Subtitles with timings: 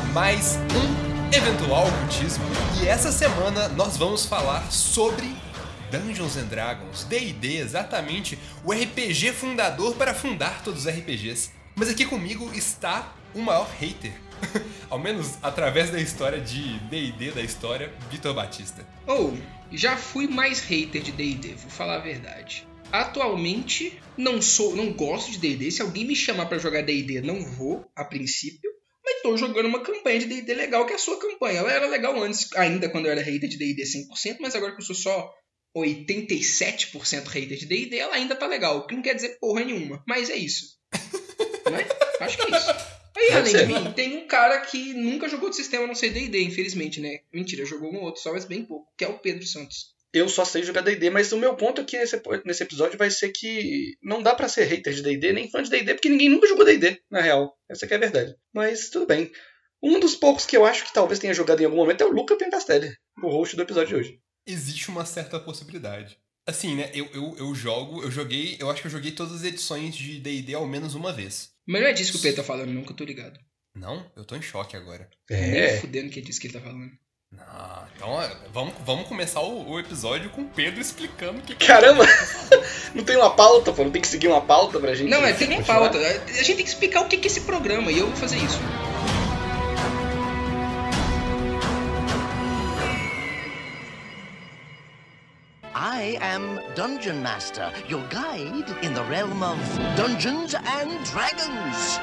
[0.00, 2.44] mais um Eventual Cultismo.
[2.80, 5.26] E essa semana nós vamos falar sobre
[5.90, 11.50] Dungeons and Dragons, D&D, exatamente o RPG fundador para fundar todos os RPGs.
[11.74, 14.12] Mas aqui comigo está o maior hater,
[14.88, 18.86] ao menos através da história de D&D da história, Vitor Batista.
[19.06, 22.66] Ou, oh, já fui mais hater de D&D, vou falar a verdade.
[22.92, 25.70] Atualmente, não sou, não gosto de D&D.
[25.70, 28.77] Se alguém me chamar para jogar D&D, não vou, a princípio.
[29.08, 31.60] Mas tô jogando uma campanha de D&D legal, que é a sua campanha.
[31.60, 34.82] Ela era legal antes, ainda quando eu era hater de D&D 100%, mas agora que
[34.82, 35.32] eu sou só
[35.74, 38.78] 87% hater de D&D, ela ainda tá legal.
[38.78, 40.04] O que não quer dizer porra nenhuma.
[40.06, 40.78] Mas é isso.
[41.72, 41.86] né?
[42.20, 42.70] Acho que é isso.
[43.16, 46.10] Aí, além de mim, tem um cara que nunca jogou de sistema a não ser
[46.10, 47.20] D&D, infelizmente, né?
[47.32, 50.44] Mentira, jogou um outro, só mas bem pouco, que é o Pedro Santos eu só
[50.44, 54.22] sei jogar D&D, mas o meu ponto aqui nesse, nesse episódio vai ser que não
[54.22, 57.00] dá para ser hater de D&D, nem fã de D&D, porque ninguém nunca jogou D&D,
[57.10, 57.56] na real.
[57.68, 58.34] Essa é a verdade.
[58.52, 59.30] Mas tudo bem.
[59.82, 62.12] Um dos poucos que eu acho que talvez tenha jogado em algum momento é o
[62.12, 64.20] Luca Pencastelli, o host do episódio de hoje.
[64.46, 66.18] Existe uma certa possibilidade.
[66.46, 69.44] Assim, né, eu, eu, eu jogo, eu joguei, eu acho que eu joguei todas as
[69.44, 71.50] edições de D&D ao menos uma vez.
[71.66, 73.38] Mas não é disso que o Pedro tá falando, nunca tô ligado.
[73.74, 74.10] Não?
[74.16, 75.08] Eu tô em choque agora.
[75.30, 75.50] É.
[75.50, 76.90] Nem fudendo que é disso que ele tá falando.
[77.30, 81.54] Não, então vamos, vamos começar o, o episódio com o Pedro explicando o que.
[81.54, 82.04] Caramba!
[82.94, 85.10] não tem uma pauta, pô, não tem que seguir uma pauta pra gente.
[85.10, 85.98] Não, é, tem uma pauta.
[85.98, 88.58] A gente tem que explicar o que é esse programa e eu vou fazer isso.
[95.74, 99.58] I am Dungeon Master, your guide in the realm of
[99.96, 102.00] Dungeons and Dragons.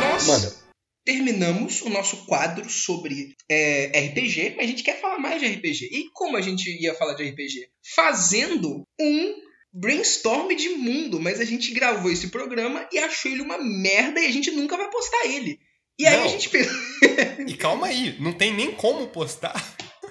[0.00, 0.32] Nossa!
[0.32, 0.61] Mano,
[1.04, 5.88] terminamos o nosso quadro sobre é, RPG, mas a gente quer falar mais de RPG.
[5.92, 7.68] E como a gente ia falar de RPG?
[7.94, 9.34] Fazendo um
[9.72, 14.26] brainstorm de mundo, mas a gente gravou esse programa e achou ele uma merda e
[14.26, 15.58] a gente nunca vai postar ele.
[15.98, 16.24] E aí não.
[16.24, 16.50] a gente
[17.46, 19.54] e calma aí, não tem nem como postar.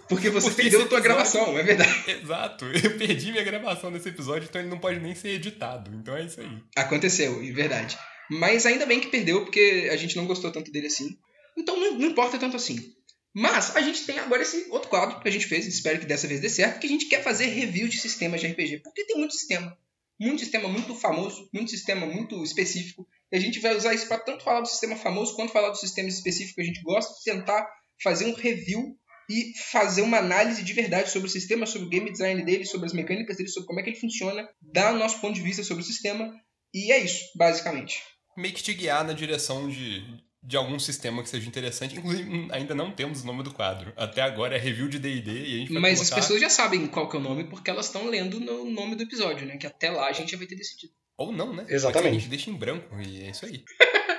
[0.07, 2.03] Porque você Porque perdeu a tua gravação, é verdade.
[2.21, 5.89] Exato, eu perdi minha gravação desse episódio, então ele não pode nem ser editado.
[5.95, 6.49] Então é isso aí.
[6.75, 7.97] Aconteceu, é verdade.
[8.31, 11.17] Mas ainda bem que perdeu, porque a gente não gostou tanto dele assim.
[11.57, 12.95] Então não, não importa tanto assim.
[13.33, 16.27] Mas a gente tem agora esse outro quadro que a gente fez, espero que dessa
[16.27, 18.83] vez dê certo, que a gente quer fazer review de sistemas de RPG.
[18.83, 19.77] Porque tem muito sistema.
[20.17, 23.05] Muito sistema muito famoso, muito sistema muito específico.
[23.29, 25.81] E a gente vai usar isso para tanto falar do sistema famoso quanto falar dos
[25.81, 27.69] sistemas específicos que a gente gosta, tentar
[28.01, 28.97] fazer um review
[29.29, 32.85] e fazer uma análise de verdade sobre o sistema, sobre o game design dele, sobre
[32.85, 35.65] as mecânicas dele, sobre como é que ele funciona, dar o nosso ponto de vista
[35.65, 36.33] sobre o sistema.
[36.73, 38.01] E é isso, basicamente
[38.37, 40.03] meio que te guiar na direção de,
[40.43, 41.97] de algum sistema que seja interessante.
[41.97, 43.93] Inclusive, hum, ainda não temos o nome do quadro.
[43.95, 46.15] Até agora é review de D&D e a gente vai Mas colocar...
[46.15, 48.95] as pessoas já sabem qual que é o nome porque elas estão lendo no nome
[48.95, 49.57] do episódio, né?
[49.57, 50.93] Que até lá a gente já vai ter decidido.
[51.17, 51.65] Ou não, né?
[51.69, 52.15] Exatamente.
[52.15, 53.63] a gente deixa em branco e é isso aí.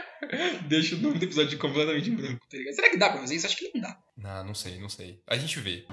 [0.69, 2.75] deixa o nome do episódio completamente em branco, tá ligado?
[2.75, 3.47] Será que dá pra fazer isso?
[3.47, 3.99] Acho que não dá.
[4.17, 5.21] Não, não sei, não sei.
[5.27, 5.84] A gente vê.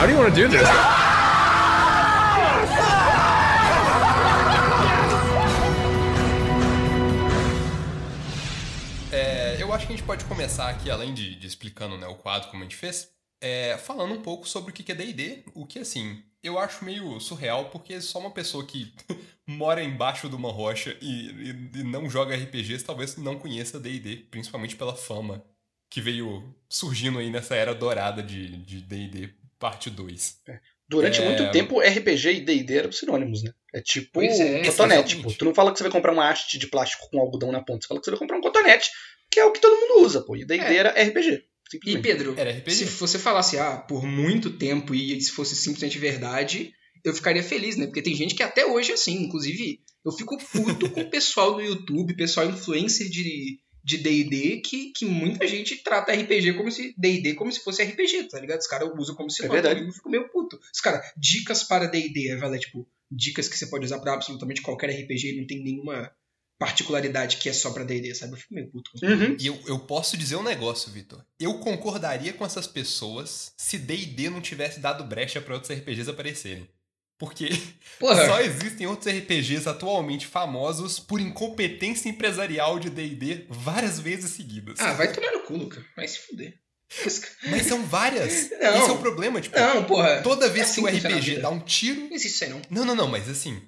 [0.00, 0.62] How do you want to do this?
[9.72, 12.50] eu acho que a gente pode começar aqui, além de, de explicando né, o quadro
[12.50, 13.10] como a gente fez,
[13.40, 17.18] é, falando um pouco sobre o que é D&D, o que, assim, eu acho meio
[17.18, 18.92] surreal, porque só uma pessoa que
[19.48, 24.16] mora embaixo de uma rocha e, e, e não joga RPGs talvez não conheça D&D,
[24.30, 25.42] principalmente pela fama
[25.88, 30.40] que veio surgindo aí nessa era dourada de D&D parte 2.
[30.48, 30.60] É.
[30.86, 31.24] Durante é...
[31.24, 33.54] muito tempo, RPG e D&D eram sinônimos, né?
[33.72, 35.16] É tipo é, cotonete.
[35.16, 37.62] Tipo, tu não fala que você vai comprar uma haste de plástico com algodão na
[37.62, 38.90] ponta, você fala que você vai comprar um cotonete
[39.32, 40.36] que é o que todo mundo usa, pô.
[40.36, 40.76] E D&D é.
[40.76, 41.42] era RPG.
[41.86, 42.36] E Pedro,
[42.68, 46.70] se você falasse, ah, por muito tempo e se fosse simplesmente verdade,
[47.02, 47.86] eu ficaria feliz, né?
[47.86, 49.22] Porque tem gente que até hoje é assim.
[49.22, 54.92] Inclusive, eu fico puto com o pessoal do YouTube, pessoal influencer de de D&D que,
[54.92, 58.60] que muita gente trata RPG como se D&D como se fosse RPG, tá ligado?
[58.60, 59.82] Os caras usam como se é verdade.
[59.82, 60.56] Eu fico meio puto.
[60.72, 64.90] Os caras, dicas para D&D, é, tipo, dicas que você pode usar para absolutamente qualquer
[64.90, 66.12] RPG e não tem nenhuma
[66.58, 68.32] particularidade que é só pra D&D, sabe?
[68.32, 69.36] Eu fico meio puto com uhum.
[69.38, 71.24] E eu, eu posso dizer um negócio, Vitor.
[71.38, 76.68] Eu concordaria com essas pessoas se D&D não tivesse dado brecha para outros RPGs aparecerem.
[77.18, 77.50] Porque
[78.00, 78.26] Porra.
[78.26, 84.80] só existem outros RPGs atualmente famosos por incompetência empresarial de D&D várias vezes seguidas.
[84.80, 85.84] Ah, vai tomar no cu, Luca.
[85.96, 86.58] Vai se fuder.
[87.48, 88.50] Mas são várias.
[88.50, 88.78] Não.
[88.82, 89.58] Esse é o problema, tipo.
[89.58, 90.20] Não, porra.
[90.22, 92.00] Toda vez é assim que o RPG dá um tiro.
[92.00, 92.62] Não existe isso aí, não.
[92.68, 93.62] Não, não, não, mas assim,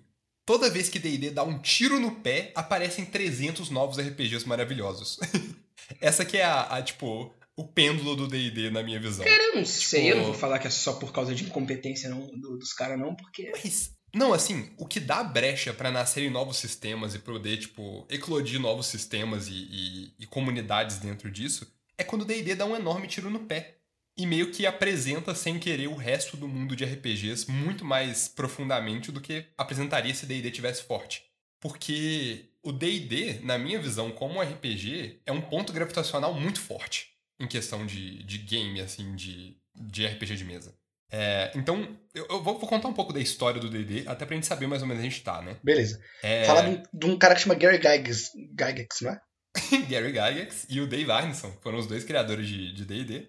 [0.47, 5.19] Toda vez que D&D dá um tiro no pé, aparecem 300 novos RPGs maravilhosos.
[6.01, 9.25] Essa que é a, a, tipo, o pêndulo do D&D na minha visão.
[9.25, 9.75] Cara, eu não tipo...
[9.75, 12.73] sei, eu não vou falar que é só por causa de incompetência não, do, dos
[12.73, 13.51] caras não, porque...
[13.53, 18.61] Mas Não, assim, o que dá brecha pra nascerem novos sistemas e poder, tipo, eclodir
[18.61, 21.67] novos sistemas e, e, e comunidades dentro disso
[21.97, 23.79] é quando o D&D dá um enorme tiro no pé.
[24.17, 29.11] E meio que apresenta sem querer o resto do mundo de RPGs muito mais profundamente
[29.11, 31.25] do que apresentaria se D&D tivesse forte.
[31.61, 37.09] Porque o D&D, na minha visão, como RPG, é um ponto gravitacional muito forte
[37.41, 40.75] em questão de, de game, assim, de, de RPG de mesa.
[41.11, 44.35] É, então, eu, eu vou, vou contar um pouco da história do D&D, até pra
[44.35, 45.57] gente saber mais ou menos onde a gente tá, né?
[45.63, 46.01] Beleza.
[46.23, 49.21] É, Fala de um, de um cara que chama Gary Gygax, Gygax não é?
[49.89, 53.29] Gary Gygax e o Dave Arneson foram os dois criadores de D&D.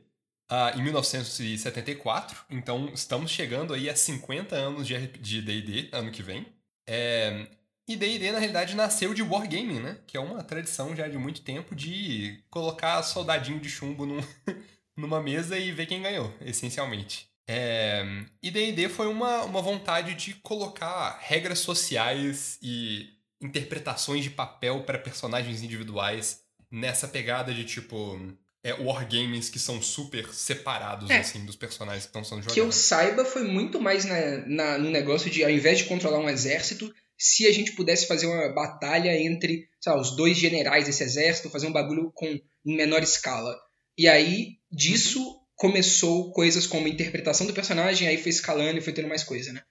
[0.50, 6.46] Ah, em 1974, então estamos chegando aí a 50 anos de D&D ano que vem.
[6.88, 7.48] É,
[7.88, 10.00] e D&D, na realidade, nasceu de Wargaming, né?
[10.08, 14.20] Que é uma tradição já de muito tempo de colocar soldadinho de chumbo num,
[14.98, 17.28] numa mesa e ver quem ganhou, essencialmente.
[17.48, 18.04] É,
[18.42, 23.10] e D&D foi uma, uma vontade de colocar regras sociais e
[23.40, 28.20] interpretações de papel para personagens individuais nessa pegada de, tipo,
[28.68, 31.20] é, wargames que são super separados, É.
[31.20, 32.54] assim, dos personagens que estão sendo jogados.
[32.56, 36.18] Que eu saiba, foi muito mais na, na- no negócio de, ao invés de controlar
[36.20, 40.86] um exército, se a gente pudesse fazer uma batalha entre, sei lá, os dois generais
[40.86, 43.56] desse exército, fazer um bagulho com, em menor escala.
[43.98, 49.08] E aí, disso, começou coisas como interpretação do personagem, aí foi escalando e foi tendo
[49.08, 49.62] mais coisa, né?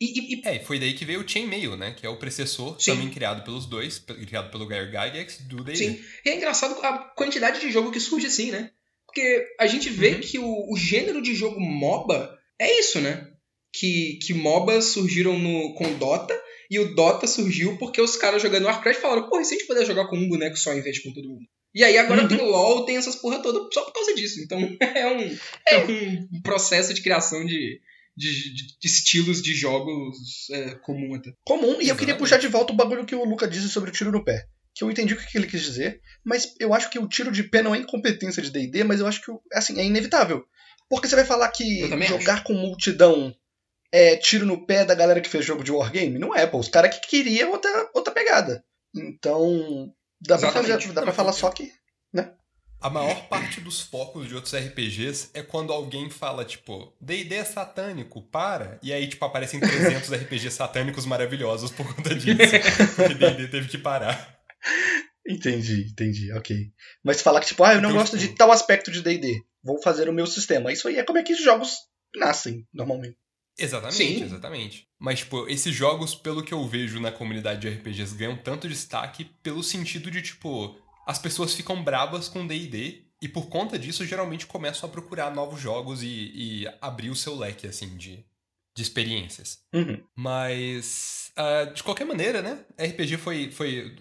[0.00, 1.92] E, e- e- É, foi daí que veio o Chainmail, né?
[1.92, 2.92] Que é o precessor, Sim.
[2.92, 5.76] também criado pelos dois, criado pelo Gary Gygax, do D&D.
[5.76, 8.70] sim, e é engraçado a quantidade de jogo que surge assim, né?
[9.06, 10.20] Porque a gente vê Uhum.
[10.20, 13.26] que o, o gênero de jogo MOBA é isso, né?
[13.72, 16.34] Que, que MOBAs surgiram no, com Dota,
[16.70, 19.66] e o Dota surgiu porque os caras jogando Warcraft falaram, pô, e se a gente
[19.66, 21.44] puder jogar com um boneco só em vez de com todo mundo?
[21.74, 22.28] E aí agora Uhum.
[22.28, 24.40] tem LoL, tem essas porra toda só por causa disso.
[24.40, 25.36] Então é um,
[25.68, 27.80] é um processo de criação de,
[28.20, 31.32] de, de- de estilos de jogos é, comum até.
[31.44, 33.92] Comum, e eu queria puxar de volta o bagulho que o Luca disse sobre o
[33.92, 34.46] tiro no pé.
[34.74, 37.42] Que eu entendi o que ele quis dizer, mas eu acho que o tiro de
[37.42, 40.44] pé não é incompetência de D&D, mas eu acho que, assim, é inevitável.
[40.88, 43.34] Porque você vai falar que jogar com multidão
[43.92, 46.18] é tiro no pé da galera que fez jogo de Wargame?
[46.18, 46.58] Não é, pô.
[46.58, 48.64] Os caras que queriam outra, outra pegada.
[48.94, 50.82] Então, dá pra, Exatamente.
[50.82, 51.72] fazer, dá pra falar só que...
[52.80, 57.44] A maior parte dos focos de outros RPGs é quando alguém fala, tipo, D&D é
[57.44, 58.78] satânico, para.
[58.82, 62.38] E aí, tipo, aparecem 300 RPGs satânicos maravilhosos por conta disso.
[62.96, 64.38] Porque D&D teve que parar.
[65.28, 66.56] Entendi, entendi, ok.
[67.04, 69.42] Mas falar que, tipo, ah, eu não Então, gosto tipo- de tal aspecto de D&D.
[69.62, 70.72] Vou fazer o meu sistema.
[70.72, 71.74] Isso aí é como é que os jogos
[72.16, 73.16] nascem, normalmente.
[73.58, 74.24] Exatamente, Sim.
[74.24, 74.86] exatamente.
[74.98, 79.24] Mas, tipo, esses jogos, pelo que eu vejo na comunidade de RPGs, ganham tanto destaque
[79.42, 80.78] pelo sentido de, tipo,
[81.10, 85.60] as pessoas ficam bravas com D&D e por conta disso geralmente começam a procurar novos
[85.60, 88.24] jogos e, e abrir o seu leque, assim, de,
[88.76, 89.58] de experiências.
[89.74, 90.00] Uhum.
[90.14, 92.64] Mas, ah, de qualquer maneira, né?
[92.78, 93.96] RPG foi, foi.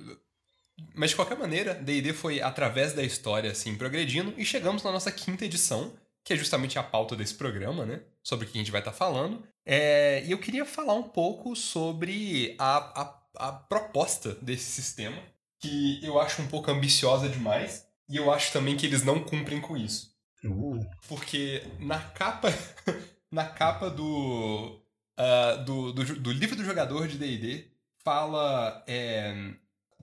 [0.94, 5.12] Mas de qualquer maneira, D&D foi através da história, assim, progredindo e chegamos na nossa
[5.12, 8.02] quinta edição, que é justamente a pauta desse programa, né?
[8.22, 9.44] Sobre o que a gente vai estar falando.
[9.66, 15.20] É, e eu queria falar um pouco sobre a, a, a proposta desse sistema,
[15.60, 19.62] que eu acho um pouco ambiciosa demais, e eu acho também que eles não cumprem
[19.62, 20.10] com isso.
[20.44, 20.80] Uh.
[21.08, 22.50] Porque na capa.
[23.32, 24.82] na capa do,
[25.18, 27.68] ah, do, do, do livro do jogador de DD
[28.04, 29.54] fala é,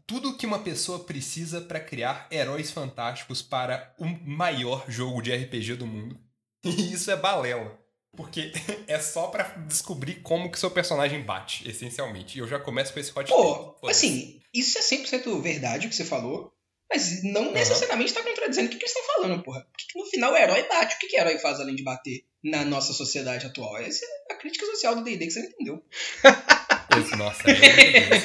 [0.06, 5.76] tudo que uma pessoa precisa para criar heróis fantásticos para o maior jogo de RPG
[5.76, 6.18] do mundo.
[6.64, 7.78] E isso é balela.
[8.16, 8.52] Porque
[8.88, 12.36] é só pra descobrir como que seu personagem bate, essencialmente.
[12.36, 13.90] E eu já começo com esse hot Pô, take.
[13.90, 16.52] Assim, isso é 100% verdade o que você falou,
[16.90, 19.66] mas não necessariamente tá contradizendo o que, que eles estão falando, porra.
[19.72, 20.94] Porque que no final o herói bate.
[20.94, 23.76] O que, que o herói faz além de bater na nossa sociedade atual?
[23.78, 25.84] Essa é a crítica social do D&D que você não entendeu.
[26.98, 28.16] Esse, nossa, é,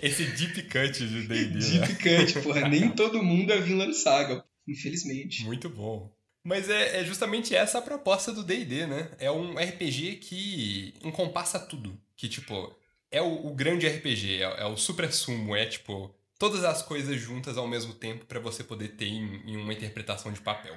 [0.00, 1.58] esse, esse deep cut de D&D, né?
[1.58, 2.66] De picante, porra.
[2.68, 5.44] Nem todo mundo é Vinland Saga, infelizmente.
[5.44, 6.10] Muito bom.
[6.42, 9.10] Mas é, é justamente essa a proposta do D&D, né?
[9.18, 12.00] É um RPG que encompassa tudo.
[12.16, 12.74] Que, tipo,
[13.10, 17.56] é o, o grande RPG, é, é o supra-sumo, é, tipo, todas as coisas juntas
[17.56, 20.74] ao mesmo tempo pra você poder ter em, em uma interpretação de papel.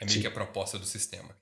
[0.00, 0.20] É meio Sim.
[0.20, 1.34] que a proposta do sistema.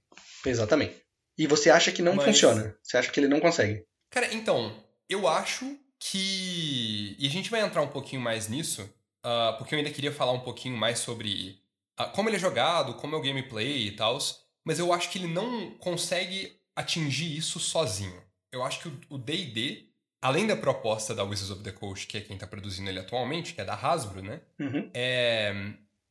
[0.45, 0.97] Exatamente.
[1.39, 2.77] E você acha que não Mas- funciona.
[2.83, 3.85] Você acha que ele não consegue.
[4.11, 4.75] Cara, então,
[5.09, 7.17] eu acho que.
[7.19, 8.89] E a gente vai entrar um pouquinho mais nisso,
[9.23, 11.59] ah, porque eu ainda queria falar um pouquinho mais sobre
[11.99, 14.19] ah, como ele é jogado, como é o gameplay e tal.
[14.65, 18.21] Mas eu acho que ele não consegue atingir isso sozinho.
[18.53, 19.91] Eu acho que o DD,
[20.27, 23.55] além da proposta da Wizards of the Coast, que é quem tá produzindo ele atualmente,
[23.55, 24.41] que é da Hasbro, né?
[24.59, 24.91] Uhum.
[24.95, 25.55] é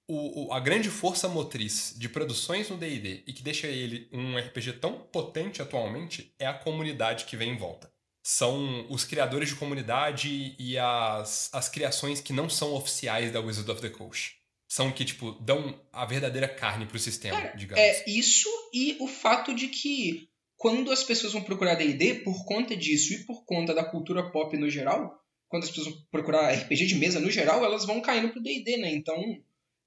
[0.08, 4.38] o, o- a grande força motriz de produções no D&D e que deixa ele um
[4.38, 7.92] RPG tão potente atualmente é a comunidade que vem em volta.
[8.24, 13.70] são os criadores de comunidade e as, as criações que não são oficiais da Wizard
[13.72, 14.36] of the Coast.
[14.68, 17.84] São que, tipo, dão a verdadeira carne pro sistema, Cara, digamos.
[17.84, 20.28] É isso e o fato de que
[20.66, 24.58] quando as pessoas vão procurar D&D, por conta disso e por conta da cultura pop
[24.58, 25.16] no geral,
[25.48, 28.78] quando as pessoas vão procurar RPG de mesa no geral, elas vão caindo pro D&D,
[28.78, 28.92] né?
[28.92, 29.16] Então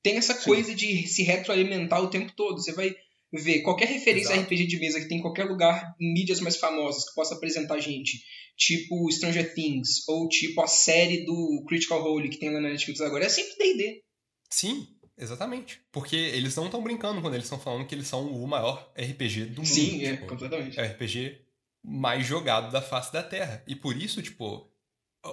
[0.04, 0.44] tem essa Sim.
[0.44, 2.62] coisa de se retroalimentar o tempo todo.
[2.62, 2.94] Você vai
[3.32, 4.54] ver qualquer referência a Exato.
[4.54, 7.80] RPG de mesa que tem em qualquer lugar em mídias mais famosas que possa apresentar
[7.80, 8.22] gente,
[8.56, 13.00] tipo Stranger Things ou tipo a série do Critical Role que tem lá na Netflix
[13.00, 14.04] agora, é sempre D&D.
[14.48, 14.86] Sim,
[15.18, 15.80] exatamente.
[15.90, 19.46] Porque eles não estão brincando quando eles estão falando que eles são o maior RPG
[19.46, 19.66] do mundo.
[19.66, 20.26] Sim, é, tipo.
[20.26, 20.78] completamente.
[20.78, 21.38] é o RPG
[21.82, 23.62] mais jogado da face da Terra.
[23.66, 24.70] E por isso, tipo,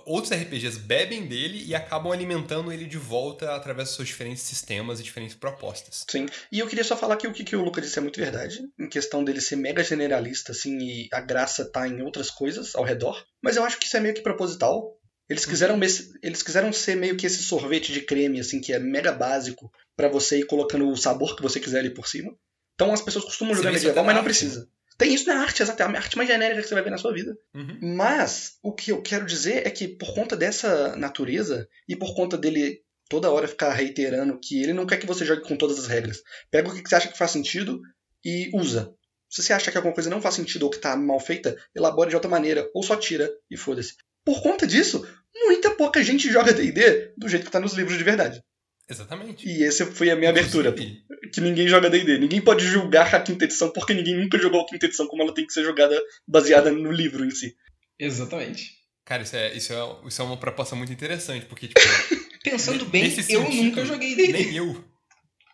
[0.06, 5.00] outros RPGs bebem dele e acabam alimentando ele de volta através dos seus diferentes sistemas
[5.00, 6.06] e diferentes propostas.
[6.10, 6.26] Sim.
[6.52, 8.62] E eu queria só falar que o que, que o Luca disse é muito verdade,
[8.80, 12.84] em questão dele ser mega generalista, assim, e a graça tá em outras coisas ao
[12.84, 13.24] redor.
[13.42, 14.98] Mas eu acho que isso é meio que proposital.
[15.30, 18.80] Eles quiseram, mes- eles quiseram ser meio que esse sorvete de creme, assim, que é
[18.80, 22.32] mega básico pra você ir colocando o sabor que você quiser ali por cima.
[22.76, 24.70] Então as pessoas costumam jogar medieval, mas não arte, precisa.
[24.98, 25.82] Tem isso na arte, exato.
[25.82, 27.36] É a arte mais genérica que você vai ver na sua vida.
[27.54, 27.80] Uhum.
[27.96, 32.38] Mas o que eu quero dizer é que por conta dessa natureza e por conta
[32.38, 35.88] dele toda hora ficar reiterando que ele não quer que você jogue com todas as
[35.88, 36.22] regras.
[36.52, 37.82] Pega o que você acha que faz sentido
[38.24, 38.94] e usa.
[39.30, 42.10] Se você acha que alguma coisa não faz sentido ou que tá mal feita, elabore
[42.10, 43.96] de outra maneira ou só tira e foda-se.
[44.26, 48.04] Por conta disso, muita pouca gente joga D&D do jeito que tá nos livros de
[48.04, 48.44] verdade.
[48.90, 49.48] Exatamente.
[49.48, 52.18] E essa foi a minha abertura, que ninguém joga D&D.
[52.18, 55.34] Ninguém pode julgar a quinta edição porque ninguém nunca jogou a quinta edição como ela
[55.34, 57.56] tem que ser jogada baseada no livro em si.
[58.00, 58.74] Exatamente.
[59.04, 61.80] Cara, isso é, isso, é, isso é uma proposta muito interessante, porque, tipo,
[62.44, 64.34] Pensando bem, eu sentido, nunca joguei D&D.
[64.34, 64.84] nem eu.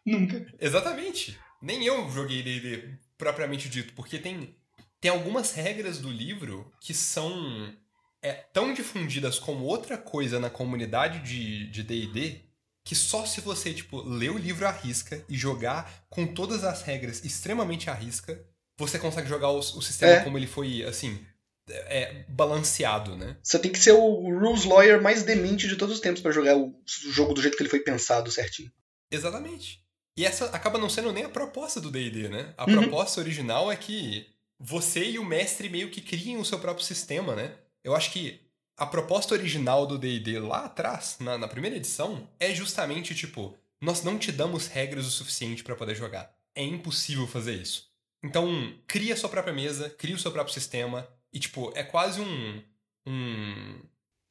[0.06, 0.46] Nunca.
[0.60, 1.38] Exatamente.
[1.62, 4.56] Nem eu joguei D&D propriamente dito, porque tem,
[5.00, 7.74] tem algumas regras do livro que são
[8.22, 12.42] é, tão difundidas como outra coisa na comunidade de de D&D
[12.84, 16.82] que só se você, tipo, ler o livro à risca e jogar com todas as
[16.82, 18.44] regras extremamente à risca,
[18.80, 20.24] você consegue jogar o, o sistema É.
[20.24, 21.24] como ele foi, assim,
[21.70, 23.38] é, balanceado, né?
[23.44, 24.00] Você tem que ser o
[24.40, 27.62] rules lawyer mais demente de todos os tempos pra jogar o jogo do jeito que
[27.62, 28.72] ele foi pensado certinho.
[29.12, 29.80] Exatamente.
[30.18, 32.54] E essa acaba não sendo nem a proposta do D&D, né?
[32.58, 32.80] A Uhum.
[32.82, 34.26] proposta original é que
[34.60, 37.54] você e o mestre meio que criem o seu próprio sistema, né?
[37.84, 38.40] Eu acho que
[38.78, 44.04] a proposta original do D&D lá atrás, na, na primeira edição, é justamente tipo, nós
[44.04, 46.34] não te damos regras o suficiente pra poder jogar.
[46.56, 47.90] É impossível fazer isso.
[48.24, 52.22] Então, cria a sua própria mesa, cria o seu próprio sistema e tipo, é quase
[52.22, 52.62] um
[53.08, 53.80] um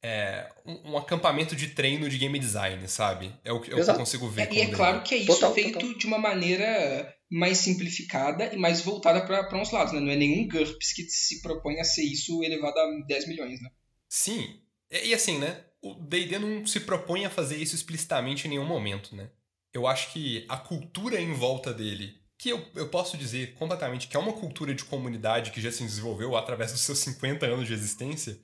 [0.03, 3.33] é, um, um acampamento de treino de game design, sabe?
[3.43, 4.47] É o, que- é o que eu consigo ver.
[4.49, 5.93] É, e é claro que é isso Total, feito total.
[5.97, 10.01] de uma maneira mais simplificada e mais voltada para uns lados, né?
[10.01, 13.69] Não é nenhum GURPS que se propõe a ser isso elevado a 10 milhões, né?
[14.09, 14.59] Sim.
[14.91, 15.63] E, assim, né?
[15.81, 19.29] O D&D não se propõe a fazer isso explicitamente em nenhum momento, né?
[19.73, 24.17] Eu acho que a cultura em volta dele, que eu, eu posso dizer completamente que
[24.17, 27.73] é uma cultura de comunidade que já se desenvolveu através dos seus 50 anos de
[27.73, 28.37] existência,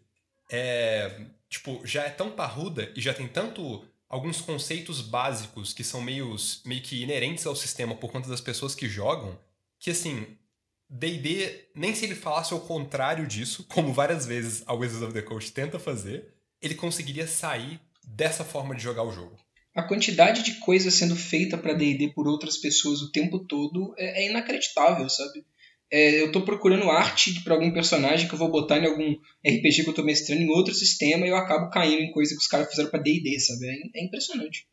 [0.50, 6.02] é, tipo, já é tão parruda e já tem tanto alguns conceitos básicos que são
[6.02, 6.36] meio,
[6.66, 9.38] meio que inerentes ao sistema por conta das pessoas que jogam,
[9.80, 10.26] que assim,
[10.90, 15.22] D&D, nem se ele falasse o contrário disso, como várias vezes a Wizards of the
[15.22, 19.38] Coast tenta fazer, ele conseguiria sair dessa forma de jogar o jogo.
[19.76, 24.24] A quantidade de coisa sendo feita para D&D por outras pessoas o tempo todo é,
[24.24, 25.46] é inacreditável, sabe?
[25.92, 29.16] É, eu tô procurando arte para algum personagem que eu vou botar em algum
[29.46, 32.42] RPG que eu tô mestrando em outro sistema e eu acabo caindo em coisa que
[32.42, 33.66] os caras fizeram pra D&D, sabe?
[33.68, 34.68] É, é impressionante.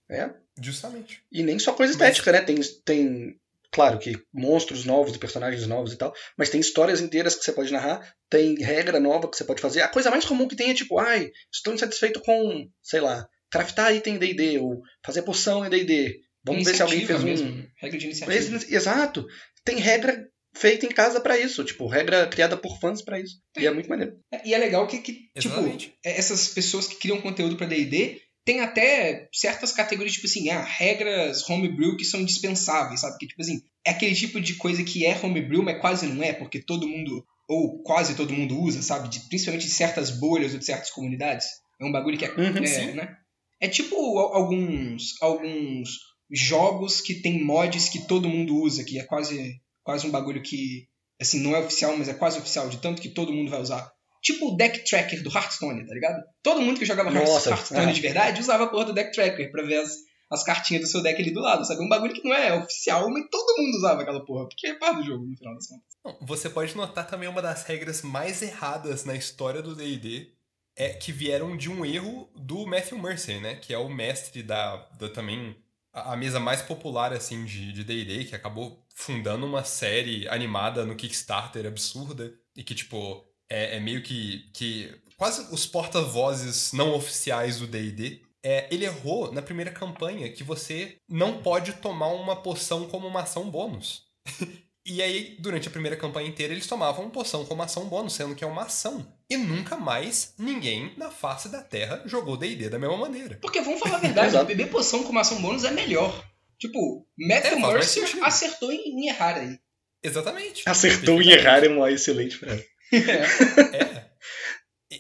[0.61, 1.21] Justamente.
[1.31, 2.41] E nem só coisa Mas- estética, né?
[2.41, 3.37] Tem, tem,
[3.71, 7.53] claro que monstros novos e personagens novos e tal, mas tem histórias inteiras que você
[7.53, 9.83] pode narrar, tem regra nova que você pode fazer.
[9.83, 13.95] A coisa mais comum que tem é tipo, ai, estou insatisfeito com, sei lá, craftar
[13.95, 16.21] item em D&D ou fazer poção em D&D.
[16.45, 17.25] Vamos ver se alguém fez um...
[17.25, 18.37] mesmo, Regra de iniciativa.
[18.57, 19.25] Ex- Exato.
[19.65, 23.39] Tem regra feita em casa pra isso, tipo, regra criada por fãs pra isso.
[23.59, 24.17] E é muito maneiro.
[24.33, 25.95] É, E é legal que, que tipo, Exatamente.
[26.05, 31.49] essas pessoas que criam conteúdo pra D&D tem até certas categorias, tipo assim, ah, regras
[31.49, 33.17] homebrew que são indispensáveis, sabe?
[33.19, 36.33] Que, tipo assim, é aquele tipo de coisa que é homebrew, mas quase não é,
[36.35, 39.09] porque todo mundo, ou quase todo mundo usa, sabe?
[39.09, 41.47] De- principalmente de certas bolhas ou de certas comunidades.
[41.81, 43.17] É um bagulho que é, Uhum, é, né?
[43.61, 45.89] É tipo al- alguns, alguns
[46.31, 49.55] jogos que tem mods que todo mundo usa, que é quase,
[49.85, 50.89] quase um bagulho que,
[51.21, 53.93] assim, não é oficial, mas é quase oficial, de tanto que todo mundo vai usar.
[54.23, 56.23] Tipo o deck tracker do Hearthstone, tá ligado?
[56.43, 57.93] Todo mundo que jogava Nossa, Hearthstone aham.
[57.93, 59.93] de verdade usava a porra do deck tracker pra ver as,
[60.31, 61.85] as cartinhas do seu deck ali do lado, sabe?
[61.85, 64.97] Um bagulho que não é oficial, mas todo mundo usava aquela porra, porque é parte
[64.97, 66.19] do jogo, no final das contas.
[66.23, 70.33] Você pode notar também uma das regras mais erradas na história do D&D
[70.77, 73.57] é que vieram de um erro do Matthew Mercer, né?
[73.57, 75.55] Que é o mestre da, da também
[75.95, 81.67] a, mesa mais popular assim de D&D, que acabou fundando uma série animada no Kickstarter
[81.67, 87.67] absurda e que tipo é, é meio que que quase os porta-vozes não oficiais do
[87.67, 88.23] D&D.
[88.47, 93.23] É, ele errou na primeira campanha que você não pode tomar uma poção como uma
[93.23, 94.03] ação bônus.
[94.87, 98.45] E aí, durante a primeira campanha inteira, eles tomavam poção como ação bônus, sendo que
[98.45, 99.11] é uma ação.
[99.31, 103.39] E nunca mais ninguém na face da Terra jogou D&D da mesma maneira.
[103.41, 106.25] Porque vamos falar a verdade, beber poção com ação bônus é melhor.
[106.59, 109.59] Tipo, Matthew É, Mercer acertou em, em errar aí.
[110.03, 110.63] Exatamente.
[110.67, 112.65] Acertou em errar é uma excelente frase.
[112.93, 114.05] É.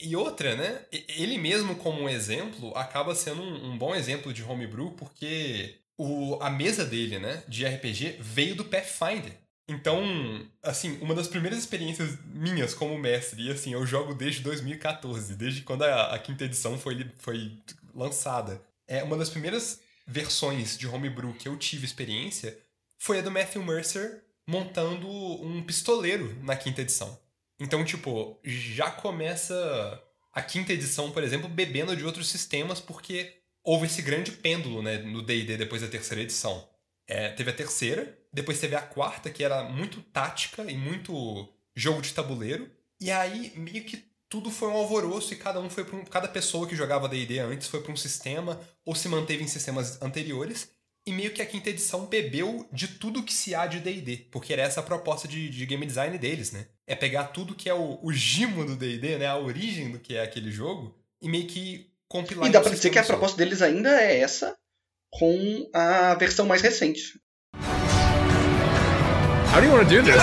[0.02, 0.80] E outra, né?
[0.90, 6.38] Ele mesmo, como um exemplo, acaba sendo um, um bom exemplo de homebrew, porque o,
[6.40, 9.32] a mesa dele, né, de RPG, veio do Pathfinder.
[9.66, 10.02] Então,
[10.62, 15.62] assim, uma das primeiras experiências minhas como mestre, e assim, eu jogo desde 2014, desde
[15.62, 17.52] quando a, a quinta edição foi, foi
[17.94, 18.60] lançada.
[18.86, 22.58] É uma das primeiras versões de homebrew que eu tive experiência
[22.98, 27.18] foi a do Matthew Mercer montando um pistoleiro na quinta edição.
[27.58, 30.02] Então, tipo, já começa
[30.32, 34.98] a quinta edição, por exemplo, bebendo de outros sistemas, porque houve esse grande pêndulo, né,
[34.98, 36.68] no D&D depois da terceira edição.
[37.06, 42.00] É, teve a terceira, depois teve a quarta, que era muito tática e muito jogo
[42.00, 42.70] de tabuleiro,
[43.00, 46.26] e aí meio que tudo foi um alvoroço e cada um foi para um, cada
[46.26, 50.70] pessoa que jogava D&D antes foi para um sistema ou se manteve em sistemas anteriores.
[51.06, 54.54] E meio que a quinta edição bebeu de tudo que se há de D&D, porque
[54.54, 56.66] era essa a proposta de, de game design deles, né?
[56.86, 59.26] É pegar tudo que é o, o gimo do D&D, né?
[59.26, 62.88] A origem do que é aquele jogo, e meio que compilar E dá pra dizer
[62.88, 64.56] que a proposta deles ainda é essa,
[65.18, 67.20] com a versão mais recente.
[69.52, 70.20] How do you want to do this?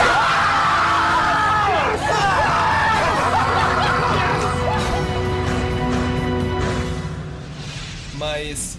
[8.17, 8.77] Mas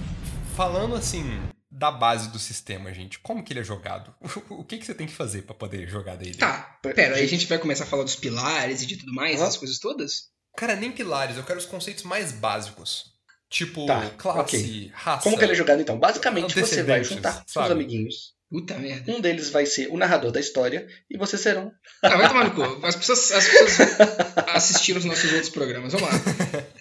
[0.54, 1.24] falando assim
[1.70, 4.14] da base do sistema, gente, como que ele é jogado?
[4.50, 6.36] O que, que você tem que fazer pra poder jogar D&D?
[6.38, 9.36] Tá, pera, aí a gente vai começar a falar dos pilares e de tudo mais,
[9.36, 9.44] Aham.
[9.44, 10.30] essas coisas todas?
[10.56, 13.11] Cara, nem pilares, eu quero os conceitos mais básicos.
[13.52, 14.90] Tipo, Tá, classe, ok.
[14.94, 15.22] raça.
[15.24, 15.98] Como que ele é jogado então?
[15.98, 18.32] Basicamente, você vai juntar seus amiguinhos.
[18.50, 19.12] Puta merda.
[19.12, 21.70] Um deles vai ser o narrador da história e vocês serão.
[22.02, 22.86] Ah, vai tomar no cu.
[22.86, 23.88] As pessoas, as pessoas
[24.54, 25.92] assistiram os nossos outros programas.
[25.92, 26.20] Vamos lá.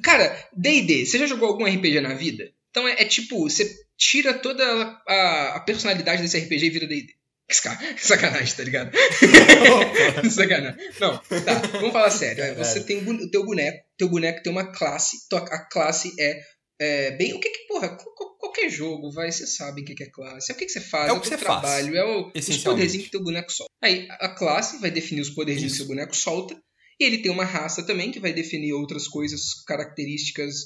[0.04, 2.44] Cara, D&D, você já jogou algum RPG na vida?
[2.70, 4.64] Então é, é tipo, você tira toda
[5.08, 7.08] a, a personalidade desse RPG e vira D&D.
[7.98, 8.92] Sacanagem, tá ligado?
[10.32, 10.78] Sacanagem.
[11.00, 12.44] Não, tá, vamos falar sério.
[12.44, 16.40] É, Você tem o teu boneco, teu boneco tem uma classe, a classe é,
[16.82, 17.34] é bem.
[17.34, 20.10] O que que, porra, qual- qual- qualquer jogo, vai, você sabe o que que é
[20.10, 20.52] classe.
[20.52, 22.32] É o que que você faz, É o o que você faz, trabalho, é o,
[22.36, 23.72] os poderzinhos que teu boneco solta.
[23.82, 25.86] Aí a classe vai definir os poderzinhos que Isso.
[25.86, 26.60] seu boneco solta.
[27.00, 30.66] E ele tem uma raça também que vai definir outras coisas, características,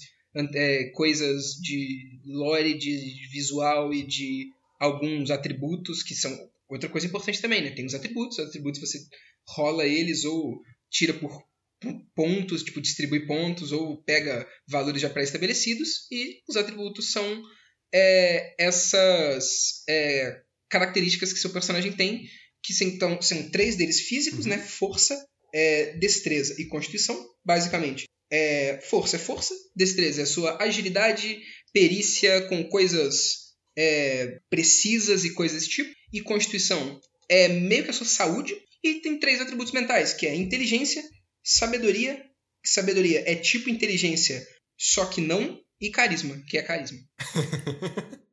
[0.54, 4.48] é, coisas de lore, de visual e de
[4.80, 6.38] alguns atributos que são
[6.70, 7.72] outra coisa importante também, né?
[7.72, 9.00] Tem os atributos, os atributos você
[9.48, 11.42] rola eles ou tira por
[12.16, 17.44] pontos, tipo distribui pontos ou pega valores já pré-estabelecidos e os atributos são
[17.94, 22.26] é, essas é, características que seu personagem tem,
[22.64, 24.58] que são, então, são três deles físicos, né?
[24.58, 25.16] Força,
[25.54, 28.06] é, destreza e constituição, basicamente.
[28.32, 31.40] É, força é força, destreza é sua agilidade,
[31.72, 37.94] perícia com coisas é, precisas e coisas desse tipo, e constituição é meio que a
[37.94, 41.04] sua saúde, e tem três atributos mentais, que é inteligência,
[41.46, 42.26] sabedoria,
[42.66, 44.46] sabedoria é tipo inteligência,
[44.78, 47.00] só que não, e carisma, que é carisma.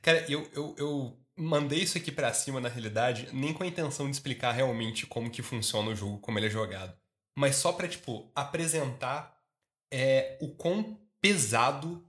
[0.00, 4.06] Cara, eu, eu, eu mandei isso aqui pra cima, na realidade, nem com a intenção
[4.06, 6.96] de explicar realmente como que funciona o jogo, como ele é jogado.
[7.36, 9.36] Mas só pra, tipo, apresentar
[9.92, 12.04] é, o quão pesado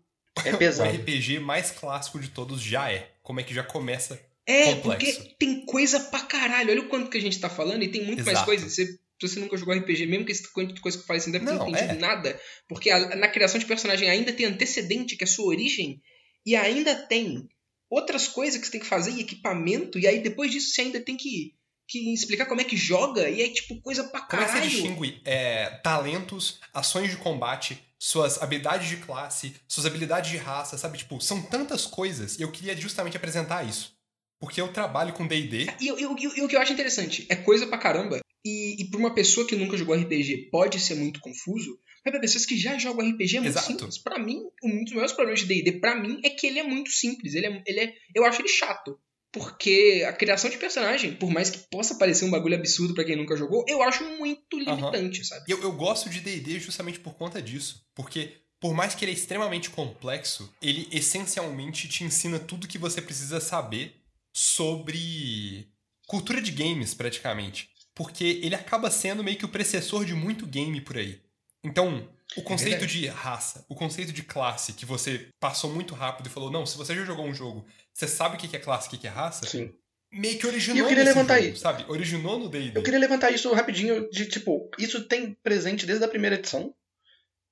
[0.45, 0.89] É o pesado.
[0.89, 3.11] RPG mais clássico de todos já é.
[3.21, 4.19] Como é que já começa.
[4.47, 5.17] É, Complexo.
[5.21, 6.71] porque tem coisa pra caralho.
[6.71, 8.45] Olha o quanto que a gente tá falando e tem muito mais Exato.
[8.45, 8.67] coisa.
[8.67, 11.45] Você, se você nunca jogou RPG, mesmo que esse coisa que faz, você não deve
[11.45, 11.97] ter Não, entendido é.
[11.97, 12.39] nada.
[12.67, 16.01] Porque a- na criação de personagem ainda tem antecedente, que é a sua origem,
[16.45, 17.47] e ainda tem
[17.89, 20.99] outras coisas que você tem que fazer e equipamento, e aí depois disso você ainda
[20.99, 21.53] tem que,
[21.87, 24.61] que explicar como é que joga, e aí, tipo, coisa pra Como é que você
[24.61, 30.99] distingue é, talentos, ações de combate, suas habilidades de classe, suas habilidades de raça, sabe?
[30.99, 33.97] Tipo, são tantas coisas e eu queria justamente apresentar isso.
[34.39, 35.65] Porque eu trabalho com D&D.
[35.81, 38.21] E, e- e- e o que eu acho interessante é coisa pra caramba.
[38.45, 42.21] E, e para uma pessoa que nunca jogou RPG pode ser muito confuso, mas para
[42.21, 43.67] pessoas que já jogam RPG é muito Exato.
[43.67, 43.97] simples.
[43.97, 46.89] Para mim, um dos maiores problemas de D&D para mim é que ele é muito
[46.91, 47.35] simples.
[47.35, 48.97] Ele é, ele é, eu acho ele chato.
[49.31, 53.15] Porque a criação de personagem, por mais que possa parecer um bagulho absurdo pra quem
[53.15, 55.51] nunca jogou, eu acho muito limitante, sabe?
[55.51, 57.85] Eu, eu gosto de D&D justamente por conta disso.
[57.93, 63.03] Porque, por mais que ele é extremamente complexo, ele essencialmente te ensina tudo que você
[63.03, 63.93] precisa saber
[64.33, 65.67] sobre
[66.07, 67.69] cultura de games, praticamente.
[67.99, 71.19] Porque ele acaba sendo meio que o precessor de muito game por aí.
[71.61, 72.07] Então,
[72.37, 72.97] o conceito verdade.
[73.01, 76.77] de raça, o conceito de classe, que você passou muito rápido e falou, não, se
[76.77, 79.09] você já jogou um jogo, você sabe o que é classe e o que é
[79.09, 79.73] raça, Sim.
[80.13, 81.57] meio que originou eu queria levantar jogo, aí.
[81.57, 81.85] sabe?
[81.89, 82.79] Originou no D&D.
[82.79, 86.73] Eu queria levantar isso rapidinho, de tipo, isso tem presente desde a primeira edição.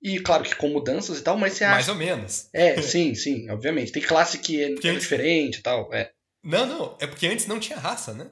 [0.01, 1.73] E claro que com mudanças e tal, mas você acha.
[1.73, 2.47] Mais ou menos.
[2.53, 3.91] É, sim, sim, obviamente.
[3.91, 5.93] Tem classe que é, é antes- diferente e tal.
[5.93, 6.13] É.
[6.41, 8.29] Não, não, é porque antes não tinha raça, né?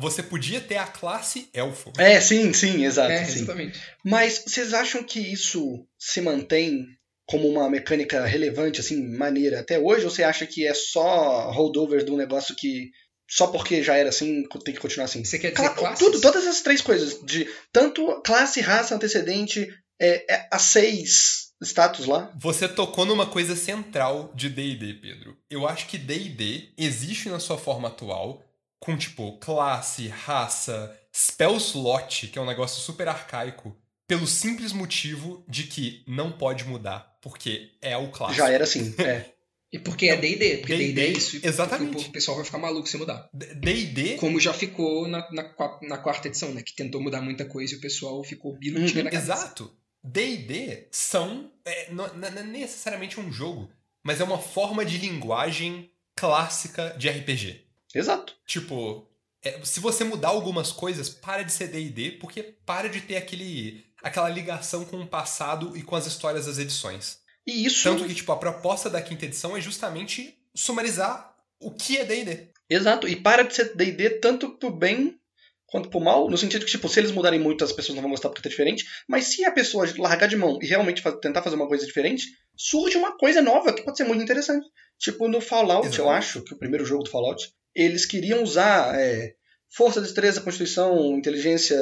[0.00, 1.92] Você podia ter a classe elfo.
[1.98, 3.12] é, sim, sim, exato.
[3.12, 3.42] É, sim.
[3.42, 3.80] exatamente.
[4.04, 6.86] Mas vocês acham que isso se mantém
[7.26, 10.04] como uma mecânica relevante, assim, maneira até hoje?
[10.04, 12.90] Ou você acha que é só holdover de um negócio que
[13.30, 15.22] só porque já era assim tem que continuar assim?
[15.22, 15.98] Você quer dizer Cla- classes?
[15.98, 19.68] tudo, todas essas três coisas, de tanto classe, raça, antecedente,
[20.00, 22.32] é, é, as seis status lá.
[22.40, 25.36] Você tocou numa coisa central de D&D, Pedro.
[25.50, 28.42] Eu acho que D&D existe na sua forma atual
[28.80, 35.44] com, tipo, classe, raça, spell slot, que é um negócio super arcaico, pelo simples motivo
[35.48, 38.38] de que não pode mudar, porque é o clássico.
[38.38, 39.32] Já era assim, é.
[39.70, 41.36] E porque é D&D, porque D&D, é isso.
[41.36, 41.92] e exatamente.
[41.92, 43.28] porque O pessoal vai ficar maluco se mudar.
[43.34, 46.62] D&D Como já ficou na, na, na quarta edição, né?
[46.62, 49.32] Que tentou mudar muita coisa e o pessoal ficou birutinha Uhum, na cabeça.
[49.34, 49.76] Exato.
[50.02, 53.70] D&D são é, não, não é necessariamente um jogo,
[54.02, 57.67] mas é uma forma de linguagem clássica de RPG.
[57.94, 58.34] Exato.
[58.46, 59.06] Tipo,
[59.42, 63.86] é, se você mudar algumas coisas, para de ser D&D, porque para de ter aquele
[64.02, 67.18] aquela ligação com o passado e com as histórias das edições.
[67.46, 67.82] E isso.
[67.82, 72.48] Tanto que, tipo, a proposta da quinta edição é justamente sumarizar o que é D&D.
[72.68, 73.08] Exato.
[73.08, 75.18] E para de ser DD tanto pro bem
[75.66, 78.10] quanto pro mal, no sentido que, tipo, se eles mudarem muito, as pessoas não vão
[78.10, 78.86] gostar porque tá diferente.
[79.06, 82.96] Mas se a pessoa largar de mão e realmente tentar fazer uma coisa diferente, surge
[82.96, 84.66] uma coisa nova que pode ser muito interessante.
[84.98, 86.18] Tipo, no Fallout, eu Exatamente.
[86.18, 89.34] acho, que o primeiro jogo do Fallout, eles queriam usar é,
[89.74, 91.78] força, destreza, constituição, inteligência,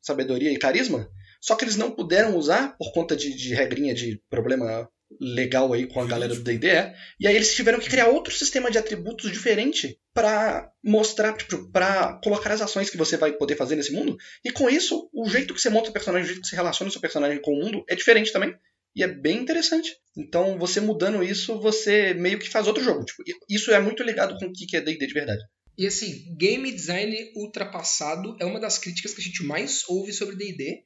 [0.00, 1.08] sabedoria e carisma.
[1.40, 4.88] Só que eles não puderam usar por conta de, de regrinha de problema
[5.20, 6.94] legal aí com a galera do D&D, é.
[7.20, 12.18] E aí eles tiveram que criar outro sistema de atributos diferente pra mostrar, tipo, pra
[12.22, 14.16] colocar as ações que você vai poder fazer nesse mundo.
[14.44, 16.88] E com isso, o jeito que você monta o personagem, o jeito que você relaciona
[16.88, 18.54] o seu personagem com o mundo é diferente também.
[18.94, 19.96] E é bem interessante.
[20.16, 23.04] Então, você mudando isso, você meio que faz outro jogo.
[23.04, 25.42] Tipo, isso é muito ligado com o que é D&D de verdade.
[25.76, 30.36] E assim, game design ultrapassado é uma das críticas que a gente mais ouve sobre
[30.36, 30.82] D&D.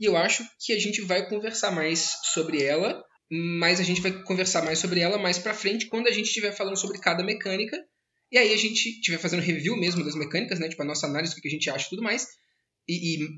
[0.00, 4.22] E eu acho que a gente vai conversar mais sobre ela, mas a gente vai
[4.24, 7.78] conversar mais sobre ela mais pra frente quando a gente estiver falando sobre cada mecânica.
[8.32, 10.68] E aí a gente estiver fazendo review mesmo das mecânicas, né?
[10.68, 12.26] Tipo, a nossa análise do que a gente acha e tudo mais.
[12.88, 13.28] E, e,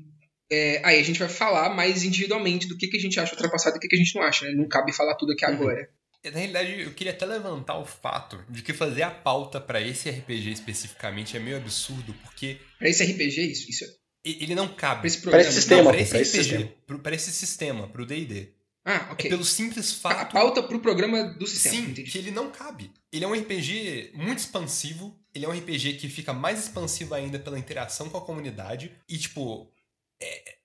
[0.51, 3.75] é, aí a gente vai falar mais individualmente do que, que a gente acha ultrapassado
[3.75, 4.51] e o que, que a gente não acha, né?
[4.53, 5.53] Não cabe falar tudo aqui Uhum.
[5.53, 5.89] agora.
[6.25, 10.09] Na realidade, eu queria até levantar o fato de que fazer a pauta pra esse
[10.09, 13.85] RPG especificamente é meio absurdo, porque Pra esse RPG, isso, isso.
[14.25, 15.01] e- ele não cabe.
[15.01, 15.49] Pra esse Pra programa.
[15.49, 16.71] esse sistema, Não, pra esse pra esse RPG, sistema.
[16.87, 18.49] pro- pra esse sistema, pro D&D.
[18.87, 19.29] Ah, É ok.
[19.29, 22.09] pelo simples A fato pauta pro programa do sistema, Sim, entendi.
[22.11, 22.91] que ele não cabe.
[23.13, 27.37] Ele é um RPG muito expansivo, ele é um RPG que fica mais expansivo ainda
[27.39, 28.91] pela interação com a comunidade.
[29.09, 29.71] E, tipo,
[30.21, 30.55] é,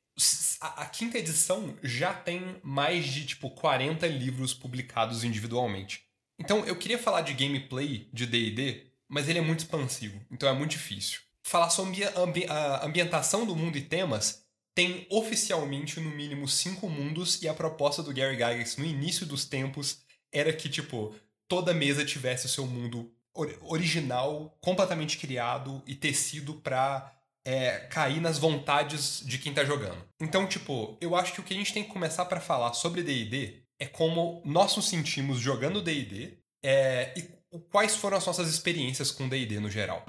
[0.61, 6.03] a, a quinta edição já tem mais de, tipo, 40 livros publicados individualmente.
[6.39, 10.53] Então, eu queria falar de gameplay de D&D, mas ele é muito expansivo, então é
[10.53, 11.21] muito difícil.
[11.43, 16.89] Falar sobre a ambi- a ambientação do mundo e temas tem oficialmente no mínimo cinco
[16.89, 21.15] mundos e a proposta do Gary Gygax no início dos tempos era que, tipo,
[21.49, 27.13] toda mesa tivesse o seu mundo or- original, completamente criado e tecido pra
[27.45, 29.99] é, cair nas vontades de quem tá jogando.
[30.21, 33.03] Então, tipo, eu acho que o que a gente tem que começar pra falar sobre
[33.03, 37.23] D&D é como nós nos sentimos jogando D&D é, e
[37.71, 40.05] quais foram as nossas experiências com D&D no geral.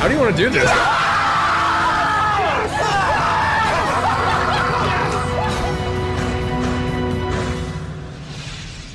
[0.00, 0.70] How do you want to do this?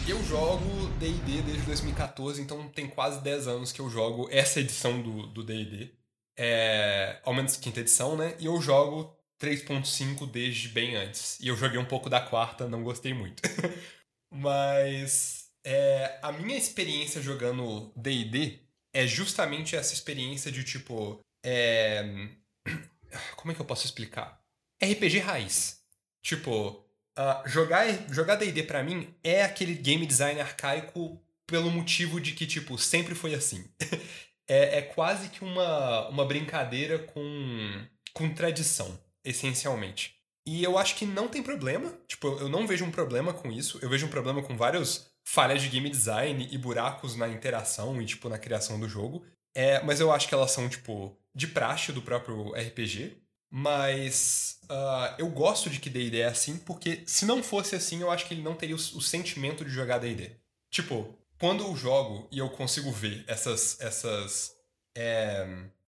[0.08, 5.02] Eu jogo D&D desde 2014, então tem quase 10 anos que eu jogo essa edição
[5.02, 5.98] do do D&D.
[6.41, 8.34] É, ao menos quinta edição, né?
[8.39, 11.38] E eu jogo 3.5 desde bem antes.
[11.41, 13.43] E eu joguei um pouco da quarta, não gostei muito.
[14.32, 18.58] Mas é, a minha experiência jogando D&D
[18.93, 21.19] é justamente essa experiência de tipo...
[21.45, 22.30] é,
[23.36, 24.41] Como é que eu posso explicar?
[24.82, 25.82] RPG raiz.
[26.21, 26.86] Tipo,
[27.17, 32.45] uh, jogar jogar D&D pra mim é aquele game design arcaico pelo motivo de que,
[32.45, 33.67] tipo, sempre foi assim.
[34.49, 40.15] é, é quase que uma, uma brincadeira com, com tradição, essencialmente.
[40.45, 41.93] E eu acho que não tem problema.
[42.07, 43.77] Tipo, eu não vejo um problema com isso.
[43.83, 48.05] Eu vejo um problema com vários falhas de game design e buracos na interação e,
[48.05, 49.23] tipo, na criação do jogo.
[49.53, 53.21] É, mas eu acho que elas são, tipo, de praxe do próprio RPG.
[53.51, 58.12] Mas uh, eu gosto de que D&D é assim, porque se não fosse assim, eu
[58.12, 60.31] acho que ele não teria o, o sentimento de jogar D&D.
[60.71, 64.56] Tipo, quando eu jogo e eu consigo ver essas essas
[64.95, 65.47] é,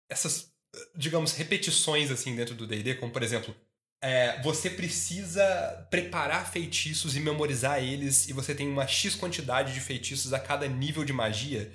[0.10, 0.52] essas
[0.96, 3.54] digamos repetições assim dentro do D&D, como por exemplo,
[4.02, 9.82] é, você precisa preparar feitiços e memorizar eles e você tem uma x quantidade de
[9.82, 11.72] feitiços a cada nível de magia.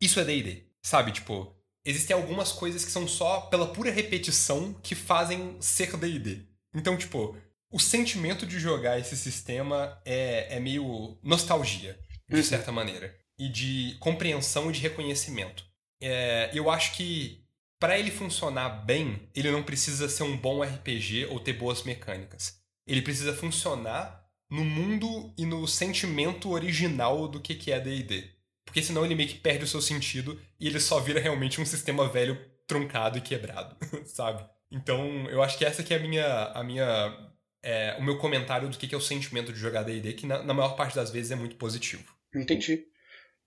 [0.00, 1.12] Isso é D&D, sabe?
[1.12, 6.46] Tipo, existem algumas coisas que são só pela pura repetição que fazem ser D&D.
[6.74, 7.36] Então, tipo,
[7.70, 12.42] o sentimento de jogar esse sistema é, é meio nostalgia, de uhum.
[12.42, 13.16] certa maneira.
[13.38, 15.64] E de compreensão e de reconhecimento.
[16.00, 17.44] É, eu acho que
[17.78, 22.60] para ele funcionar bem, ele não precisa ser um bom RPG ou ter boas mecânicas.
[22.86, 28.30] Ele precisa funcionar no mundo e no sentimento original do que, que é D&D.
[28.64, 31.66] Porque senão ele meio que perde o seu sentido e ele só vira realmente um
[31.66, 34.44] sistema velho truncado e quebrado, sabe?
[34.70, 38.68] Então, eu acho que essa que é a minha, a minha é, o meu comentário
[38.68, 41.10] do que, que é o sentimento de jogar D&D, que na, na, maior parte das
[41.10, 42.14] vezes é muito positivo.
[42.34, 42.86] Entendi.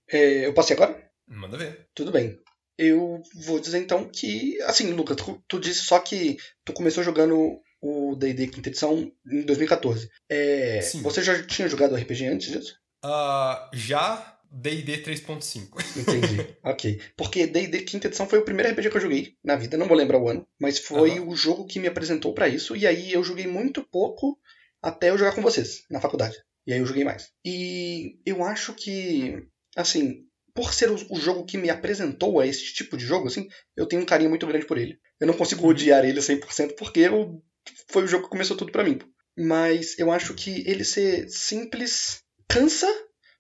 [0.10, 1.12] É, eu passei agora?
[1.28, 1.88] Manda ver.
[1.94, 2.40] Tudo bem.
[2.78, 7.62] Eu vou dizer então que, assim, Lucas, tu, tu disse só que tu começou jogando
[7.82, 10.10] o D&D quinta edição em 2014.
[10.30, 11.02] É, Sim.
[11.02, 12.76] Você já tinha jogado RPG antes disso?
[13.04, 15.70] Uh, já, D&D 3.5.
[15.98, 16.56] Entendi.
[16.64, 17.02] ok.
[17.16, 19.98] Porque D&D quinta edição foi o primeiro RPG que eu joguei na vida, não vou
[19.98, 21.30] lembrar o ano, mas foi uhum.
[21.30, 24.38] o jogo que me apresentou para isso e aí eu joguei muito pouco
[24.82, 26.38] até eu jogar com vocês na faculdade.
[26.66, 27.30] E aí eu joguei mais.
[27.46, 32.98] E eu acho que assim, por ser o, jogo que me apresentou a esse tipo
[32.98, 35.00] de jogo, assim, eu tenho um carinho muito grande por ele.
[35.20, 37.42] Eu não consigo odiar ele 100% porque eu,
[37.90, 39.00] foi o jogo que começou tudo para mim.
[39.38, 42.88] Mas eu acho que ele ser simples cansa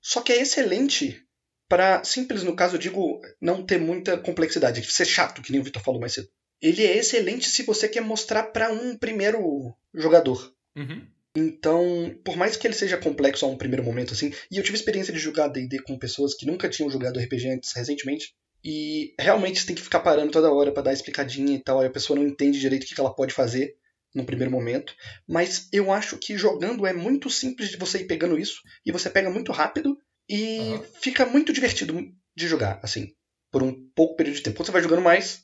[0.02, 1.24] só que é excelente
[1.70, 5.64] para simples, no caso, eu digo, não ter muita complexidade, ser chato, que nem o
[5.64, 6.28] Victor falou mais cedo.
[6.62, 10.54] Ele é excelente se você quer mostrar para um primeiro jogador.
[10.76, 11.08] Uhum.
[11.36, 14.76] Então, por mais que ele seja complexo a um primeiro momento, assim, e eu tive
[14.76, 19.60] experiência de jogar D&D com pessoas que nunca tinham jogado RPG antes, recentemente, e realmente
[19.60, 22.20] você tem que ficar parando toda hora para dar explicadinha e tal, aí a pessoa
[22.20, 23.76] não entende direito o que ela pode fazer
[24.14, 24.94] no primeiro momento,
[25.28, 29.10] mas eu acho que jogando é muito simples de você ir pegando isso e você
[29.10, 30.84] pega muito rápido e uhum.
[31.02, 31.98] fica muito divertido
[32.36, 33.14] de jogar, assim,
[33.50, 34.58] por um pouco período de tempo.
[34.58, 35.44] Quando você vai jogando mais,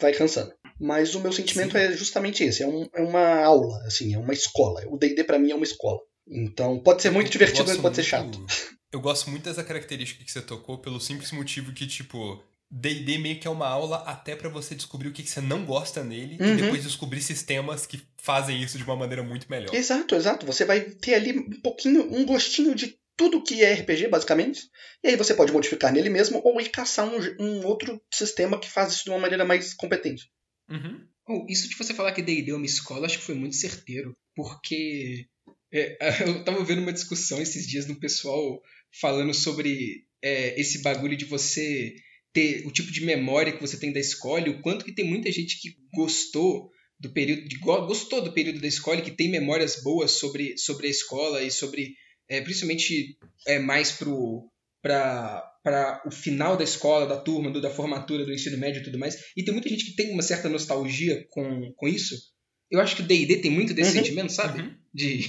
[0.00, 0.52] vai cansando.
[0.80, 1.78] Mas o meu sentimento Sim.
[1.78, 4.82] é justamente esse, é, um, é, uma aula, assim, é uma escola.
[4.88, 5.98] O D&D para mim é uma escola.
[6.26, 8.46] Então, pode ser muito divertido, mas pode muito, ser chato.
[8.92, 13.40] Eu gosto muito dessa característica que você tocou pelo simples motivo que, tipo, D&D meio
[13.40, 16.38] que é uma aula até para você descobrir o que, que você não gosta nele
[16.40, 16.52] uhum.
[16.52, 19.74] e depois descobrir sistemas que fazem isso de uma maneira muito melhor.
[19.74, 20.46] Exato, exato.
[20.46, 24.62] Você vai ter ali um pouquinho, um gostinho de tudo que é RPG, basicamente.
[25.02, 28.70] E aí você pode modificar nele mesmo ou ir caçar um, um outro sistema que
[28.70, 30.30] faz isso de uma maneira mais competente.
[30.68, 31.06] Uhum.
[31.28, 34.16] Oh, isso de você falar que D&D é uma escola, acho que foi muito certeiro.
[34.34, 35.26] Porque
[35.72, 35.96] é,
[36.28, 38.60] eu tava vendo uma discussão esses dias do pessoal
[39.00, 41.94] falando sobre é, esse bagulho de você
[42.32, 45.04] ter o tipo de memória que você tem da escola e o quanto que tem
[45.04, 49.30] muita gente que gostou do período de, gostou do período da escola e que tem
[49.30, 51.94] memórias boas sobre, sobre a escola e sobre
[52.28, 54.50] é, principalmente é, mais pro
[54.82, 58.98] para o final da escola, da turma, do, da formatura, do ensino médio e tudo
[58.98, 59.16] mais.
[59.36, 62.14] E tem muita gente que tem uma certa nostalgia com, com isso.
[62.70, 64.04] Eu acho que o D&D tem muito desse uhum.
[64.04, 64.60] sentimento, sabe?
[64.60, 64.76] Uhum.
[64.92, 65.26] De,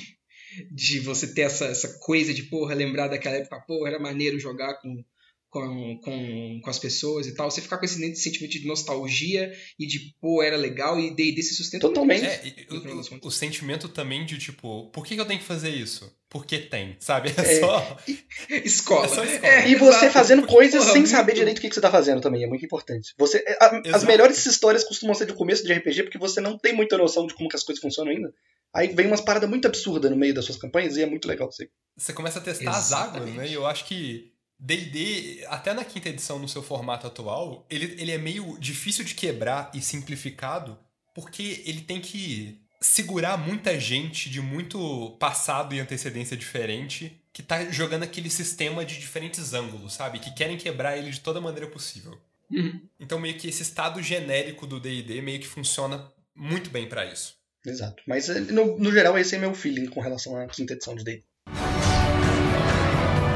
[0.72, 4.76] de você ter essa, essa coisa de, porra, lembrar daquela época, porra, era maneiro jogar
[4.82, 5.04] com,
[5.50, 9.88] com, com, com as pessoas e tal, você ficar com esse sentimento de nostalgia e
[9.88, 12.26] de, pô, era legal e D&D se sustenta Totalmente.
[12.26, 16.14] É, o, o, sentimento também de, tipo, por que, que eu tenho que fazer isso?
[16.30, 17.34] Porque tem, sabe?
[17.36, 17.98] É, é só...
[18.64, 19.06] escola.
[19.06, 19.54] É só escola.
[19.54, 20.14] É, e você exato.
[20.14, 21.12] fazendo Porque, coisas porra, sem muito...
[21.12, 23.16] saber direito o que, que você tá fazendo também, é muito importante.
[23.18, 26.58] Você, é, a, as melhores histórias costumam ser de começo de RPG porque você não
[26.58, 28.32] tem muita noção de como que as coisas funcionam ainda.
[28.72, 31.52] Aí vem umas paradas muito absurdas no meio das suas campanhas e é muito legal
[31.52, 31.68] você.
[31.98, 32.84] Você começa a testar Exatamente.
[32.84, 33.48] as águas, né?
[33.48, 38.12] E eu acho que D&D, até na quinta edição no seu formato atual, ele, ele
[38.12, 40.78] é meio difícil de quebrar e simplificado,
[41.16, 47.66] porque ele tem que segurar muita gente de muito passado e antecedência diferente que tá
[47.72, 50.20] jogando aquele sistema de diferentes ângulos, sabe?
[50.20, 52.18] Que querem quebrar ele de toda maneira possível.
[52.50, 52.82] Uhum.
[53.00, 57.38] Então meio que esse estado genérico do D&D meio que funciona muito bem pra isso.
[57.66, 58.02] Exato.
[58.08, 61.04] Mas eh, no, no geral, esse é meu feeling com relação à quinta edição de
[61.04, 61.24] D&D.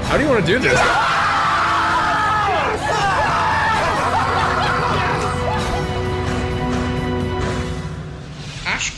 [0.10, 0.80] How do you want to do this?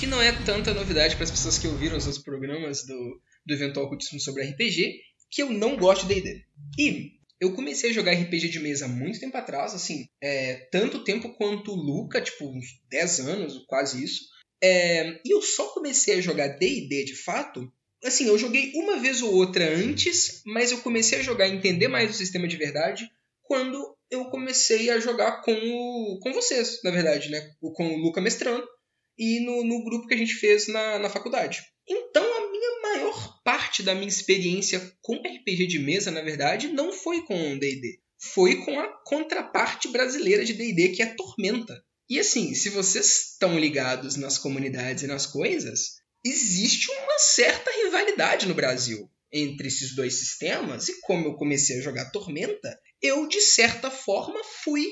[0.06, 3.54] Que não é tanta novidade para as pessoas que ouviram os outros programas do, do
[3.56, 5.00] Eventual Cultismo sobre RPG
[5.32, 6.46] que eu não gosto de D&D.
[6.78, 11.34] E eu comecei a jogar RPG de mesa muito tempo atrás, assim, é, tanto tempo
[11.36, 14.26] quanto o Luca, tipo, uns 10 anos, quase isso.
[14.64, 17.68] É, e eu só comecei a jogar D&D de fato,
[18.04, 21.88] assim, eu joguei uma vez ou outra antes, mas eu comecei a jogar e entender
[21.88, 23.10] mais o sistema de verdade
[23.42, 27.42] quando eu comecei a jogar com, o, com vocês, na verdade, né?
[27.60, 28.68] Com o Luca mestrando
[29.18, 31.64] e no, no grupo que a gente fez na, na faculdade.
[31.88, 36.92] Então a minha maior parte da minha experiência com RPG de mesa, na verdade, não
[36.92, 38.00] foi com D&D.
[38.18, 41.84] Foi com a contraparte brasileira de D&D, que é Tormenta.
[42.10, 48.48] E assim, se vocês estão ligados nas comunidades e nas coisas, existe uma certa rivalidade
[48.48, 50.88] no Brasil entre esses dois sistemas.
[50.88, 54.86] E como eu comecei a jogar Tormenta, eu de certa forma fui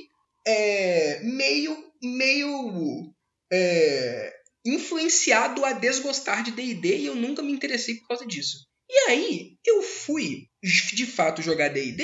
[0.46, 3.13] é, meio meio
[3.54, 4.34] é,
[4.66, 8.66] influenciado a desgostar de D&D e eu nunca me interessei por causa disso.
[8.90, 10.48] E aí eu fui
[10.94, 12.04] de fato jogar D&D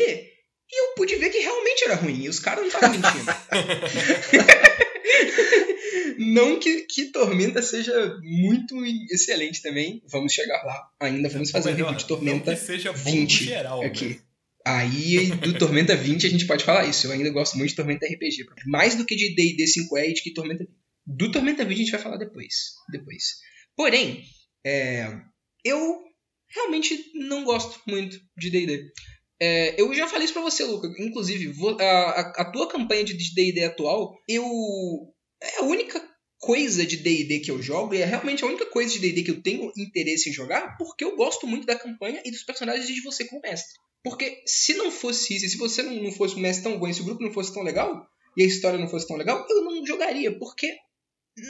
[0.72, 3.26] e eu pude ver que realmente era ruim e os caras não estavam mentindo.
[6.20, 8.76] não que, que Tormenta seja muito
[9.12, 10.04] excelente também.
[10.06, 10.88] Vamos chegar lá.
[11.00, 14.10] Ainda vamos fazer um review de Tormenta que seja bom 20 no geral, aqui.
[14.10, 14.20] né?
[14.66, 17.08] Aí, do Tormenta 20, a gente pode falar isso.
[17.08, 18.46] Eu ainda gosto muito de Tormenta RPG.
[18.68, 20.80] Mais do que de D&D 5e e de que Tormenta 20.
[21.18, 22.54] Do Tormenta 20 a gente vai falar depois.
[22.92, 23.24] depois.
[23.76, 24.24] Porém,
[24.66, 25.08] é,
[25.66, 26.04] eu
[26.50, 28.92] realmente não gosto muito de D&D.
[29.42, 30.88] É, eu já falei isso pra você, Luca.
[31.00, 34.44] Inclusive, a, a- a tua campanha de D&D atual, eu...
[35.42, 36.06] É a única
[36.38, 39.32] coisa de D&D que eu jogo e é realmente a única coisa de D&D que
[39.32, 43.02] eu tenho interesse em jogar porque eu gosto muito da campanha e dos personagens de
[43.02, 43.74] você como mestre.
[44.04, 46.88] Porque se não fosse isso, e se você não, não fosse um mestre tão bom,
[46.88, 48.06] e se o grupo não fosse tão legal,
[48.38, 50.74] e a história não fosse tão legal, eu não jogaria, porque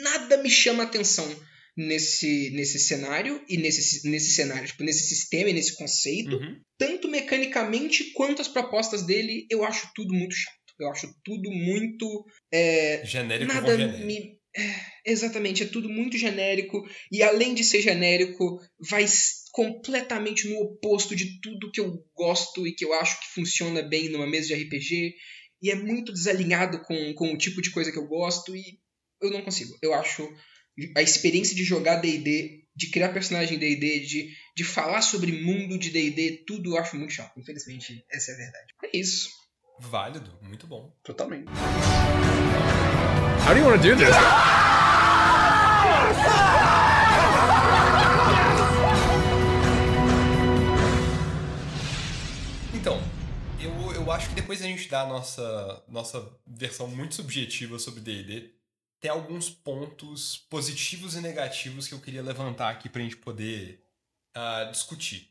[0.02, 1.28] nada me chama atenção
[1.76, 6.60] nesse, nesse cenário e nesse, nesse cenário, tipo, nesse sistema e nesse conceito, Uhum.
[6.78, 10.54] tanto mecanicamente quanto as propostas dele, eu acho tudo muito chato.
[10.78, 12.24] Eu acho tudo muito.
[12.52, 14.04] é, Genérico nada genérico.
[14.06, 14.38] me.
[14.56, 14.74] é,
[15.04, 16.82] exatamente, é tudo muito genérico.
[17.12, 19.04] E além de ser genérico, vai
[19.52, 24.08] completamente no oposto de tudo que eu gosto e que eu acho que funciona bem
[24.08, 25.14] numa mesa de RPG.
[25.62, 28.56] E é muito desalinhado com, com o tipo de coisa que eu gosto.
[28.56, 28.78] E
[29.20, 29.76] eu não consigo.
[29.82, 30.28] Eu acho
[30.96, 35.90] a experiência de jogar DD, de criar personagem DD, de, de falar sobre mundo de
[35.90, 37.38] DD, tudo eu acho muito chato.
[37.38, 38.74] Infelizmente, essa é a verdade.
[38.84, 39.28] É isso.
[39.78, 40.94] Válido, muito bom.
[41.02, 41.50] Totalmente.
[43.46, 44.14] How do you want to do this?
[52.74, 53.02] Então,
[53.58, 58.00] eu, eu acho que depois da gente dar a nossa, nossa versão muito subjetiva sobre
[58.00, 58.59] D&D,
[59.00, 63.82] tem alguns pontos positivos e negativos que eu queria levantar aqui pra gente poder
[64.34, 65.30] ah, discutir.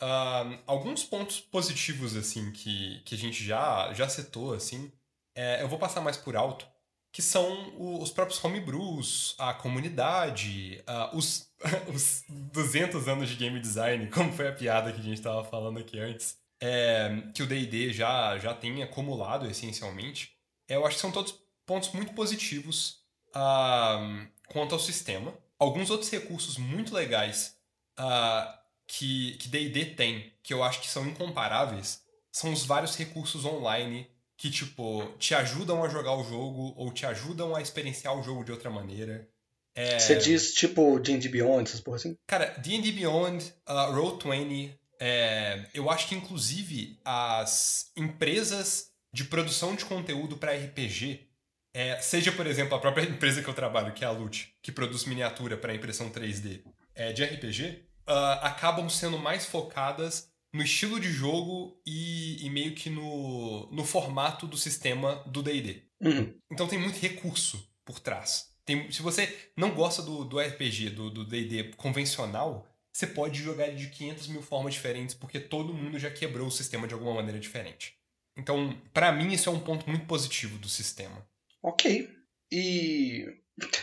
[0.00, 4.92] Ah, alguns pontos positivos, assim, que, que a gente já, já citou, assim,
[5.36, 6.66] é, eu vou passar mais por alto,
[7.12, 11.48] que são o- os próprios homebrews, a comunidade, ah, os,
[11.94, 15.78] os 200 anos de game design, como foi a piada que a gente estava falando
[15.78, 20.32] aqui antes, é, que o D&D já, já tem acumulado, essencialmente.
[20.68, 21.32] É, eu acho que são todos
[21.66, 23.02] pontos muito positivos
[23.34, 25.36] ah, quanto ao sistema.
[25.58, 27.56] Alguns outros recursos muito legais
[27.96, 33.44] ah, que que D&D tem, que eu acho que são incomparáveis, são os vários recursos
[33.44, 38.22] online que, tipo, te ajudam a jogar o jogo ou te ajudam a experienciar o
[38.22, 39.28] jogo de outra maneira.
[39.74, 42.16] É, Você diz tipo D&D Beyond, essas porra assim?
[42.26, 49.84] Cara, D&D Beyond, uh, Roll20, é, eu acho que inclusive as empresas de produção de
[49.84, 51.28] conteúdo para RPG,
[51.74, 54.72] é, seja por exemplo a própria empresa que eu trabalho, que é a Lute, que
[54.72, 56.62] produz miniatura para impressão 3D
[56.94, 62.74] é, de RPG, ah, acabam sendo mais focadas no estilo de jogo e, e meio
[62.74, 65.82] que no, no formato do sistema do D&D.
[66.00, 66.32] Uhum.
[66.50, 68.54] Então tem muito recurso por trás.
[68.64, 73.66] Tem, se você não gosta do, do RPG, do do D&D convencional, você pode jogar
[73.66, 77.14] ele de 500 mil formas diferentes, porque todo mundo já quebrou o sistema de alguma
[77.14, 77.96] maneira diferente.
[78.36, 81.26] Então, pra mim, isso é um ponto muito positivo do sistema.
[81.64, 82.08] Ok.
[82.52, 83.24] E.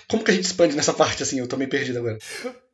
[0.08, 1.40] Como que a gente expande nessa parte assim?
[1.40, 2.18] Eu tô meio perdido agora.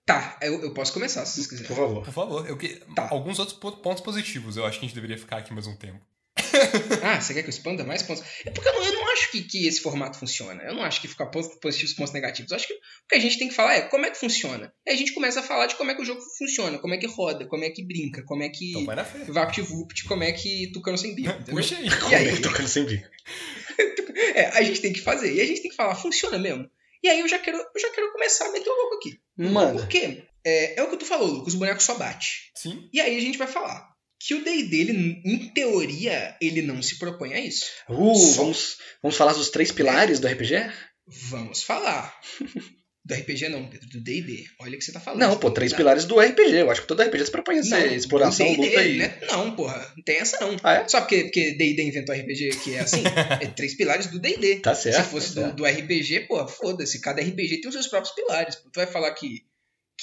[0.06, 1.76] Tá, eu, eu posso começar, se vocês Por quiserem.
[1.76, 2.04] favor.
[2.04, 2.70] Por favor, eu que...
[2.96, 3.10] Tá.
[3.12, 5.76] alguns outros po- pontos positivos, eu acho que a gente deveria ficar aqui mais um
[5.76, 6.00] tempo.
[7.04, 8.24] ah, você quer que eu expanda mais pontos?
[8.46, 10.64] É porque eu não, eu não acho que, que esse formato funciona.
[10.64, 12.52] Eu não acho que ficar pontos positivos pontos negativos.
[12.52, 12.78] Eu acho que o
[13.10, 14.72] que a gente tem que falar é como é que funciona.
[14.86, 16.98] E a gente começa a falar de como é que o jogo funciona, como é
[16.98, 18.70] que roda, como é que brinca, como é que.
[18.72, 19.20] Então vai na fé.
[19.26, 21.34] VaptVupt, como é que tucano sem bico.
[21.50, 21.88] Puxa aí.
[22.12, 22.42] E aí?
[22.42, 23.08] Tocando sem bico.
[24.36, 25.34] É, a gente tem que fazer.
[25.34, 26.70] E a gente tem que falar, funciona mesmo.
[27.04, 29.20] E aí eu já quero, eu já quero começar a meter o louco aqui.
[29.38, 30.24] Mano, Por quê?
[30.46, 32.52] É, é o que tu falou, Lucas, o boneco só bate.
[32.56, 32.90] Sim.
[32.94, 33.88] E aí a gente vai falar
[34.20, 37.66] que o D&D, ele, em teoria, ele não se propõe a isso.
[37.90, 40.56] uh, Só- vamos, vamos falar dos três pilares do RPG?
[41.30, 42.20] Vamos falar.
[43.08, 44.46] Do RPG não, Pedro, do D&D.
[44.60, 45.22] Olha o que você tá falando.
[45.22, 46.58] Não, pô, três pilares do RPG.
[46.58, 48.98] Eu acho que todo RPG se propõe a Não, ser exploração, do D&D, luta e...
[48.98, 49.20] né?
[49.32, 50.58] Não, porra, não tem essa não.
[50.62, 50.88] Ah, é?
[50.90, 53.04] Só porque, porque D&D inventou RPG que é assim?
[53.40, 54.60] é três pilares do D&D.
[54.60, 55.06] Tá certo.
[55.06, 57.00] Se fosse tá do, do RPG, pô, foda-se.
[57.00, 58.56] Cada RPG tem os seus próprios pilares.
[58.58, 59.46] Tu vai falar que,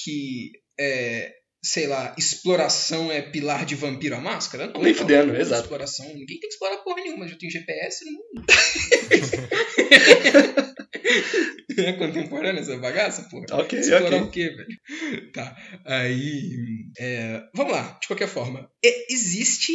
[0.02, 1.34] que é,
[1.64, 4.66] sei lá, exploração é pilar de vampiro à máscara?
[4.66, 5.62] Não, Nem pô, fudendo, exato.
[5.62, 7.26] Exploração, ninguém tem que explorar porra nenhuma.
[7.26, 8.44] Já tem GPS no mundo.
[11.78, 13.46] é contemporânea essa bagaça, porra?
[13.52, 14.20] Ok, Explorar ok.
[14.20, 15.32] o quê, velho?
[15.32, 15.56] Tá.
[15.86, 16.84] Aí.
[16.98, 18.70] é, vamos lá, de qualquer forma.
[18.84, 19.72] E- existe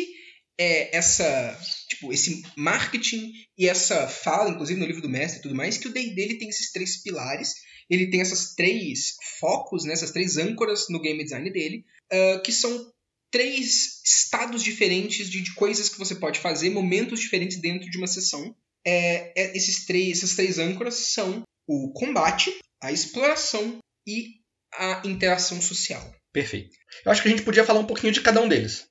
[0.59, 1.57] é, essa.
[1.89, 5.87] Tipo, esse marketing e essa fala, inclusive no livro do mestre e tudo mais, que
[5.87, 7.53] o D&D tem esses três pilares.
[7.89, 12.51] Ele tem essas três focos, né, essas três âncoras no game design dele, ah, que
[12.51, 12.91] são
[13.31, 18.07] três estados diferentes de, de coisas que você pode fazer, momentos diferentes dentro de uma
[18.07, 18.55] sessão.
[18.85, 23.77] É, é, esses três, essas três âncoras são o combate, a exploração
[24.07, 24.35] e
[24.73, 26.13] a interação social.
[26.31, 26.75] Perfeito.
[27.05, 28.85] Eu acho que a gente podia falar um pouquinho de cada um deles.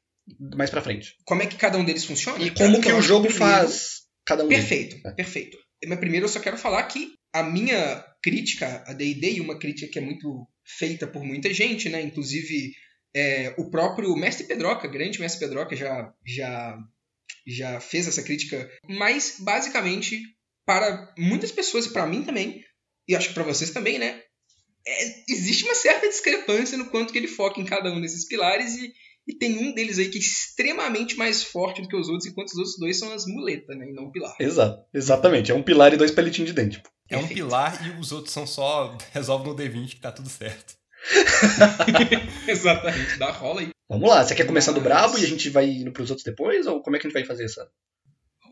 [0.55, 1.15] Mais pra frente.
[1.25, 2.45] Como é que cada um deles funciona?
[2.45, 4.69] E como que o jogo primeiro- faz cada um deles.
[4.69, 5.13] Perfeito, É.
[5.13, 5.57] perfeito.
[5.87, 9.91] Mas primeiro eu só quero falar que a minha crítica a D&D, e uma crítica
[9.91, 12.01] que é muito feita por muita gente, né?
[12.03, 12.73] Inclusive
[13.15, 16.79] é, o próprio Mestre Pedroca, grande Mestre Pedroca, já, já,
[17.47, 18.71] já fez essa crítica.
[18.89, 20.21] Mas, basicamente,
[20.67, 22.65] para muitas pessoas e para mim também,
[23.07, 24.23] e acho que para vocês também, né?
[24.89, 28.75] é, existe uma certa discrepância no quanto que ele foca em cada um desses pilares
[28.77, 28.93] e,
[29.29, 32.49] e tem um deles aí que é extremamente mais forte do que os outros, enquanto
[32.49, 33.91] os outros dois são as muletas, né?
[33.91, 34.35] E não o pilar.
[34.41, 35.53] Exato, exatamente.
[35.53, 36.81] É um pilar e dois palitinhos de dente.
[36.81, 36.89] pô.
[37.11, 37.43] É um Perfeito.
[37.45, 38.97] pilar e os outros são só.
[39.13, 40.77] Resolve no D20 que tá tudo certo.
[42.49, 43.69] Exatamente, dá rola aí.
[43.89, 46.67] Vamos lá, você quer começar do brabo e a gente vai indo pros outros depois?
[46.67, 47.71] Ou como é que a gente vai fazer essa?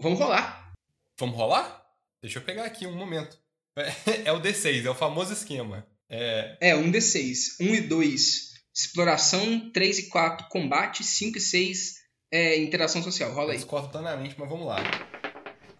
[0.00, 0.72] Vamos rolar.
[1.18, 1.84] Vamos rolar?
[2.22, 3.38] Deixa eu pegar aqui um momento.
[3.76, 3.92] É,
[4.28, 5.86] é o D6, é o famoso esquema.
[6.08, 7.56] É, É, 1 D6.
[7.60, 9.70] 1 e 2, exploração.
[9.72, 11.02] 3 e 4, combate.
[11.02, 11.94] 5 e 6,
[12.30, 13.32] é, interação social.
[13.32, 13.56] Rola eu aí.
[13.56, 14.76] discordo plenamente, mas vamos lá.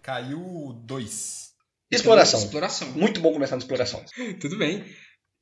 [0.01, 1.47] Caiu 2.
[1.91, 2.39] Exploração.
[2.39, 2.91] Então, exploração.
[2.91, 4.03] Muito bom começar na exploração.
[4.41, 4.83] Tudo bem.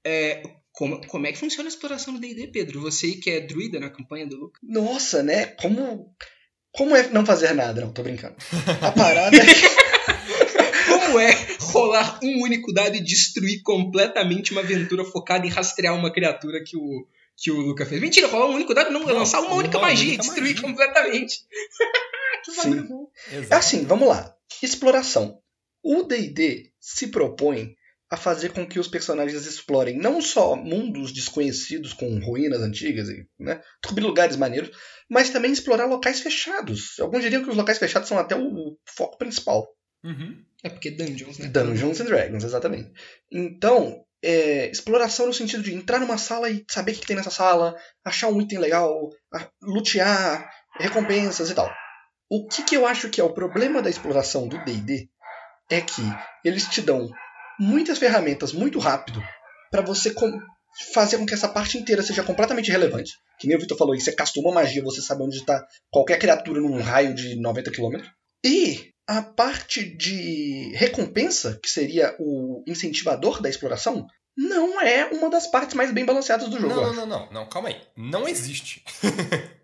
[0.05, 2.81] É, como, como é que funciona a exploração do D&D, Pedro?
[2.81, 4.59] Você que é druida na campanha do Lucas.
[4.61, 5.47] Nossa, né?
[5.47, 6.13] Como.
[6.71, 7.79] Como é não fazer nada?
[7.79, 8.35] Não, tô brincando.
[8.81, 9.85] A parada é que.
[10.85, 11.31] Como é
[11.61, 16.75] rolar um único dado e destruir completamente uma aventura focada em rastrear uma criatura que
[16.75, 17.07] o,
[17.37, 18.01] que o Luca fez?
[18.01, 20.55] Mentira, rolar um único dado não, é Não, lançar uma uma única magia e destruir
[20.55, 20.61] magia.
[20.61, 21.39] completamente.
[22.43, 22.81] que Sim.
[22.83, 23.09] bom.
[23.49, 24.35] É assim, vamos lá.
[24.61, 25.41] Exploração.
[25.83, 27.75] O DD se propõe
[28.09, 33.27] a fazer com que os personagens explorem não só mundos desconhecidos com ruínas antigas e
[33.37, 34.71] né, descobrir lugares maneiros,
[35.09, 36.99] mas também explorar locais fechados.
[36.99, 39.67] Alguns diriam que os locais fechados são até o foco principal.
[40.03, 40.43] Uhum.
[40.63, 41.47] É porque Dungeons, né?
[41.47, 42.91] Dungeons and Dragons, exatamente.
[43.31, 47.29] Então, é, exploração no sentido de entrar numa sala e saber o que tem nessa
[47.29, 49.11] sala, achar um item legal,
[49.61, 50.49] lutear,
[50.79, 51.71] recompensas e tal.
[52.27, 55.07] O que, que eu acho que é o problema da exploração do D&D
[55.69, 56.01] é que
[56.43, 57.07] eles te dão
[57.59, 59.21] muitas ferramentas muito rápido
[59.69, 60.11] para você
[60.91, 63.13] fazer com que essa parte inteira seja completamente relevante.
[63.39, 66.17] Que nem o Victor falou, aí, você castou uma magia, você sabe onde está qualquer
[66.17, 68.01] criatura num raio de 90 km.
[68.43, 75.47] E a parte de recompensa, que seria o incentivador da exploração, não é uma das
[75.47, 76.73] partes mais bem balanceadas do jogo.
[76.73, 77.81] Não, não, não, não, não, calma aí.
[77.95, 78.83] Não existe.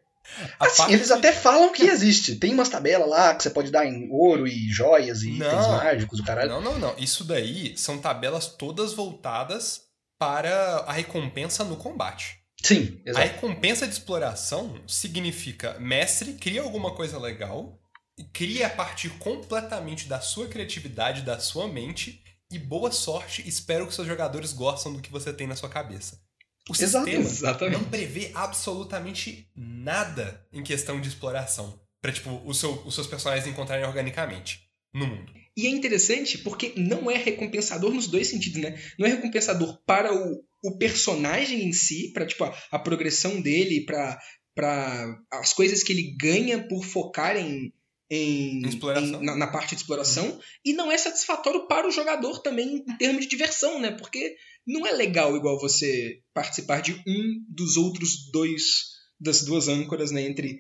[0.59, 2.37] A Assim, eles até falam que existe.
[2.37, 5.45] Tem umas tabelas lá que você pode dar em ouro e joias e Não.
[5.45, 6.49] itens mágicos, o caralho.
[6.49, 6.95] Não, não, não.
[6.97, 9.81] Isso daí são tabelas todas voltadas
[10.17, 12.37] para a recompensa no combate.
[12.63, 13.27] Sim, A exato.
[13.27, 17.80] recompensa de exploração significa mestre cria alguma coisa legal,
[18.21, 23.87] e cria a partir completamente da sua criatividade, da sua mente, e boa sorte, espero
[23.87, 26.21] que seus jogadores gostam do que você tem na sua cabeça.
[26.69, 27.77] O Exato, sistema Exatamente.
[27.81, 31.81] não prevê absolutamente nada em questão de exploração.
[31.99, 35.33] Pra, tipo, o seu- os seus personagens encontrarem organicamente no mundo.
[35.57, 38.79] E é interessante porque não é recompensador nos dois sentidos, né?
[38.99, 43.83] Não é recompensador para o, o personagem em si, para tipo a, a progressão dele,
[43.85, 44.19] para
[44.53, 47.71] para as coisas que ele ganha por focar em,
[48.13, 49.21] em, Exploração.
[49.21, 52.97] em- na, na parte de exploração e não é satisfatório para o jogador também em
[52.97, 53.91] termos de diversão, né?
[53.91, 54.35] Porque
[54.67, 58.91] não é legal igual você participar de um dos outros dois
[59.23, 60.59] das duas âncoras, né, entre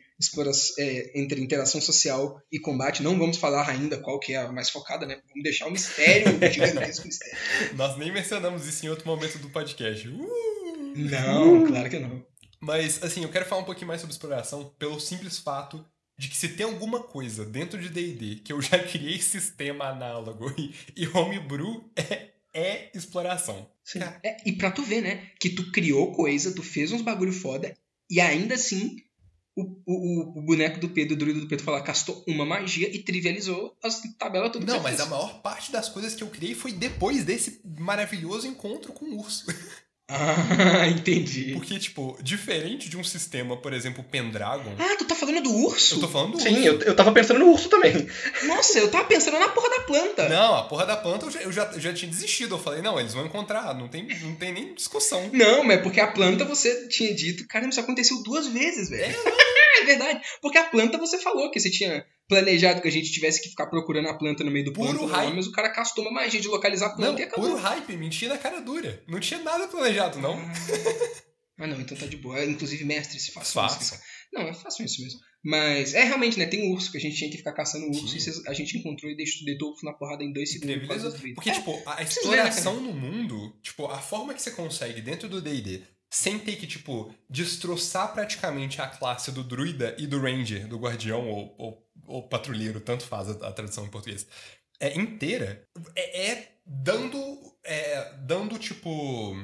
[0.77, 3.01] é, entre interação social e combate.
[3.01, 5.19] Não vamos falar ainda qual que é a mais focada, né?
[5.27, 7.37] Vamos deixar o mistério, gigantesco mistério.
[7.75, 10.07] Nós nem mencionamos isso em outro momento do podcast.
[10.07, 10.93] Uh!
[10.95, 12.23] Não, claro que não.
[12.61, 15.83] Mas, assim, eu quero falar um pouquinho mais sobre exploração pelo simples fato
[16.21, 20.53] de que se tem alguma coisa dentro de D&D que eu já criei sistema análogo
[20.55, 23.67] e, e homebrew, é, é exploração.
[24.23, 25.31] É, e pra tu ver, né?
[25.39, 27.75] Que tu criou coisa, tu fez uns bagulho foda,
[28.07, 28.97] e ainda assim
[29.55, 33.01] o, o, o boneco do Pedro, o druido do Pedro, falar, castou uma magia e
[33.01, 35.09] trivializou as tabelas tudo Não, mas a fez.
[35.09, 39.47] maior parte das coisas que eu criei foi depois desse maravilhoso encontro com o urso.
[40.09, 41.53] Ah, entendi.
[41.53, 45.95] Porque, tipo, diferente de um sistema, por exemplo, Pendragon, Ah, tu tá falando do urso?
[45.95, 46.67] eu tô falando do Sim, urso.
[46.67, 48.07] eu, eu tava pensando no urso também.
[48.43, 50.27] Nossa, eu tava pensando na porra da planta.
[50.27, 52.55] Não, a porra da planta eu já, eu já, já tinha desistido.
[52.55, 55.29] Eu falei, não, eles vão encontrar, não tem, não tem nem discussão.
[55.31, 59.15] Não, mas porque a planta você tinha dito, cara, isso aconteceu duas vezes, velho.
[59.81, 60.19] É, verdade.
[60.41, 63.67] Porque a planta você falou que você tinha planejado que a gente tivesse que ficar
[63.67, 65.35] procurando a planta no meio do Puro lá, hype.
[65.35, 67.49] mas o cara castou uma magia de localizar a planta Não, e acabou.
[67.49, 69.03] puro hype, mentira na cara dura.
[69.07, 70.39] Não tinha nada planejado, não.
[71.59, 72.43] Ah, não, então tá de boa.
[72.43, 73.81] Inclusive, mestres, façam Façam.
[73.81, 74.03] isso.
[74.33, 75.19] Não, é façam isso mesmo.
[75.43, 76.45] Mas é realmente, né?
[76.45, 78.41] Tem um urso que a gente tinha que ficar caçando o urso Sim.
[78.45, 80.87] e a gente encontrou e deixou, deitou o urso na porrada em dois segundos.
[80.87, 81.13] druidas.
[81.35, 85.41] Porque, É, tipo, a exploração no mundo, tipo, a forma que você consegue dentro do
[85.41, 90.77] D&D, sem ter que, tipo, destroçar praticamente a classe do druida e do ranger, do
[90.79, 94.27] guardião ou, ou, ou patrulheiro, tanto faz a, a tradução em português,
[94.79, 99.35] é inteira, é, é dando, é, dando, tipo,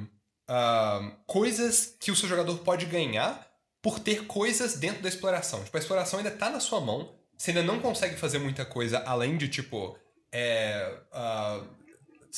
[0.48, 3.48] ah, coisas que o seu jogador pode ganhar
[3.82, 5.64] por ter coisas dentro da exploração.
[5.64, 9.00] Tipo, a exploração ainda tá na sua mão, você ainda não consegue fazer muita coisa
[9.00, 9.98] além de, tipo,
[10.32, 11.64] é, ah,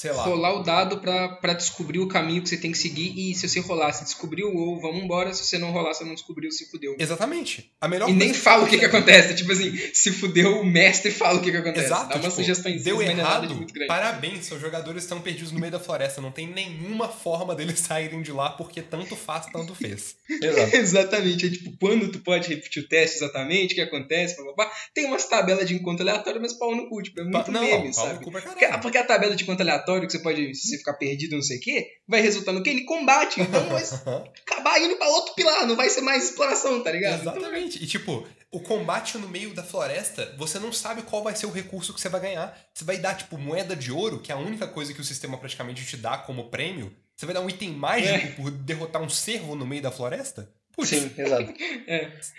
[0.01, 0.23] sei lá.
[0.23, 3.47] rolar o dado pra, pra descobrir o caminho que você tem que seguir e se
[3.49, 6.69] você rolar, você descobriu, ou vamos embora, se você não rolar, você não descobriu, se
[6.69, 6.95] fudeu.
[6.97, 7.71] Exatamente.
[7.81, 10.65] A melhor E nem fala o que que você acontece, tipo assim, se fudeu, o
[10.65, 11.87] mestre fala o que que acontece.
[11.87, 13.87] Exato, Dá uma tipo, sugestão deu de errado, muito grande.
[13.87, 18.21] parabéns, seus jogadores estão perdidos no meio da floresta, não tem nenhuma forma deles saírem
[18.21, 20.15] de lá porque tanto faz, tanto fez.
[20.29, 20.75] Exato.
[20.77, 24.53] Exatamente, é tipo, quando tu pode repetir o teste exatamente, o que acontece, blá, blá,
[24.65, 24.71] blá.
[24.93, 27.77] tem umas tabelas de encontro aleatório, mas pau no cu, tipo, é muito não, meme,
[27.77, 28.23] pau no sabe?
[28.23, 28.81] cu pra Porque, caralho.
[28.81, 31.57] porque a tabela de encontro aleatório, que você pode, se você ficar perdido, não sei
[31.57, 32.69] o quê, vai resultar no quê?
[32.71, 33.83] Ele combate, então vai
[34.45, 37.21] acabar indo pra outro pilar, não vai ser mais exploração, tá ligado?
[37.21, 37.83] Então, Exatamente.
[37.83, 41.51] E tipo, o combate no meio da floresta, você não sabe qual vai ser o
[41.51, 42.57] recurso que você vai ganhar.
[42.73, 45.37] Você vai dar, tipo, moeda de ouro, que é a única coisa que o sistema
[45.37, 46.91] praticamente te dá como prêmio.
[47.15, 48.27] Você vai dar um item mágico É.
[48.31, 50.49] por derrotar um cervo no meio da floresta?
[50.75, 51.53] Putz, Sim, exato.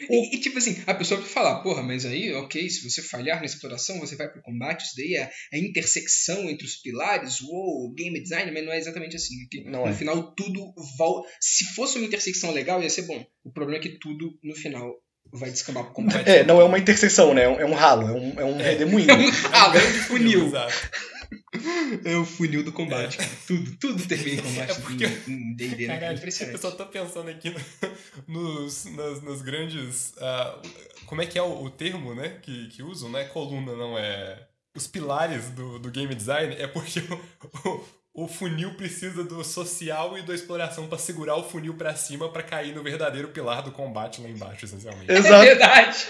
[0.08, 3.38] E, e, tipo assim, a pessoa vai falar, porra, mas aí, ok, se você falhar
[3.38, 7.92] na exploração, você vai pro combate, isso daí é a intersecção entre os pilares, uou,
[7.94, 9.34] game design, mas não é exatamente assim.
[9.50, 9.94] que Não no é.
[9.94, 11.28] final tudo volta.
[11.40, 13.24] Se fosse uma intersecção legal, ia ser bom.
[13.44, 14.94] O problema é que tudo, no final,
[15.32, 16.28] vai descambar pro combate.
[16.28, 17.44] É, não é uma interseção, né?
[17.44, 19.10] É um, é um ralo, é um, é um redemoinho.
[19.10, 20.46] É um ralo, é um funil.
[20.48, 20.90] Exato.
[22.04, 23.30] É o funil do combate, cara.
[23.46, 25.94] Tudo, tudo termina em combate É porque- D&D, né?
[25.94, 26.54] É Caralho, impressionante.
[26.56, 27.60] eu só tô pensando aqui no-
[28.62, 30.14] nos, nas, nas grandes.
[30.20, 30.58] ah,
[31.06, 32.38] como é que é o, o termo, né?
[32.42, 34.46] Que, que usam, não é coluna, não é.
[34.76, 37.68] Os pilares do, do game design é porque o,
[38.14, 42.28] o, o funil precisa do social e da exploração pra segurar o funil pra cima
[42.30, 45.10] pra cair no verdadeiro pilar do combate lá embaixo, essencialmente.
[45.10, 45.44] É Exato.
[45.44, 46.06] verdade.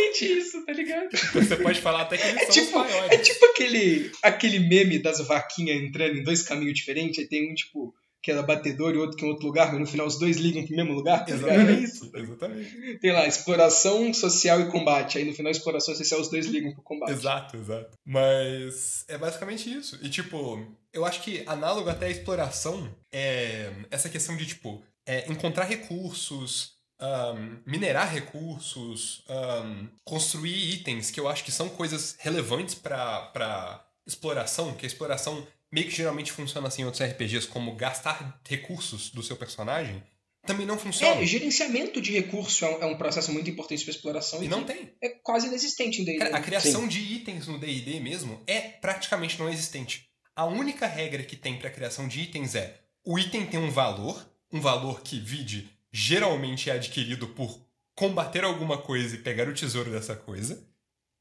[0.00, 1.08] Exatamente isso, tá ligado?
[1.10, 5.20] Você pode falar até que eles É são tipo, é tipo aquele, aquele meme das
[5.26, 9.16] vaquinhas entrando em dois caminhos diferentes, aí tem um tipo que é batedor e outro
[9.16, 11.34] que é em outro lugar, mas no final os dois ligam pro mesmo lugar, tá
[11.34, 11.50] ligado?
[11.50, 11.84] É Exatamente.
[11.84, 12.10] isso.
[12.14, 12.98] Exatamente.
[12.98, 16.82] Tem lá, exploração social e combate, aí no final exploração social os dois ligam pro
[16.82, 17.12] combate.
[17.12, 17.96] Exato, exato.
[18.04, 19.98] Mas é basicamente isso.
[20.02, 25.30] E, tipo, eu acho que análogo até à exploração é essa questão de, tipo, é,
[25.30, 32.74] encontrar recursos, ahn, minerar recursos, ahn, construir itens, que eu acho que são coisas relevantes
[32.74, 37.74] pra, pra exploração, que a exploração meio que geralmente funciona assim em outros RPGs, como
[37.76, 40.02] gastar recursos do seu personagem,
[40.46, 41.20] também não funciona.
[41.20, 44.48] É, gerenciamento de recurso é um, é um processo muito importante para exploração e e
[44.48, 44.92] não tem.
[45.02, 46.22] é quase inexistente em D&D.
[46.22, 50.08] A criação de itens no D&D mesmo é praticamente não existente.
[50.34, 54.26] A única regra que tem pra criação de itens é o item tem um valor,
[54.52, 57.60] um valor que vide geralmente é adquirido por
[57.94, 60.66] combater alguma coisa e pegar o tesouro dessa coisa,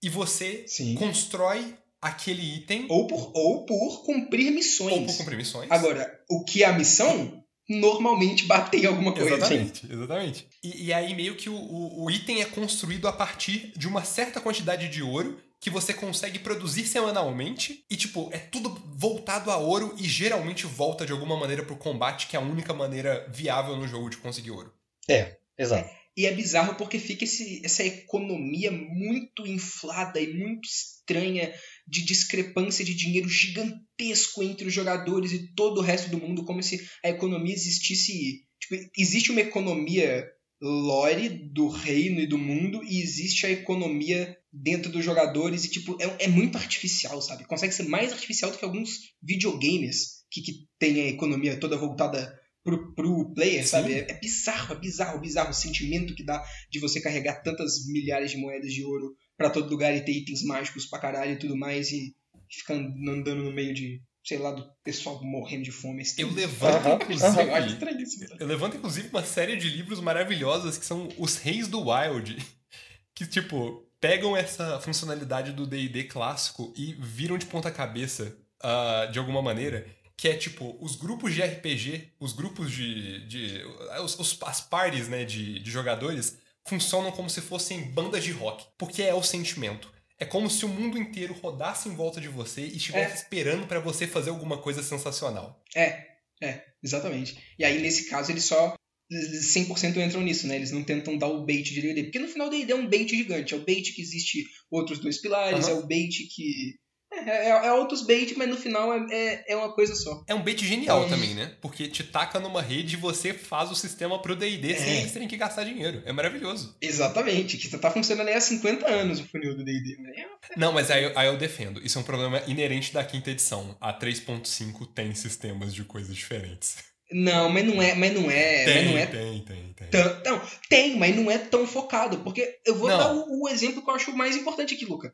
[0.01, 0.95] e você Sim.
[0.95, 4.93] constrói aquele item Ou por, ou por cumprir missões.
[4.93, 5.70] ou por cumprir missões.
[5.70, 9.36] Agora, o que é a missão normalmente bater em alguma coisa.
[9.36, 10.47] Exatamente, exatamente.
[10.63, 14.03] E, e aí meio que o, o, o item é construído a partir de uma
[14.03, 19.57] certa quantidade de ouro que você consegue produzir semanalmente e, tipo, é tudo voltado a
[19.57, 23.76] ouro e geralmente volta de alguma maneira pro combate, que é a única maneira viável
[23.76, 24.74] no jogo de conseguir ouro.
[25.10, 25.89] É, exato.
[26.16, 31.53] E é bizarro porque fica esse, essa economia muito inflada e muito estranha
[31.88, 36.64] de discrepância de dinheiro gigantesco entre os jogadores e todo o resto do mundo, como
[36.64, 38.45] se a economia existisse.
[38.60, 40.28] Tipo, existe uma economia
[40.62, 45.95] lore do reino e do mundo e existe a economia dentro dos jogadores e tipo
[46.02, 50.54] é, é muito artificial sabe consegue ser mais artificial do que alguns videogames que, que
[50.78, 53.70] tem a economia toda voltada pro, pro player Sim.
[53.70, 57.86] sabe é, é bizarro é bizarro bizarro o sentimento que dá de você carregar tantas
[57.88, 61.39] milhares de moedas de ouro pra todo lugar e ter itens mágicos pra caralho e
[61.39, 62.16] tudo mais e
[62.50, 66.38] ficar andando no meio de sei lá do pessoal morrendo de fome Esse Eu tem-
[66.38, 67.41] levanto, Aham, inclusive.
[67.41, 71.68] eu acho estranhíssimo Eu levanto, inclusive, uma série de livros maravilhosos que são Os Reis
[71.68, 72.38] do Wild.
[73.16, 79.41] Que, tipo, pegam essa funcionalidade do DD clássico e viram de ponta-cabeça ah, de alguma
[79.41, 79.86] maneira.
[80.18, 83.26] Que é tipo, os grupos de RPG, os grupos de.
[83.26, 83.62] de
[84.04, 86.38] os, os- as parties né, de, de jogadores
[86.68, 88.66] funcionam como se fossem bandas de rock.
[88.78, 89.89] Porque é o sentimento.
[90.20, 93.16] É como se o mundo inteiro rodasse em volta de você e estivesse É.
[93.16, 95.64] esperando pra você fazer alguma coisa sensacional.
[95.74, 96.06] É,
[96.41, 97.41] é, exatamente.
[97.58, 98.74] E aí, nesse caso, eles só
[99.12, 100.55] 100% entram nisso, né?
[100.55, 102.03] Eles não tentam dar o bait de D&D.
[102.03, 103.53] Porque no final D&D é um bait gigante.
[103.53, 105.72] É o bait que existe outros dois pilares, Aham.
[105.78, 106.76] é o bait que...
[107.12, 110.24] É, é, é outros bait, mas no final é, é, é uma coisa só.
[110.28, 111.57] É um bait genial Então- também, né?
[111.60, 114.99] Porque te taca numa rede e você faz o sistema pro D&D sem É.
[114.99, 116.03] eles terem que gastar dinheiro.
[116.05, 116.78] É maravilhoso.
[116.80, 117.57] Exatamente.
[117.57, 119.97] Que tá funcionando aí há 50 anos o funil do D&D.
[120.22, 121.84] É, Não, mas aí, aí eu defendo.
[121.84, 123.76] Isso é um problema inerente da quinta edição.
[123.82, 126.76] A 3.5 tem sistemas de coisas diferentes.
[127.12, 129.88] Não, mas não é, mas não é, tem, mas não é tem, tem, tem.
[129.89, 132.97] tão, não, tem, mas não é tão focado, porque eu vou Não.
[132.97, 135.14] dar o, o exemplo que eu acho mais importante aqui, Luca.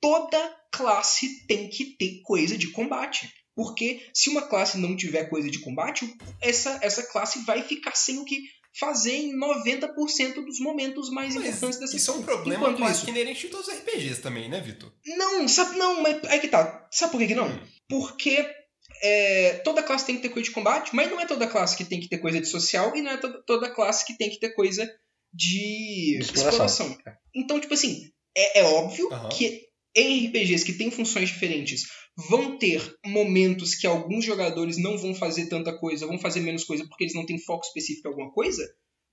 [0.00, 3.28] Toda classe tem que ter coisa de combate.
[3.54, 8.18] Porque se uma classe não tiver coisa de combate, essa, essa classe vai ficar sem
[8.18, 8.40] o que
[8.80, 12.96] fazer em 90% dos momentos mais Mas importantes dessa isso é um problema Enquanto quase
[12.96, 14.90] isso- que inerente de todos os RPGs também, né, Vitor?
[15.04, 16.88] Não, sabe, não, mas aí que tá.
[16.90, 17.60] Sabe por que, que não?
[17.86, 18.42] Porque
[19.02, 21.84] é, toda classe tem que ter coisa de combate, mas não é toda classe que
[21.84, 24.38] tem que ter coisa de social e não é toda, toda classe que tem que
[24.38, 24.88] ter coisa
[25.34, 26.66] de De exploração.
[26.66, 26.98] exploração.
[27.34, 29.28] Então, tipo assim, é, é óbvio Aham.
[29.30, 29.62] que
[29.94, 31.82] em RPGs que têm funções diferentes
[32.28, 36.86] vão ter momentos que alguns jogadores não vão fazer tanta coisa, vão fazer menos coisa
[36.86, 38.62] porque eles não têm foco específico em alguma coisa.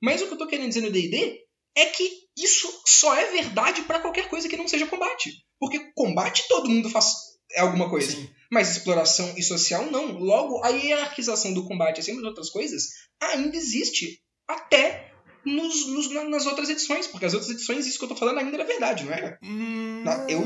[0.02, 1.40] Mas o que eu tô querendo dizer no D&D
[1.76, 5.32] é que isso só é verdade pra qualquer coisa que não seja combate.
[5.60, 7.14] Porque combate todo mundo faz
[7.58, 8.12] alguma coisa.
[8.12, 8.30] Sim.
[8.52, 10.18] Mas exploração e social não.
[10.18, 12.88] Logo, a hierarquização do combate, acima de outras coisas,
[13.22, 15.12] ainda existe até
[15.46, 17.08] nos, nos- na- nas outras edições.
[17.08, 19.38] Porque as outras edições, isso que eu tô falando ainda era verdade, não era?
[19.44, 20.44] Hum, eu-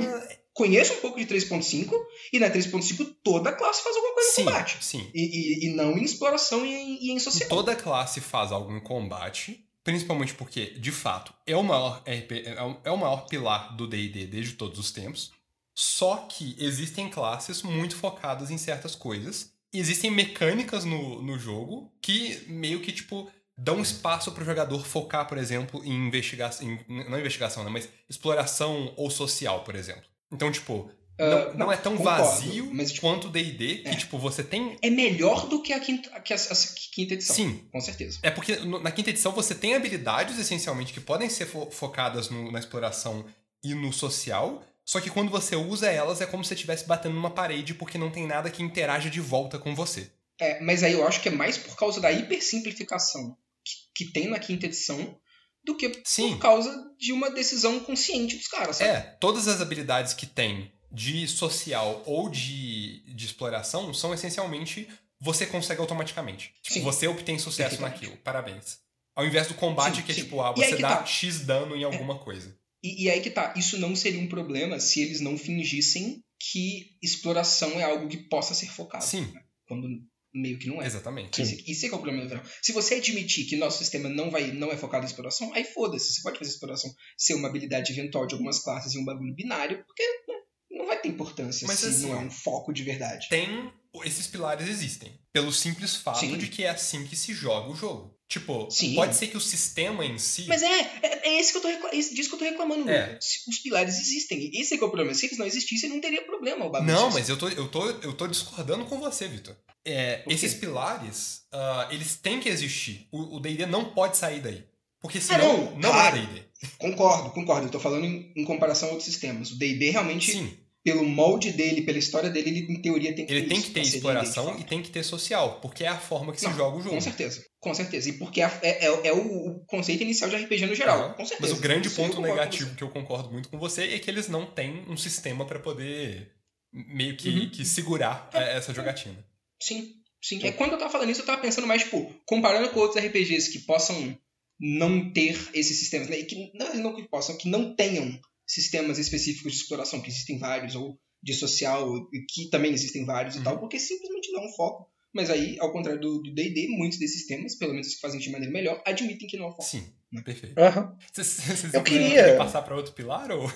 [0.56, 1.92] Conheço um pouco de 3.5
[2.32, 4.78] e na 3.5 toda classe faz alguma coisa Sim, em combate.
[4.82, 5.10] sim.
[5.12, 7.50] E, e- e não em exploração e em, e em social.
[7.50, 12.62] Toda classe faz algo em combate, principalmente porque, de fato, é o maior, RP, é
[12.62, 15.32] o- é o maior pilar do D&D desde todos os tempos.
[15.76, 19.52] Só que existem classes muito focadas em certas coisas.
[19.74, 25.38] Existem mecânicas no, no jogo que meio que, tipo, dão espaço pro jogador focar, por
[25.38, 26.68] exemplo, em investigação.
[26.88, 27.70] Não investigação, né?
[27.72, 30.04] Mas exploração ou social, por exemplo.
[30.32, 33.88] Então, tipo, Ah, não, não é tão concordo, vazio mas, tipo, quanto o D&D, que,
[33.88, 33.96] é.
[33.96, 34.78] tipo, você tem...
[34.82, 36.56] É melhor do que a quinta, que a, a
[36.94, 37.36] quinta edição.
[37.36, 38.20] Sim, Com certeza.
[38.22, 42.30] É porque no- na quinta edição você tem habilidades, essencialmente, que podem ser fo- focadas
[42.30, 43.26] no- na exploração
[43.64, 47.16] e no social, só que quando você usa elas é como se você estivesse batendo
[47.16, 50.12] numa parede porque não tem nada que interage de volta com você.
[50.40, 54.28] É, mas aí eu acho que é mais por causa da hipersimplificação que, que tem
[54.30, 55.18] na quinta edição
[55.64, 56.32] do que Sim.
[56.32, 58.90] por causa de uma decisão consciente dos caras, sabe?
[58.90, 64.88] É, todas as habilidades que tem de social ou de, de exploração são essencialmente
[65.20, 66.54] você consegue automaticamente.
[66.62, 66.82] Tipo, Sim.
[66.82, 68.18] você obtém sucesso naquilo.
[68.18, 68.80] Parabéns.
[69.16, 70.24] Ao invés do combate, Sim, que é sim.
[70.24, 71.06] tipo, ah, você dá tá.
[71.06, 72.58] X dano em alguma coisa.
[72.84, 76.98] E, e aí que tá, isso não seria um problema se eles não fingissem que
[77.02, 79.06] exploração é algo que possa ser focado.
[79.06, 79.34] Sim,
[79.66, 79.88] Quando
[80.34, 80.86] meio que não é.
[80.88, 81.42] exatamente.
[81.42, 82.28] Esse, esse é que é o problema.
[82.28, 82.44] Vera.
[82.62, 86.14] Se você admitir que nosso sistema não, vai, não é focado em exploração, aí foda-se.
[86.14, 89.84] Você pode fazer exploração ser uma habilidade eventual de algumas classes e um bagulho binário,
[89.86, 90.36] porque né,
[90.72, 93.30] não vai ter importância Mas se assim, não é um foco de verdade.
[93.30, 93.72] tem
[94.06, 96.36] esses pilares existem pelo simples fato Sim.
[96.36, 98.18] de que é assim que se joga o jogo.
[98.34, 98.96] Tipo, Sim.
[98.96, 100.46] pode ser que o sistema em si.
[100.48, 102.90] Mas é, é, é esse que eu tô é esse disso que eu tô reclamando.
[102.90, 103.20] É.
[103.48, 104.50] Os pilares existem.
[104.60, 105.14] Esse é que é o problema.
[105.14, 106.82] Se eles não existissem, não teria problema o.
[106.82, 109.56] Não, mas eu tô, eu tô, eu tô discordando com você, Vitor.
[109.86, 113.08] É, esses pilares, ah, eles têm que existir.
[113.12, 114.64] O D&D não pode sair daí.
[115.00, 116.18] Porque Ah, senão não, não, claro.
[116.18, 116.42] é D&D.
[116.80, 117.68] Concordo, concordo.
[117.68, 119.52] Eu tô falando em, em comparação a outros sistemas.
[119.52, 123.32] O D&D realmente, Sim, pelo molde dele, pela história dele, ele em teoria tem que
[123.32, 125.60] ele ter tem isso que ter exploração e tem que ter social.
[125.62, 126.96] Porque é a forma que se Não, joga o jogo.
[126.96, 128.10] Com certeza, com certeza.
[128.10, 131.00] E porque é, é, é- é o, conceito inicial de RPG no geral.
[131.00, 131.14] Aham.
[131.14, 131.50] Com certeza.
[131.52, 134.28] Mas o grande Isso ponto negativo que eu concordo muito com você é que eles
[134.28, 136.32] não têm um sistema pra poder
[136.72, 137.50] meio que, Uhum.
[137.50, 139.24] que segurar eh, essa jogatina.
[139.62, 140.40] Sim, sim.
[140.44, 143.52] É quando eu tava falando isso, eu tava pensando mais, tipo, comparando com outros RPGs
[143.52, 144.18] que possam
[144.60, 146.20] não ter esses sistemas, né?
[146.20, 150.38] E que não, não que possam, que não tenham sistemas específicos de exploração, que existem
[150.38, 153.44] vários, ou de social, e que também existem vários e Uhum.
[153.46, 154.92] tal, porque simplesmente não é um foco.
[155.16, 158.32] Mas aí, ao contrário do D&D, muitos desses sistemas, pelo menos os que fazem de
[158.32, 159.64] maneira melhor, admitem que não é um foco.
[159.64, 159.94] Sim,
[160.26, 160.58] perfeito.
[160.60, 160.98] Aham.
[161.14, 163.48] Vocês- Vocês Eu queria- passar pra outro pilar ou...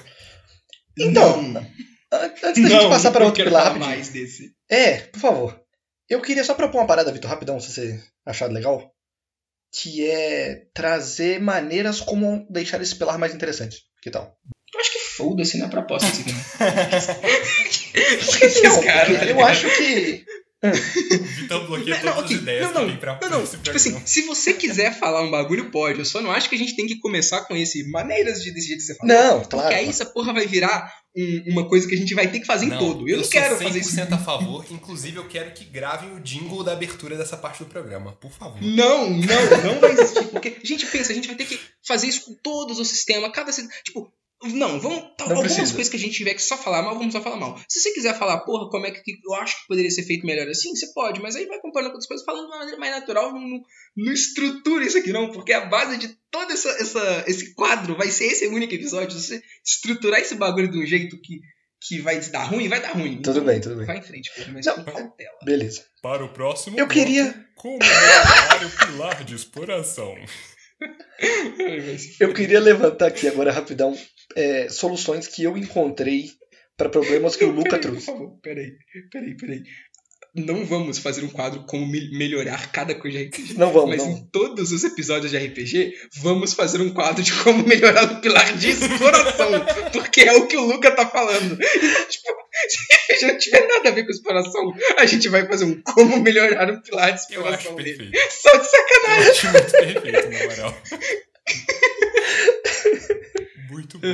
[0.99, 1.61] Então, Não,
[2.11, 3.89] An- Antes da gente passar para outro pilar falar rapidinho.
[3.95, 4.55] mais desse.
[4.69, 5.61] É, por favor.
[6.09, 8.93] Eu queria só propor uma parada, Vitor, rapidão, se você achar legal.
[9.73, 13.81] Que é trazer maneiras como deixar esse pilar mais interessante.
[14.01, 14.37] Que tal?
[15.19, 15.65] Eu foda-se, né?
[15.65, 16.23] A proposta aqui.
[18.63, 19.47] Não, cara, porque tá eu ligado?
[19.49, 20.25] acho que.
[20.63, 22.35] O Vitor bloqueia Não, todas ok.
[22.35, 22.87] as ideias Não, que não.
[22.87, 23.45] tem pra, Não, não.
[23.45, 25.99] Tipo assim, se você quiser falar um bagulho, pode.
[25.99, 28.67] Eu só não acho que a gente tem que começar com esse maneiras de desse
[28.69, 29.13] jeito que você fala.
[29.13, 29.75] Não, Porque claro.
[29.75, 32.65] aí essa porra vai virar um- uma coisa que a gente vai ter que fazer
[32.65, 33.07] em todo.
[33.07, 33.95] Eu, não sou quero fazer isso.
[33.95, 34.65] 100% a favor.
[34.71, 38.13] Inclusive, eu quero que gravem o jingle da abertura dessa parte do programa.
[38.13, 38.59] Por favor.
[38.59, 40.23] Não, não, não vai existir.
[40.29, 43.31] Porque a gente pensa, a gente vai ter que fazer isso com todos os sistemas,
[43.31, 43.71] cada sistema.
[43.83, 44.11] Tipo,
[44.43, 44.99] não, vamos.
[45.17, 45.73] tá, Não algumas precisa.
[45.73, 47.59] coisas que a gente tiver que só falar mal, vamos só falar mal.
[47.67, 50.47] Se você quiser falar, porra, como é que eu acho que poderia ser feito melhor
[50.47, 52.91] assim, você pode, mas aí vai comparando com outras coisas, falando de uma maneira mais
[52.93, 53.61] natural, não,
[53.95, 58.09] não, estrutura isso aqui, não, porque a base de todo essa, essa, esse quadro vai
[58.09, 59.17] ser esse único episódio.
[59.19, 61.39] Se você estruturar esse bagulho de um jeito que,
[61.81, 63.21] que vai dar ruim, vai dar ruim.
[63.21, 63.85] Tudo bem, tudo bem.
[63.87, 64.75] Vai em frente, porra, mas Não.
[64.75, 65.37] com cautela.
[65.43, 65.83] Beleza.
[66.01, 66.79] Para o próximo.
[66.79, 70.13] Eu bloco, queria- Como melhorar o pilar de exploração.
[72.19, 73.97] Eu queria levantar aqui agora rapidão
[74.35, 76.31] é, soluções que eu encontrei
[76.75, 78.05] para problemas que o Luca Peraí, trouxe.
[78.05, 78.71] Por favor, peraí,
[79.11, 79.63] peraí, peraí.
[80.35, 83.53] Não vamos fazer um quadro como me- melhorar cada coisa de RPG.
[83.55, 84.11] Não vamos, Mas não.
[84.11, 88.55] em todos os episódios de RPG, vamos fazer um quadro de como melhorar o pilar
[88.55, 89.49] de exploração.
[89.91, 91.57] porque é o que o Luca tá falando.
[91.57, 92.27] Tipo,
[92.69, 96.21] se RPG não tiver nada a ver com exploração, a gente vai fazer um como
[96.21, 97.97] melhorar o pilar de Eu acho exploração dele.
[98.11, 98.33] perfeito.
[98.33, 99.25] Só de sacanagem.
[99.25, 100.77] Eu acho muito perfeito, na moral.
[103.69, 104.07] Muito bom.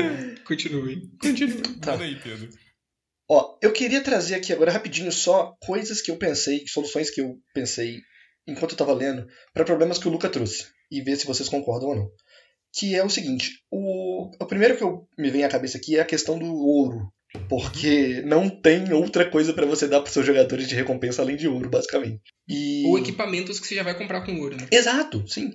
[0.46, 1.62] Continue, continue.
[1.80, 1.92] Tá.
[1.92, 2.50] Manda aí, Pedro.
[3.30, 7.38] Ó, eu queria trazer aqui agora rapidinho só coisas que eu pensei, soluções que eu
[7.54, 8.02] pensei
[8.48, 11.90] enquanto eu tava lendo para problemas que o Luca trouxe e ver se vocês concordam
[11.90, 12.12] ou não.
[12.76, 16.02] Que é o seguinte, o, o primeiro que eu, me vem à cabeça aqui é
[16.02, 17.08] a questão do ouro,
[17.48, 21.48] porque não tem outra coisa para você dar para seus jogadores de recompensa além de
[21.48, 22.22] ouro, basicamente.
[22.48, 24.68] E Ou equipamentos que você já vai comprar com ouro, né?
[24.72, 25.54] Exato, sim.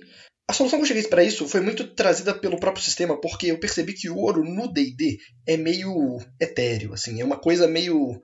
[0.49, 3.59] A solução que eu cheguei para isso foi muito trazida pelo próprio sistema, porque eu
[3.59, 8.19] percebi que o ouro no D&D é meio etéreo, assim, é uma coisa meio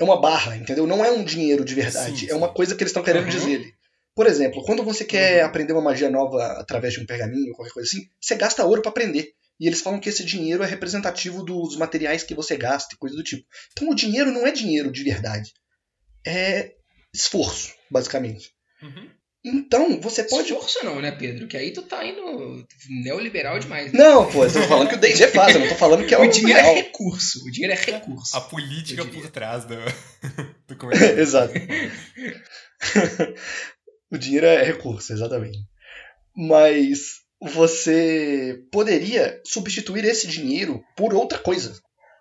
[0.00, 0.86] é uma barra, entendeu?
[0.88, 2.34] Não é um dinheiro de verdade, Sim, é sim.
[2.34, 3.30] uma coisa que eles estão querendo Uhum.
[3.30, 3.72] dizer.
[4.14, 5.46] Por exemplo, quando você quer Uhum.
[5.48, 8.82] aprender uma magia nova através de um pergaminho ou qualquer coisa assim, você gasta ouro
[8.82, 9.30] para aprender.
[9.60, 13.14] E eles falam que esse dinheiro é representativo dos materiais que você gasta e coisa
[13.16, 13.44] do tipo.
[13.72, 15.52] Então o dinheiro não é dinheiro de verdade.
[16.26, 16.72] É
[17.14, 18.50] esforço, basicamente.
[18.82, 19.08] Uhum.
[19.48, 21.46] Então, você pode Esforço não, né, Pedro?
[21.46, 22.66] Que aí tu tá indo
[23.04, 23.92] neoliberal demais.
[23.92, 23.98] né?
[23.98, 26.18] Não, pô, eu tô falando que o D&D faz, eu não tô falando que é
[26.20, 26.74] o o dinheiro é real.
[26.74, 27.44] recurso.
[27.46, 28.36] O dinheiro é recurso.
[28.36, 29.74] A política por trás do,
[30.68, 31.18] do comentário.
[31.20, 31.54] Exato.
[34.10, 35.58] o dinheiro é recurso, exatamente.
[36.36, 36.98] Mas
[37.40, 41.78] você poderia substituir esse dinheiro por outra coisa.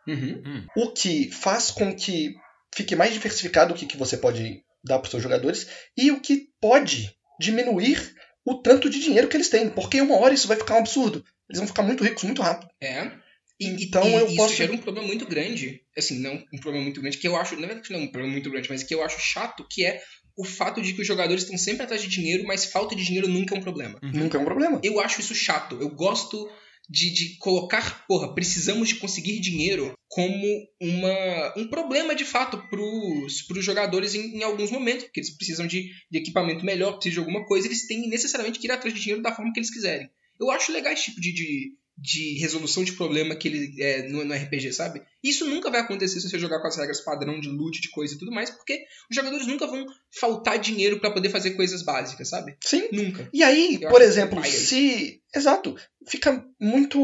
[0.08, 0.66] Uhum.
[0.76, 2.34] O que faz com que
[2.76, 5.68] fique mais diversificado o que, que você pode dar para seus jogadores
[5.98, 8.16] e o que pode diminuir
[8.46, 9.70] o tanto de dinheiro que eles têm.
[9.70, 11.24] Porque uma hora isso vai ficar um absurdo.
[11.50, 12.70] Eles vão ficar muito ricos muito rápido.
[12.82, 13.12] É.
[13.60, 15.82] E, Então e, eu isso posso- gera um problema muito grande.
[15.98, 17.56] Assim, não um problema muito grande, que eu acho.
[17.60, 20.02] Na verdade, não é um problema muito grande, mas que eu acho chato, que é
[20.38, 23.28] o fato de que os jogadores estão sempre atrás de dinheiro, mas falta de dinheiro
[23.28, 24.00] nunca é um problema.
[24.04, 24.12] Uhum.
[24.14, 24.80] Nunca é um problema.
[24.84, 25.78] Eu acho isso chato.
[25.82, 26.48] Eu gosto
[26.90, 33.42] de, de colocar, porra, precisamos de conseguir dinheiro como uma, um problema de fato pros,
[33.42, 37.28] pros jogadores em, em alguns momentos, porque eles precisam de, de equipamento melhor, precisam de
[37.28, 40.10] alguma coisa, eles têm necessariamente que ir atrás de dinheiro da forma que eles quiserem.
[40.40, 44.24] Eu acho legal esse tipo de, de, de resolução de problema que ele é no,
[44.24, 45.02] no RPG, sabe?
[45.24, 48.14] Isso nunca vai acontecer se você jogar com as regras padrão de loot, de coisa
[48.14, 52.30] e tudo mais, porque os jogadores nunca vão faltar dinheiro pra poder fazer coisas básicas,
[52.30, 52.56] sabe?
[52.64, 52.88] Sim.
[52.92, 53.28] Nunca.
[53.34, 54.52] E aí, Eu por exemplo, aí.
[54.52, 55.22] se.
[55.36, 55.76] Exato.
[56.08, 57.00] Fica muito.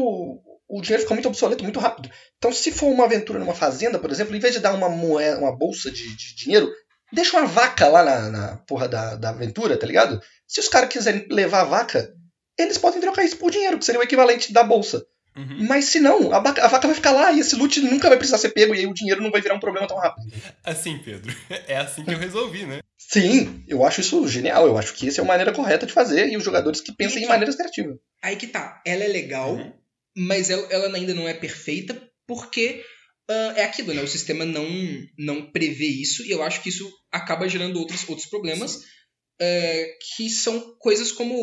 [0.68, 2.08] O dinheiro fica muito obsoleto muito rápido.
[2.38, 5.38] Então, se for uma aventura numa fazenda, por exemplo, em vez de dar uma moeda,
[5.38, 6.70] uma bolsa de, de dinheiro,
[7.12, 10.20] deixa uma vaca lá na, na porra da, da aventura, tá ligado?
[10.46, 12.14] Se os caras quiserem levar a vaca,
[12.58, 15.06] eles podem trocar isso por dinheiro, que seria o equivalente da bolsa.
[15.36, 15.66] Uhum.
[15.66, 18.16] Mas se não, a vaca, a vaca vai ficar lá e esse loot nunca vai
[18.16, 20.30] precisar ser pego e aí o dinheiro não vai virar um problema tão rápido.
[20.62, 21.34] Assim, Pedro,
[21.66, 22.78] é assim que eu resolvi, né?
[22.96, 24.66] Sim, eu acho isso genial.
[24.66, 27.20] Eu acho que essa é a maneira correta de fazer e os jogadores que pensam
[27.20, 27.96] em maneiras criativas.
[28.22, 28.80] Aí que tá.
[28.86, 29.72] Ela é legal, Uhum.
[30.16, 32.84] mas ela, ela ainda não é perfeita, porque
[33.28, 34.02] ah, é aquilo, né?
[34.02, 34.66] O sistema não,
[35.18, 38.82] não prevê isso, e eu acho que isso acaba gerando outros, outros problemas,
[39.40, 39.84] ah,
[40.16, 41.34] que são coisas como.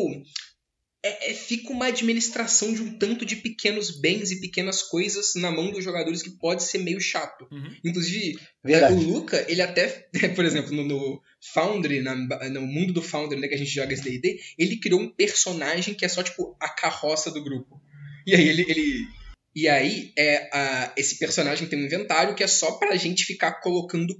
[1.04, 5.50] É, é- fica uma administração de um tanto de pequenos bens e pequenas coisas na
[5.50, 7.46] mão dos jogadores que pode ser meio chato.
[7.50, 7.74] Uhum.
[7.84, 8.94] Inclusive, Verdade.
[8.94, 11.20] o Luca, ele até, por exemplo, no, no
[11.52, 12.14] Foundry, na-
[12.50, 15.92] no mundo do Foundry, né, que a gente joga esse D&D, ele criou um personagem
[15.94, 17.80] que é só, tipo, a carroça do grupo.
[18.26, 18.62] E aí ele...
[18.68, 19.06] ele-
[19.54, 23.60] e aí, é, a- esse personagem tem um inventário que é só pra gente ficar
[23.60, 24.16] colocando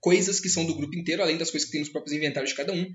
[0.00, 2.56] coisas que são do grupo inteiro, além das coisas que tem nos próprios inventários de
[2.56, 2.86] cada um.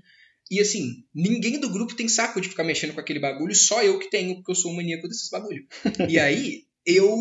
[0.50, 3.98] E assim, ninguém do grupo tem saco de ficar mexendo com aquele bagulho, só eu
[3.98, 5.66] que tenho, porque eu sou o maníaco desses bagulho.
[6.08, 7.16] e aí, eu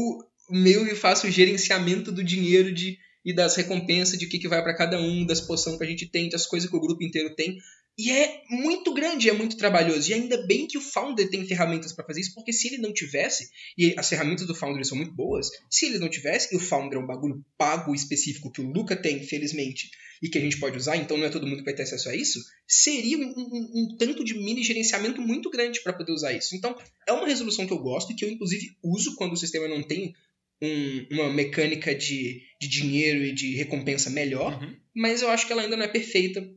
[0.49, 4.47] meio que faço o gerenciamento do dinheiro de, e das recompensas, de o que, que
[4.47, 7.03] vai pra cada um, das poções que a gente tem, das coisas que o grupo
[7.03, 7.57] inteiro tem.
[8.03, 10.09] E é muito grande, é muito trabalhoso.
[10.09, 12.91] E ainda bem que o Founder tem ferramentas pra fazer isso, porque se ele não
[12.93, 16.59] tivesse, e as ferramentas do Founder são muito boas, se ele não tivesse, e o
[16.59, 19.89] Founder é um bagulho pago específico que o Luca tem, felizmente,
[20.23, 22.09] e que a gente pode usar, então não é todo mundo que vai ter acesso
[22.09, 26.31] a isso, seria um, um- um tanto de mini gerenciamento muito grande para poder usar
[26.33, 26.55] isso.
[26.55, 26.75] Então,
[27.07, 29.81] é uma resolução que eu gosto e que eu, inclusive, uso quando o sistema não
[29.83, 30.13] tem
[30.61, 34.75] um- uma mecânica de, de dinheiro e de recompensa melhor, Uhum.
[34.95, 36.47] mas eu acho que ela ainda não é perfeita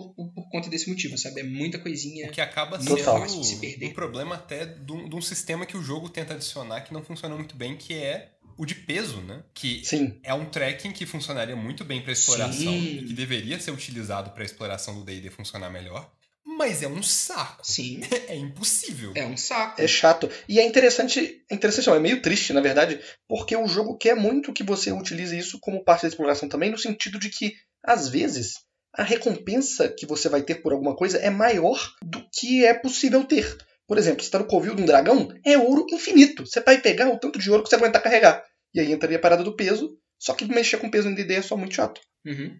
[0.00, 1.40] por, por- por conta desse motivo, sabe?
[1.40, 2.28] É muita coisinha.
[2.28, 3.88] O que acaba sendo fácil de se perder.
[3.88, 7.02] um problema até de um, de um sistema que o jogo tenta adicionar que não
[7.02, 9.42] funciona muito bem, que é o de peso, né?
[9.54, 10.18] Que Sim.
[10.22, 12.98] é um tracking que funcionaria muito bem para exploração Sim.
[12.98, 16.10] e que deveria ser utilizado para exploração do D&D funcionar melhor,
[16.44, 17.64] mas é um saco.
[17.64, 19.12] Sim, É impossível.
[19.14, 19.80] é um saco.
[19.80, 20.28] É chato.
[20.48, 24.16] E é interessante, é interessante, não, é meio triste, na verdade, porque o jogo quer
[24.16, 28.08] muito que você utilize isso como parte da exploração também, no sentido de que, às
[28.08, 28.54] vezes,
[28.94, 33.24] a recompensa que você vai ter por alguma coisa é maior do que é possível
[33.24, 33.56] ter.
[33.86, 36.46] Por exemplo, você está no covil de um dragão, é ouro infinito.
[36.46, 38.44] Você vai pegar o tanto de ouro que você aguentar carregar.
[38.74, 41.42] E aí entraria a parada do peso, só que mexer com peso em DD é
[41.42, 42.00] só muito chato.
[42.26, 42.54] Uhum.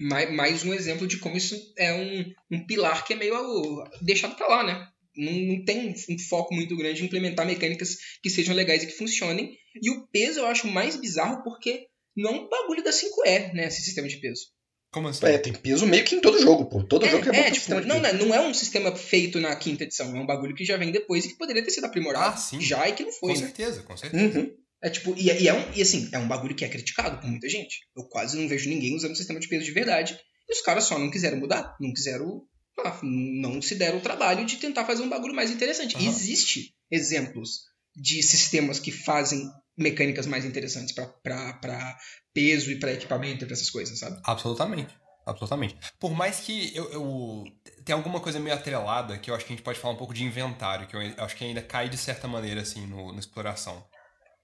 [0.00, 4.48] Mais, um exemplo de como isso é um, um pilar que é meio deixado pra
[4.48, 4.88] lá, né?
[5.14, 8.96] Não, não tem um foco muito grande em implementar mecânicas que sejam legais e que
[8.96, 9.54] funcionem.
[9.82, 13.66] E o peso eu acho mais bizarro porque não é um bagulho da 5E, né?
[13.66, 14.46] Esse sistema de peso.
[14.92, 15.24] Como assim?
[15.26, 16.82] É, tem peso meio que em todo jogo, pô.
[16.82, 18.16] Todo jogo que É, é, é, bota tipo, sistema de não, peso.
[18.18, 20.90] não, não é um sistema feito na quinta edição, é um bagulho que já vem
[20.90, 22.60] depois e que poderia ter sido aprimorado Ah, sim.
[22.60, 23.46] já e que não foi, com né?
[23.46, 24.38] certeza, com certeza.
[24.40, 24.50] Uhum.
[24.82, 27.28] É tipo, e, e é um, e assim, é um bagulho que é criticado por
[27.30, 27.80] muita gente.
[27.96, 30.18] Eu quase não vejo ninguém usando sistema de peso de verdade.
[30.48, 32.42] E os caras só não quiseram mudar, não quiseram.
[32.84, 35.96] ah, não se deram o trabalho de tentar fazer um bagulho mais interessante.
[35.96, 36.08] Aham.
[36.08, 37.60] Existe exemplos
[37.94, 39.46] de sistemas que fazem
[39.80, 41.98] mecânicas mais interessantes pra
[42.34, 44.20] peso e pra equipamento e pra essas coisas, sabe?
[44.24, 44.94] Absolutamente.
[45.26, 45.76] Absolutamente.
[45.98, 47.44] Por mais que eu, eu
[47.84, 50.14] tem alguma coisa meio atrelada que eu acho que a gente pode falar um pouco
[50.14, 53.84] de inventário, que eu acho que ainda cai de certa maneira assim no, na exploração.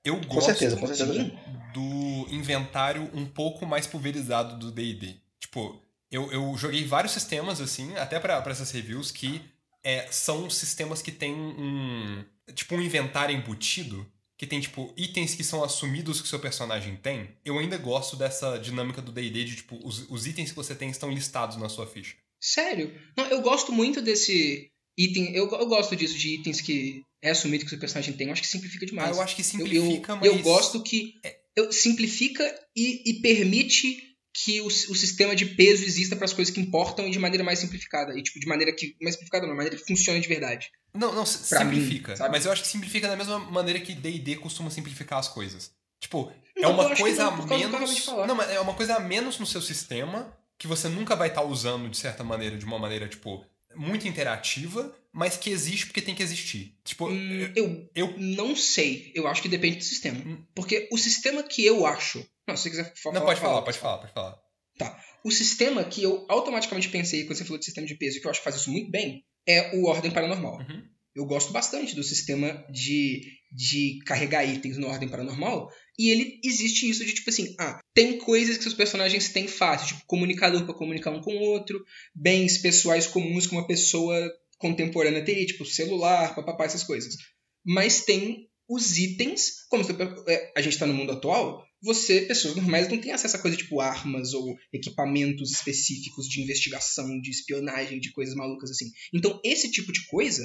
[0.04, 1.32] Eu Com gosto certeza, com certeza.
[1.72, 5.16] Do inventário um pouco mais pulverizado do D&D.
[5.40, 9.42] Tipo, eu, eu joguei vários sistemas assim, até pra pra essas reviews que
[9.82, 12.24] é, são sistemas que tem um
[12.54, 14.06] tipo um inventário embutido
[14.38, 18.16] que tem, tipo, itens que são assumidos que o seu personagem tem, eu ainda gosto
[18.16, 21.68] dessa dinâmica do D&D de, tipo, os, os itens que você tem estão listados na
[21.68, 22.14] sua ficha.
[22.40, 22.92] Sério?
[23.16, 25.34] Não, eu gosto muito desse item.
[25.34, 28.26] Eu, eu gosto disso, de itens que é assumido que o seu personagem tem.
[28.26, 29.16] Eu acho que simplifica Ah, demais.
[29.16, 30.24] eu acho que Eu- simplifica, eu, mas...
[30.24, 30.28] É.
[30.28, 31.14] eu gosto que
[31.56, 32.44] eu, simplifica
[32.76, 34.02] e, e permite
[34.44, 37.42] que o, o sistema de peso exista para as coisas que importam e de maneira
[37.42, 38.16] mais simplificada.
[38.18, 38.94] E, tipo, de maneira que.
[39.00, 40.70] Mais simplificada não, de maneira que funcione de verdade.
[40.92, 42.16] Não, não, mim, simplifica.
[42.16, 42.30] sabe?
[42.30, 45.70] mas eu acho que simplifica da mesma maneira que D&D costuma simplificar as coisas.
[45.98, 48.06] Tipo, é uma coisa não, a menos...
[48.06, 51.42] Não, mas é uma coisa a menos no seu sistema que você nunca vai estar
[51.42, 53.44] usando de certa maneira, de uma maneira, tipo,
[53.76, 56.74] muito interativa, mas que existe porque tem que existir.
[56.84, 59.12] Tipo, Hum, eu, eu- não sei.
[59.14, 60.18] Eu acho que depende do sistema.
[60.18, 60.44] Hum.
[60.54, 62.26] Porque o sistema que eu acho.
[62.46, 64.38] Não, se você quiser fa- não, pode falar, pode falar, pode falar.
[65.24, 68.30] O sistema que eu automaticamente pensei quando você falou de sistema de peso, que eu
[68.30, 70.58] acho que faz isso muito bem, é o Ordem Paranormal.
[70.58, 70.84] Uhum.
[71.16, 75.72] Eu gosto bastante do sistema de, de carregar itens no ordem paranormal.
[75.98, 79.88] E ele existe isso de tipo assim, ah, tem coisas que os personagens têm fácil,
[79.88, 81.84] tipo comunicador para comunicar um com o outro,
[82.14, 87.16] bens pessoais comuns que uma pessoa contemporânea teria, tipo celular, papapá, essas coisas.
[87.64, 89.84] Mas tem os itens, como
[90.28, 93.56] é, a gente está no mundo atual, você, pessoas normais, não tem acesso a coisa
[93.56, 98.90] tipo armas ou equipamentos específicos de investigação, de espionagem, de coisas malucas assim.
[99.12, 100.42] Então, esse tipo de coisa,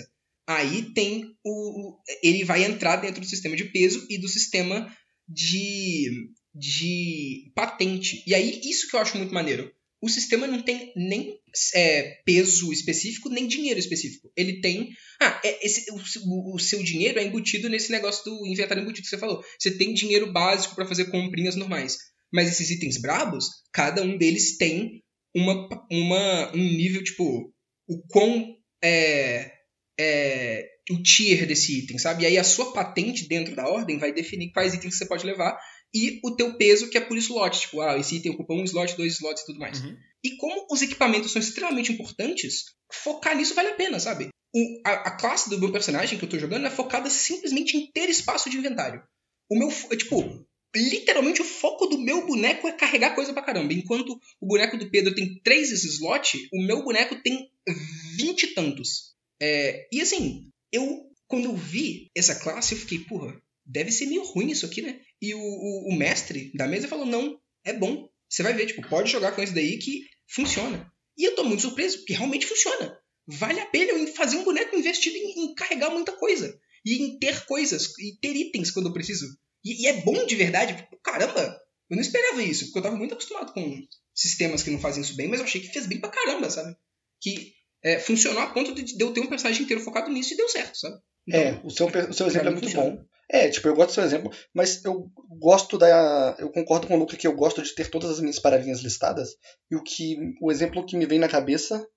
[0.48, 1.98] aí tem o.
[2.22, 4.96] Ele vai entrar dentro do sistema de peso e do sistema
[5.28, 8.24] de, de patente.
[8.28, 11.40] E aí, isso que eu acho muito maneiro o sistema não tem nem
[11.76, 14.32] é, peso específico, nem dinheiro específico.
[14.36, 14.90] Ele tem.
[15.22, 19.10] Ah, é, esse, o, o, seu dinheiro é embutido nesse negócio do inventário embutido que
[19.10, 19.44] você falou.
[19.60, 21.98] Você tem dinheiro básico para fazer comprinhas normais.
[22.34, 25.04] Mas esses itens brabos, cada um deles tem
[25.36, 27.54] uma, uma, um nível, tipo,
[27.88, 28.58] o quão.
[28.84, 29.52] É,
[30.00, 32.24] é, o tier desse item, sabe?
[32.24, 35.58] E aí a sua patente dentro da ordem vai definir quais itens você pode levar
[35.94, 37.60] e o teu peso, que é por slot.
[37.60, 39.82] Tipo, ah, esse item ocupa um slot, dois slots e tudo mais.
[39.82, 39.98] Uhum.
[40.24, 44.30] E como os equipamentos são extremamente importantes, focar nisso vale a pena, sabe?
[44.54, 47.90] O, a, a, classe do meu personagem que eu tô jogando é focada simplesmente em
[47.92, 49.02] ter espaço de inventário.
[49.50, 49.70] O meu.
[49.98, 53.74] Tipo, literalmente o foco do meu boneco é carregar coisa pra caramba.
[53.74, 57.50] Enquanto o boneco do Pedro tem três slots, o meu boneco tem
[58.18, 59.12] vinte tantos.
[59.42, 61.10] É, e assim, eu.
[61.28, 65.00] Quando eu vi essa classe, eu fiquei, porra, deve ser meio ruim isso aqui, né?
[65.22, 68.10] E o, o, o mestre da mesa falou: não, é bom.
[68.30, 70.92] Você vai ver, tipo, pode jogar com isso daí que funciona.
[71.18, 72.98] E eu tô muito surpreso, porque realmente funciona.
[73.28, 76.58] Vale a pena eu fazer um boneco investido em, em carregar muita coisa.
[76.86, 79.28] E em ter coisas, e ter itens quando eu preciso.
[79.64, 80.76] E, e, é bom de verdade.
[80.76, 84.80] Tipo, caramba, eu não esperava isso, porque eu tava muito acostumado com sistemas que não
[84.80, 86.76] fazem isso bem, mas eu achei que fez bem pra caramba, sabe?
[87.22, 87.54] Que
[87.84, 90.78] é, funcionou a ponto de, eu ter um personagem inteiro focado nisso e deu certo,
[90.78, 90.98] sabe?
[91.28, 92.92] Então, é, o seu, o seu exemplo é muito funciona.
[92.92, 93.04] bom.
[93.30, 95.10] É, tipo, eu gosto do seu exemplo, mas eu
[95.40, 96.36] gosto da.
[96.38, 99.30] Eu concordo com o Luca que eu gosto de ter todas as minhas paradinhas listadas.
[99.70, 100.18] E o que.
[100.42, 101.88] O exemplo que me vem na cabeça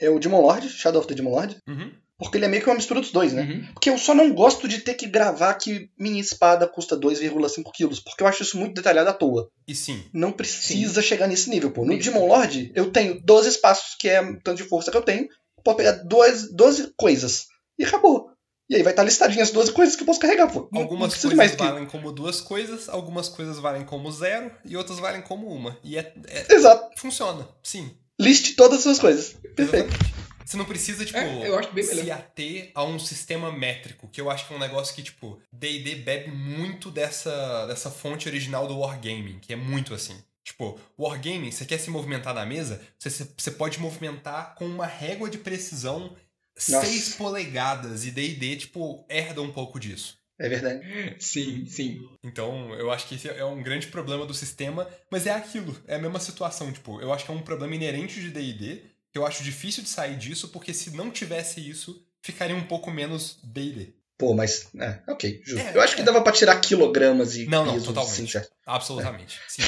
[0.00, 1.56] é o Demon Lord, Shadow of the Demon Lord.
[1.68, 1.92] Uhum.
[2.20, 3.42] Porque ele é meio que uma mistura dos dois, né?
[3.42, 3.72] Uhum.
[3.72, 7.98] Porque eu só não gosto de ter que gravar que minha espada custa 2,5 quilos.
[7.98, 9.50] Porque eu acho isso muito detalhado à toa.
[9.66, 10.04] E sim.
[10.12, 11.08] Não precisa sim.
[11.08, 11.84] chegar nesse nível, pô.
[11.84, 12.12] No Isso.
[12.12, 15.28] Demon Lord, eu tenho 12 espaços, que é tanto de força que eu tenho.
[15.64, 17.46] Pode pegar 12, 12 coisas.
[17.78, 18.30] E acabou.
[18.68, 20.68] E aí vai estar listadinhas as 12 coisas que eu posso carregar, pô.
[20.72, 21.90] Algumas coisas mais valem que...
[21.90, 25.76] como duas coisas, algumas coisas valem como zero e outras valem como uma.
[25.82, 26.14] E é.
[26.28, 26.54] é...
[26.54, 26.88] Exato.
[26.96, 27.90] Funciona, sim.
[28.20, 29.36] Liste todas as suas coisas.
[29.56, 29.88] Perfeito.
[29.88, 30.19] Exatamente.
[30.50, 34.52] Você não precisa, tipo, é, se ater a um sistema métrico, que eu acho que
[34.52, 39.52] é um negócio que, tipo, D&D bebe muito dessa, dessa fonte original do Wargaming, que
[39.52, 40.20] é muito assim.
[40.42, 45.30] Tipo, Wargaming, você quer se movimentar na mesa, você, você pode movimentar com uma régua
[45.30, 46.16] de precisão
[46.56, 50.18] 6 polegadas e D&D, tipo, herda um pouco disso.
[50.36, 50.84] É verdade.
[51.20, 52.08] Sim, sim.
[52.24, 55.94] Então, eu acho que esse é um grande problema do sistema, mas é aquilo, é
[55.94, 58.82] a mesma situação, tipo, eu acho que é um problema inerente de D&D,
[59.14, 63.38] eu acho difícil de sair disso, porque se não tivesse isso, ficaria um pouco menos
[63.42, 63.94] D&D.
[64.16, 64.68] Pô, mas.
[64.78, 65.66] É, ok, justo.
[65.66, 65.96] É, eu acho é.
[65.96, 68.36] que dava pra tirar quilogramas e não, não, totalmente.
[68.36, 69.38] Assim, Absolutamente.
[69.38, 69.48] É.
[69.48, 69.62] Sim.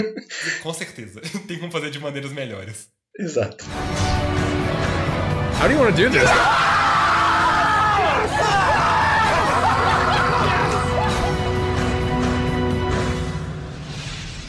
[0.62, 1.20] Com certeza.
[1.46, 2.88] Tem como fazer de maneiras melhores.
[3.18, 3.64] Exato.
[5.60, 6.30] How do you want to do this?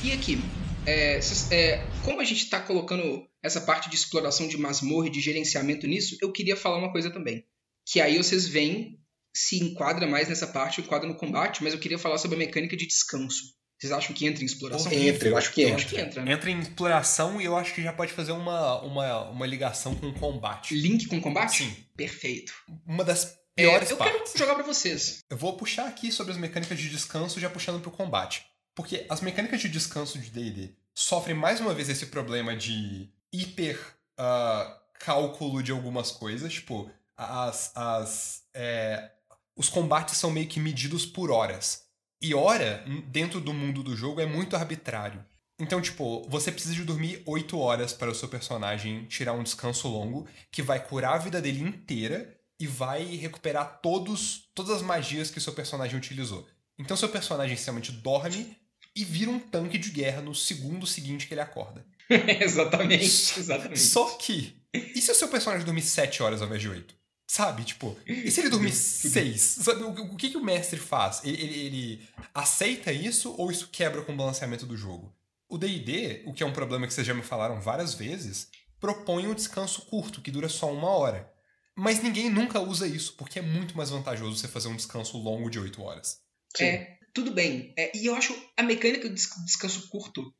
[0.01, 0.41] E aqui,
[0.85, 1.19] é,
[1.51, 5.86] é, como a gente está colocando essa parte de exploração de masmorra e de gerenciamento
[5.86, 7.45] nisso, eu queria falar uma coisa também.
[7.86, 8.99] Que aí vocês veem
[9.32, 12.76] se enquadra mais nessa parte, enquadra no combate, mas eu queria falar sobre a mecânica
[12.76, 13.53] de descanso.
[13.78, 14.91] Vocês acham que entra em exploração?
[14.91, 15.74] Entra, eu acho que entra.
[15.74, 16.34] Eu acho que entra, né?
[16.34, 20.12] Entra em exploração e eu acho que já pode fazer uma, uma, uma ligação com
[20.12, 20.74] combate.
[20.74, 21.60] Link com combate?
[21.60, 21.76] Sim.
[21.95, 22.51] Perfeito.
[22.88, 24.32] Uma das piores é, eu partes.
[24.32, 25.24] quero jogar para vocês.
[25.30, 28.47] Eu vou puxar aqui sobre as mecânicas de descanso, já puxando pro combate.
[28.74, 33.79] Porque as mecânicas de descanso de D&D sofrem mais uma vez esse problema de hiper
[34.19, 34.69] uh,
[34.99, 36.51] cálculo de algumas coisas.
[36.51, 39.09] Tipo, as, as, é,
[39.55, 41.85] os combates são meio que medidos por horas.
[42.21, 45.25] E hora, dentro do mundo do jogo, é muito arbitrário.
[45.57, 49.87] Então, tipo, você precisa de dormir 8 horas para o seu personagem tirar um descanso
[49.87, 55.31] longo, que vai curar a vida dele inteira e vai recuperar todos, todas as magias
[55.31, 56.45] que seu personagem utilizou.
[56.77, 58.57] Então, seu personagem simplesmente dorme
[58.99, 61.85] e vira um tanque de guerra no segundo seguinte que ele acorda.
[62.09, 63.79] exatamente, exatamente.
[63.79, 66.99] Só que, e se o seu personagem dormir 7 horas ao invés de 8?
[67.25, 69.41] Sabe, tipo, e se ele dormir seis?
[69.41, 71.23] Sabe, o, o, que, que o mestre faz?
[71.23, 75.15] Ele, ele, ele, aceita isso ou isso quebra com o balanceamento do jogo?
[75.47, 79.27] O D&D, o que é um problema que vocês já me falaram várias vezes, propõe
[79.27, 81.31] um descanso curto, que dura só uma hora.
[81.75, 85.51] Mas ninguém nunca usa isso, porque é muito mais vantajoso você fazer um descanso longo
[85.51, 86.19] de 8 horas.
[86.57, 86.65] Sim.
[86.65, 87.74] É, tudo bem.
[87.78, 90.34] É, e eu acho a mecânica do des- descanso curto,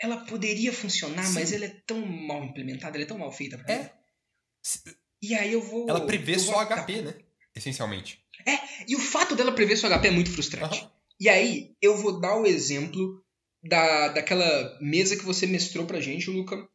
[0.00, 1.34] ela poderia funcionar, Sim.
[1.34, 3.78] mas ela é tão mal implementada, ela é tão mal feita pra É.
[3.82, 3.88] mim.
[5.22, 5.88] E aí eu vou.
[5.88, 7.14] Ela prevê só vou- HP, né?
[7.54, 8.20] Essencialmente.
[8.86, 10.80] E o fato dela prever seu HP é muito frustrante.
[10.80, 10.92] Aham.
[11.18, 13.24] E aí, eu vou dar o exemplo
[13.64, 16.68] da, daquela mesa que você mestrou pra gente, Luca,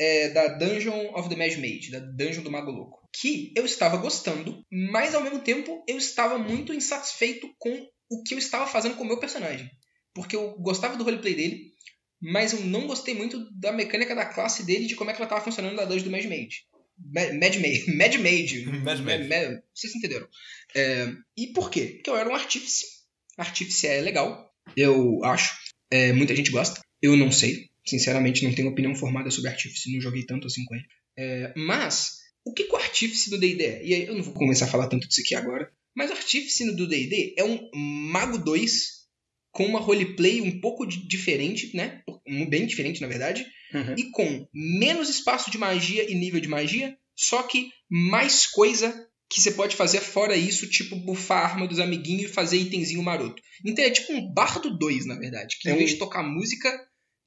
[0.00, 3.06] é, da Dungeon of the Mage Mage, da Dungeon do Mago Louco.
[3.14, 8.34] Que eu estava gostando, mas ao mesmo tempo eu estava muito insatisfeito com o que
[8.34, 9.70] eu estava fazendo com o meu personagem.
[10.14, 11.72] Porque eu gostava do roleplay dele,
[12.20, 15.26] mas eu não gostei muito da mecânica da classe dele de como é que ela
[15.26, 16.64] estava funcionando na Dungeon do Mage Mage.
[16.98, 17.84] Ma- Mad Mage.
[17.94, 18.64] Mad Mage.
[18.82, 19.28] Mad Mage.
[19.28, 20.26] Ma- ma- Vocês entenderam.
[20.74, 21.92] É, e por quê?
[21.96, 22.86] Porque eu era um artífice.
[23.36, 25.54] Artífice é legal, eu acho.
[25.90, 26.80] É, muita gente gosta.
[27.02, 27.68] Eu não sei.
[27.86, 29.92] Sinceramente, não tenho opinião formada sobre artífice.
[29.92, 30.84] Não joguei tanto assim com ele.
[31.18, 33.84] É, mas, o que, que o artífice do D&D é?
[33.84, 35.70] E aí, eu não vou começar a falar tanto disso aqui agora.
[35.96, 38.96] Mas o artífice do D&D é um Mago 2
[39.50, 42.02] com uma roleplay um pouco di- diferente, né?
[42.28, 43.94] Um- Bem diferente, na verdade Uhum.
[43.98, 48.94] e com menos espaço de magia e nível de magia, só que mais coisa
[49.28, 53.02] que você pode fazer fora isso, tipo bufar a arma dos amiguinhos e fazer itemzinho
[53.02, 53.42] maroto.
[53.64, 56.22] Então é tipo um bardo 2, na verdade, que É em um- vez de tocar
[56.22, 56.70] música,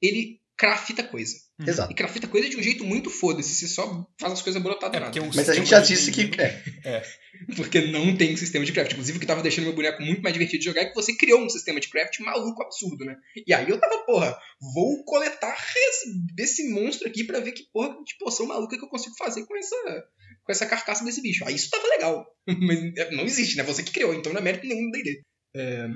[0.00, 1.34] ele crafta coisa.
[1.66, 1.90] Exato.
[1.90, 4.96] E crafta coisa de um jeito muito foda-se, você só faz as coisas brotar do
[4.98, 5.10] É, nada.
[5.10, 6.24] porque o Mas a gente já disse que.
[6.24, 6.42] D&D
[6.84, 7.02] É,
[7.56, 8.92] Porque não tem sistema de craft.
[8.92, 11.16] Inclusive, o que tava deixando meu boneco muito mais divertido de jogar é que você
[11.16, 13.16] criou um sistema de craft maluco, absurdo, né?
[13.46, 14.36] E aí eu tava, porra,
[14.74, 18.88] vou coletar esse, desse monstro aqui pra ver que porra de poção maluca que eu
[18.90, 20.04] consigo fazer com essa,
[20.44, 21.42] com essa carcaça desse bicho.
[21.46, 22.26] Aí isso tava legal.
[22.46, 23.62] Mas é, não existe, né?
[23.62, 25.22] Você que criou, então não é mérito nenhum do D&D.
[25.56, 25.88] É,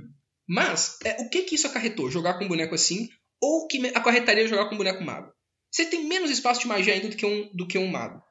[0.47, 2.11] mas, é, o que que isso acarretou?
[2.11, 3.09] Jogar com um boneco assim?
[3.45, 5.31] Ou que me- acarretaria jogar com um boneco mago?
[5.71, 8.23] Você tem menos espaço de magia ainda do que um, do que um mago.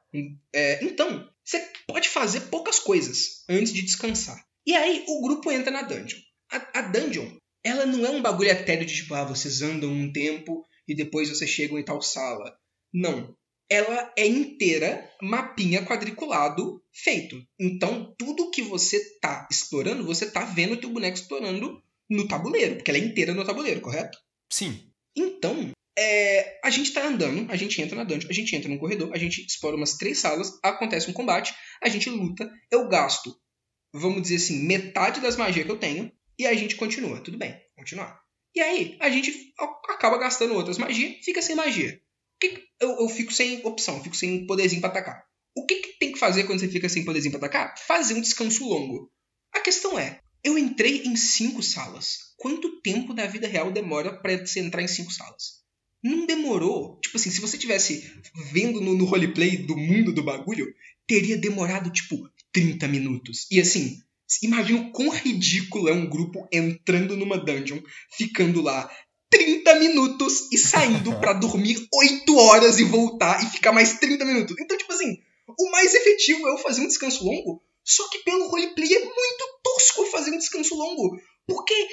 [0.52, 4.42] É, então, você pode fazer poucas coisas antes de descansar.
[4.66, 6.18] E aí o grupo entra na dungeon.
[6.50, 7.28] A, a dungeon,
[7.62, 11.28] ela não é um bagulho etéreo de tipo, ah, vocês andam um tempo e depois
[11.28, 12.56] vocês chegam em tal sala.
[12.92, 13.36] Não.
[13.68, 17.42] Ela é inteira mapinha quadriculado feito.
[17.58, 22.76] Então, tudo que você tá explorando, você tá vendo o teu boneco explorando no tabuleiro,
[22.76, 24.18] porque ela é inteira no tabuleiro, correto?
[24.50, 24.90] Sim.
[25.16, 28.78] Então, é, a gente tá andando, a gente entra na dungeon, a gente entra num
[28.78, 33.36] corredor, a gente explora umas três salas, acontece um combate, a gente luta, eu gasto,
[33.92, 37.20] vamos dizer assim, metade das magias que eu tenho, e a gente continua.
[37.20, 38.20] Tudo bem, continuar.
[38.54, 39.52] E aí, a gente
[39.88, 42.00] acaba gastando outras magias, fica sem magia.
[42.80, 45.24] Eu, eu fico sem opção, fico sem poderzinho pra atacar.
[45.56, 47.74] O que, que tem que fazer quando você fica sem poderzinho pra atacar?
[47.78, 49.10] Fazer um descanso longo.
[49.52, 52.18] A questão é, eu entrei em cinco salas.
[52.36, 55.64] Quanto tempo da vida real demora pra você entrar em cinco salas?
[56.02, 56.98] Não demorou.
[57.00, 58.12] Tipo assim, se você tivesse
[58.52, 60.66] vendo no, no roleplay do mundo do bagulho,
[61.06, 63.46] teria demorado, tipo, 30 minutos.
[63.50, 63.98] E assim,
[64.42, 67.80] imagina o quão ridículo é um grupo entrando numa dungeon,
[68.16, 68.90] ficando lá
[69.30, 74.56] 30 minutos e saindo pra dormir 8 horas e voltar e ficar mais 30 minutos.
[74.60, 75.18] Então, tipo assim,
[75.58, 79.60] o mais efetivo é eu fazer um descanso longo, só que pelo roleplay é muito
[79.62, 81.88] tosco fazer um descanso longo, porque é,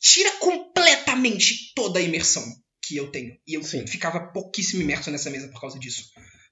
[0.00, 2.44] tira completamente toda a imersão
[2.82, 3.36] que eu tenho.
[3.46, 3.86] E eu Sim.
[3.86, 6.04] ficava pouquíssimo imerso nessa mesa por causa disso.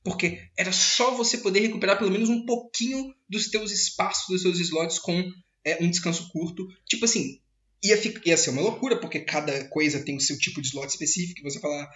[0.03, 4.61] Porque era só você poder recuperar pelo menos um pouquinho dos teus espaços, dos seus
[4.61, 5.25] slots com
[5.65, 6.67] é, um descanso curto.
[6.87, 7.41] Tipo assim,
[7.83, 11.41] ia, ia ser uma loucura, porque cada coisa tem o seu tipo de slot específico,
[11.41, 11.89] e você falar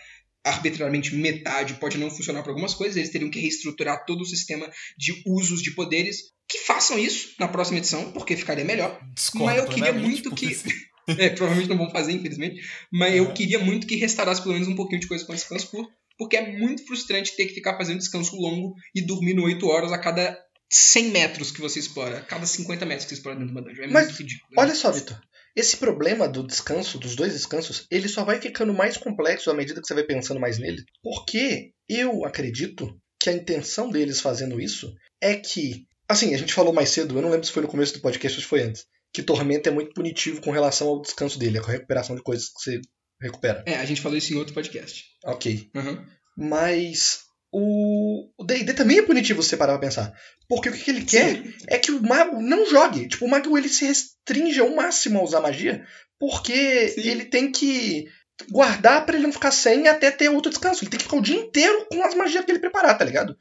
[0.45, 4.71] arbitrariamente metade pode não funcionar para algumas coisas, eles teriam que reestruturar todo o sistema
[4.97, 6.33] de usos de poderes.
[6.49, 8.99] Que façam isso na próxima edição, porque ficaria melhor.
[9.15, 10.57] Discordo Mas eu queria muito que-
[11.19, 12.61] É, provavelmente não vão fazer, infelizmente.
[12.93, 13.33] Mas eu Uhum.
[13.35, 15.91] queria muito que restaurasse pelo menos um pouquinho de coisa com descanso curto.
[16.19, 19.97] Porque é muito frustrante ter que ficar fazendo descanso longo e dormindo 8 horas a
[19.99, 20.39] cada
[20.71, 22.19] 100 metros que você explora.
[22.19, 23.85] A cada 50 metros que você explora dentro de uma dungeon.
[23.85, 24.49] É Mas, muito ridículo.
[24.51, 24.63] né?
[24.63, 25.19] Olha só, Vitor.
[25.57, 29.81] Esse problema do descanso, dos dois descansos, ele só vai ficando mais complexo à medida
[29.81, 30.83] que você vai pensando mais nele.
[31.03, 34.93] Porque eu acredito que a intenção deles fazendo isso
[35.23, 35.87] é que.
[36.09, 38.39] Assim, a gente falou mais cedo, eu não lembro se foi no começo do podcast
[38.39, 38.87] ou se foi antes.
[39.13, 42.49] Que Tormenta é muito punitivo com relação ao descanso dele, com a recuperação de coisas
[42.49, 42.81] que você
[43.21, 43.63] recupera.
[43.67, 45.05] É, a gente falou isso em outro podcast.
[45.25, 45.71] Ok.
[45.75, 46.05] Uhum.
[46.37, 47.21] Mas
[47.53, 50.15] o o D&D também é punitivo se você parar pra pensar.
[50.49, 53.09] Porque o que que ele quer é que o mago não jogue.
[53.09, 55.85] Tipo, o mago ele se restringe ao máximo a usar magia,
[56.19, 57.01] porque Sim.
[57.01, 58.07] ele tem que
[58.51, 60.85] guardar pra ele não ficar sem até ter outro descanso.
[60.85, 63.37] Ele tem que ficar o dia inteiro com as magias que ele preparar, tá ligado?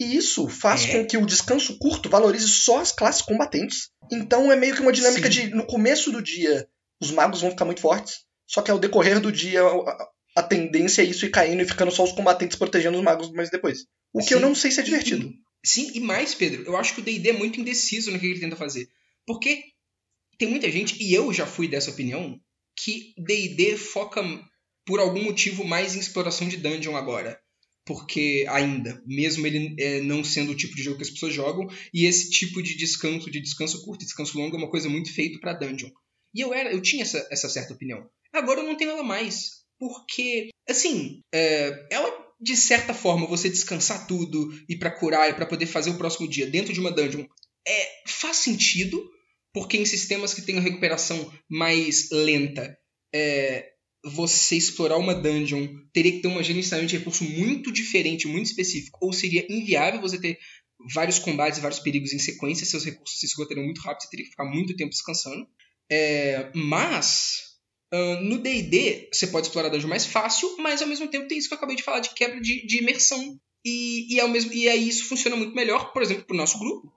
[0.00, 0.92] E isso faz É.
[0.92, 3.90] com que o descanso curto valorize só as classes combatentes.
[4.10, 5.48] Então é meio que uma dinâmica Sim.
[5.48, 6.66] de no começo do dia
[7.00, 9.62] os magos vão ficar muito fortes, só que ao decorrer do dia
[10.36, 13.50] a, tendência é isso ir caindo e ficando só os combatentes protegendo os magos mais
[13.50, 13.86] depois.
[14.12, 14.44] O que eu Sim.
[14.44, 15.32] não sei se é divertido.
[15.64, 18.40] Sim, e mais, Pedro, eu acho que o D&D é muito indeciso no que ele
[18.40, 18.88] tenta fazer.
[19.26, 19.62] Porque
[20.38, 22.40] tem muita gente, e eu já fui dessa opinião,
[22.74, 24.22] que D&D foca,
[24.86, 27.38] por algum motivo, mais em exploração de dungeon agora.
[27.90, 31.66] Porque ainda, mesmo ele é, não sendo o tipo de jogo que as pessoas jogam,
[31.92, 35.12] e esse tipo de descanso, de descanso curto e descanso longo, é uma coisa muito
[35.12, 35.90] feita para dungeon.
[36.32, 38.08] E eu era, eu tinha essa, essa certa opinião.
[38.32, 39.64] Agora eu não tenho ela mais.
[39.76, 45.44] Porque, assim, é, ela de certa forma, você descansar tudo, ir para curar e para
[45.44, 47.24] poder fazer o próximo dia dentro de uma dungeon,
[47.66, 49.04] é, faz sentido,
[49.52, 52.72] porque em sistemas que tenham recuperação mais lenta,
[53.12, 53.68] é,
[54.04, 58.98] você explorar uma dungeon teria que ter um gerenciamento de recurso muito diferente, muito específico,
[59.02, 60.38] ou seria inviável você ter
[60.94, 64.24] vários combates e vários perigos em sequência, seus recursos se esgotariam muito rápido, você teria
[64.24, 65.46] que ficar muito tempo descansando.
[65.90, 67.50] É, mas
[67.92, 71.48] Uh, no D&D, você pode explorar dungeon mais fácil, mas ao mesmo tempo tem isso
[71.48, 73.36] que eu acabei de falar de quebra de, de imersão.
[73.64, 76.90] E, e, ao mesmo, e aí isso funciona muito melhor, por exemplo, pro nosso grupo,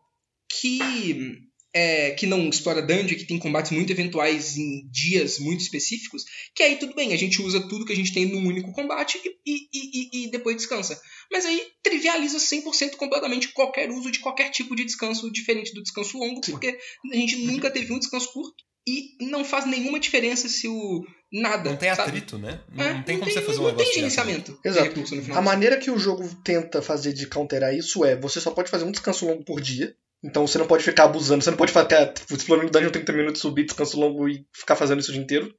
[0.47, 6.23] que, é, que não explora dungeon, que tem combates muito eventuais em dias muito específicos,
[6.53, 9.19] que aí tudo bem, a gente usa tudo que a gente tem num único combate
[9.45, 10.99] e, e, e depois descansa.
[11.31, 16.17] Mas aí trivializa 100% completamente qualquer uso de qualquer tipo de descanso diferente do descanso
[16.17, 16.51] longo, Sim.
[16.51, 16.77] porque
[17.11, 21.03] a gente nunca teve um descanso curto e não faz nenhuma diferença se o.
[21.31, 21.71] Nada.
[21.71, 22.43] Não tem atrito, sabe?
[22.43, 22.61] né?
[22.71, 24.59] Não, é, não tem como tem, você fazer um Não tem gerenciamento.
[24.63, 25.03] Exato.
[25.33, 28.83] A maneira que o jogo tenta fazer de counterar isso é: você só pode fazer
[28.83, 29.95] um descanso longo por dia.
[30.23, 33.41] Então você não pode ficar abusando, você não pode ficar tipo, explorando dungeon 30 minutos,
[33.41, 35.53] subir, descanso longo e ficar fazendo isso o dia inteiro.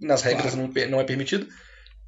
[0.00, 0.72] Nas regras claro.
[0.74, 1.46] não, não é permitido.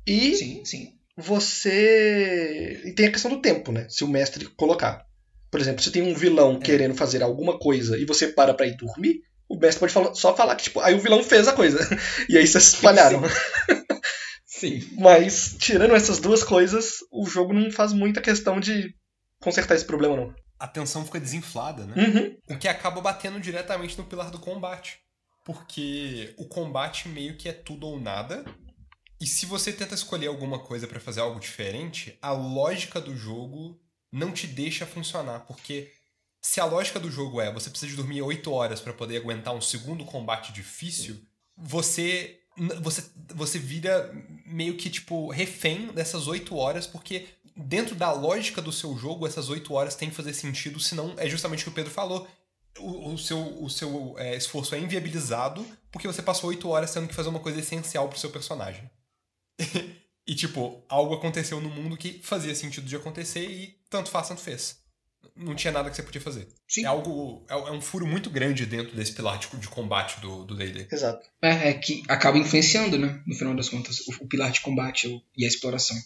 [0.06, 0.92] E sim, sim.
[1.16, 2.82] você.
[2.84, 3.86] E tem a questão do tempo, né?
[3.88, 5.04] Se o mestre colocar.
[5.50, 6.64] Por exemplo, se tem um vilão é.
[6.64, 10.34] querendo fazer alguma coisa e você para pra ir dormir, o mestre pode falar, só
[10.34, 11.78] falar que, tipo, aí o vilão fez a coisa.
[12.30, 13.22] e aí vocês espalharam.
[13.28, 13.90] Sim.
[14.46, 14.88] Sim.
[14.98, 18.94] Mas, tirando essas duas coisas, o jogo não faz muita questão de
[19.40, 20.34] consertar esse problema, não.
[20.60, 21.94] A tensão fica desinflada, né?
[21.96, 22.54] Uhum.
[22.54, 25.00] O que acaba batendo diretamente no pilar do combate.
[25.44, 28.44] Porque o combate meio que é tudo ou nada.
[29.18, 33.80] E se você tenta escolher alguma coisa para fazer algo diferente, a lógica do jogo
[34.12, 35.40] não te deixa funcionar.
[35.40, 35.90] Porque
[36.40, 39.54] se a lógica do jogo é você precisa de dormir 8 horas para poder aguentar
[39.54, 41.20] um segundo combate difícil,
[41.56, 42.38] você
[42.80, 44.10] você você vira
[44.46, 47.26] meio que tipo refém dessas 8 horas porque
[47.64, 51.28] dentro da lógica do seu jogo essas 8 horas tem que fazer sentido, senão é
[51.28, 52.26] justamente o que o Pedro falou.
[52.78, 57.08] O, o seu, o seu é, esforço é inviabilizado porque você passou 8 horas tendo
[57.08, 58.88] que fazer uma coisa essencial pro seu personagem.
[60.26, 64.40] e, tipo, algo aconteceu no mundo que fazia sentido de acontecer e tanto faz, tanto
[64.40, 64.80] fez
[65.36, 66.48] não tinha nada que você podia fazer.
[66.68, 66.84] Sim.
[66.84, 67.44] É algo.
[67.48, 70.88] É, é um furo muito grande dentro desse pilar de, de combate do DD.
[70.90, 71.28] Exato.
[71.42, 73.22] É, é, que acaba influenciando, né?
[73.26, 75.96] No final das contas, o, o pilar de combate o, e a exploração.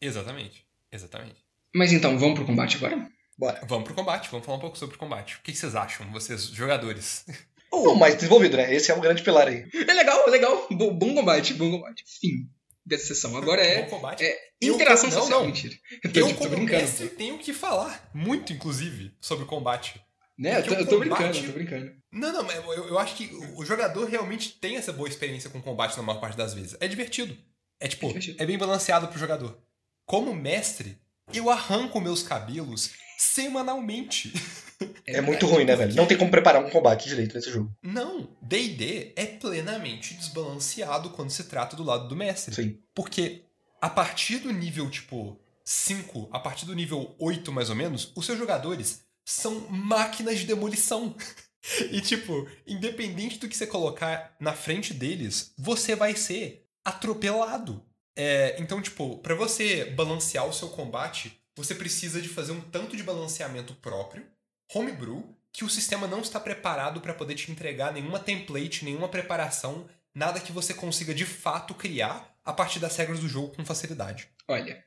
[0.00, 0.64] Exatamente.
[0.92, 1.36] Exatamente.
[1.74, 3.08] Mas então, vamos pro combate agora?
[3.38, 3.60] Bora.
[3.66, 5.36] Vamos pro combate, vamos falar um pouco sobre o combate.
[5.36, 7.24] O que vocês acham, vocês, jogadores?
[7.72, 8.74] O mais desenvolvido, né?
[8.74, 9.64] Esse é o grande pilar aí.
[9.72, 10.66] É legal, é legal.
[10.72, 12.02] Bom, bom combate, bom combate.
[12.04, 12.50] Fim
[12.84, 13.36] dessa sessão.
[13.36, 13.88] Agora é,
[14.20, 15.40] é interação eu, social.
[15.40, 15.74] Não, mentira.
[16.02, 20.00] Eu, eu como brincando, mestre, tenho que falar muito, inclusive, sobre o combate.
[20.36, 20.58] Né?
[20.58, 21.08] Eu tô, eu tô combate...
[21.08, 21.92] brincando, eu tô brincando.
[22.12, 25.62] Não, não, eu, eu acho que o jogador realmente tem essa boa experiência com o
[25.62, 26.76] combate na maior parte das vezes.
[26.80, 27.36] É divertido.
[27.78, 28.42] É tipo, é, divertido.
[28.42, 29.56] é bem balanceado pro jogador.
[30.10, 30.98] Como mestre,
[31.32, 34.32] eu arranco meus cabelos semanalmente.
[35.06, 35.94] É, é muito ruim, né, velho?
[35.94, 37.72] Não tem como preparar um combate direito nesse jogo.
[37.80, 42.52] Não, D&D é plenamente desbalanceado quando se trata do lado do mestre.
[42.52, 42.78] Sim.
[42.92, 43.44] Porque
[43.80, 48.26] a partir do nível, tipo, 5, a partir do nível 8, mais ou menos, os
[48.26, 51.14] seus jogadores são máquinas de demolição.
[51.92, 57.88] e, tipo, independente do que você colocar na frente deles, você vai ser atropelado.
[58.16, 62.96] É, então, tipo, para você balancear o seu combate, você precisa de fazer um tanto
[62.96, 64.26] de balanceamento próprio,
[64.74, 69.88] homebrew, que o sistema não está preparado para poder te entregar nenhuma template, nenhuma preparação,
[70.14, 74.28] nada que você consiga de fato criar a partir das regras do jogo com facilidade.
[74.48, 74.84] Olha,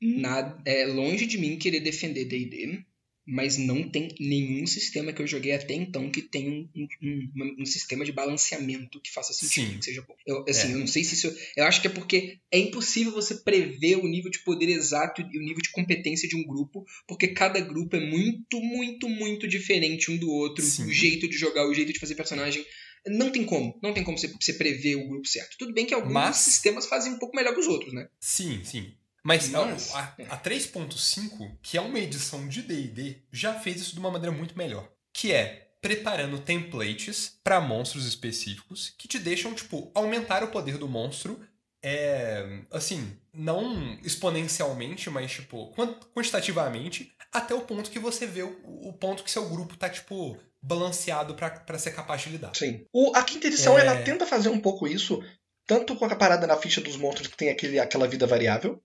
[0.00, 2.84] nada, é longe de mim querer defender D&D,
[3.26, 7.56] mas não tem nenhum sistema que eu joguei até então que tenha um, um, um,
[7.60, 9.78] um sistema de balanceamento que faça sentido, Sim.
[9.78, 10.14] que seja bom.
[10.26, 10.74] Eu, assim, é.
[10.74, 11.34] eu não sei se isso.
[11.56, 15.38] Eu acho que é porque é impossível você prever o nível de poder exato e
[15.38, 20.10] o nível de competência de um grupo, porque cada grupo é muito, muito, muito diferente
[20.10, 20.84] um do outro, Sim.
[20.84, 22.64] o jeito de jogar, o jeito de fazer personagem.
[23.06, 25.56] Não tem como, não tem como você, você prever o grupo certo.
[25.58, 26.36] Tudo bem que alguns Mas...
[26.36, 28.08] sistemas fazem um pouco melhor que os outros, né?
[28.18, 28.94] Sim, sim.
[29.24, 29.96] Mas Nossa.
[29.98, 34.36] a, a 3.5, que é uma edição de D&D, já fez isso de uma maneira
[34.36, 34.88] muito melhor.
[35.12, 40.88] Que é preparando templates para monstros específicos que te deixam, tipo, aumentar o poder do
[40.88, 41.40] monstro
[41.82, 48.58] é, assim, não exponencialmente, mas, tipo, quan- quantitativamente, até o ponto que você vê o,
[48.64, 52.54] o ponto que seu grupo tá, tipo, balanceado pra, pra ser capaz de lidar.
[52.56, 52.86] Sim.
[52.92, 53.82] O, a quinta edição, É.
[53.82, 55.22] ela tenta fazer um pouco isso,
[55.66, 58.82] tanto com a parada na ficha dos monstros que tem aquele, aquela vida variável,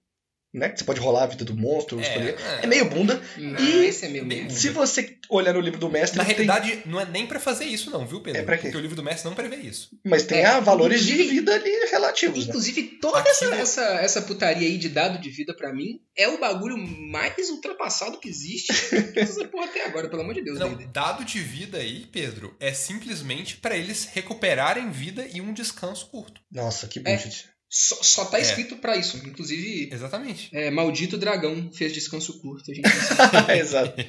[0.54, 0.70] né?
[0.70, 2.36] Que você pode rolar a vida do monstro, escolher.
[2.40, 3.22] é, É meio bunda.
[3.38, 4.50] Não, E- esse é meio merda.
[4.54, 7.66] Se você olhar no livro do mestre, Na tem- realidade, não é nem pra fazer
[7.66, 8.42] isso, não, viu, Pedro?
[8.42, 8.64] É pra quê?
[8.64, 9.90] Porque o livro do mestre não prevê isso.
[10.06, 12.50] mas tem É, valores de vida ali relativos, né?
[12.50, 16.40] Inclusive, toda essa, essa, essa putaria aí de dado de vida pra mim é o
[16.40, 18.72] bagulho mais ultrapassado que existe.
[19.16, 20.58] essa porra até agora, pelo amor de Deus.
[20.60, 26.08] Não, dado de vida aí, Pedro, é simplesmente pra eles recuperarem vida e um descanso
[26.10, 26.42] curto.
[26.52, 27.02] Nossa, que É.
[27.04, 27.46] bullshit.
[27.72, 28.42] Só, só tá É.
[28.42, 29.18] escrito pra isso.
[29.18, 30.50] Inclusive, Exatamente.
[30.52, 32.72] é, maldito dragão fez descanso curto.
[32.72, 33.54] A gente não sabe.
[33.60, 34.06] Exato.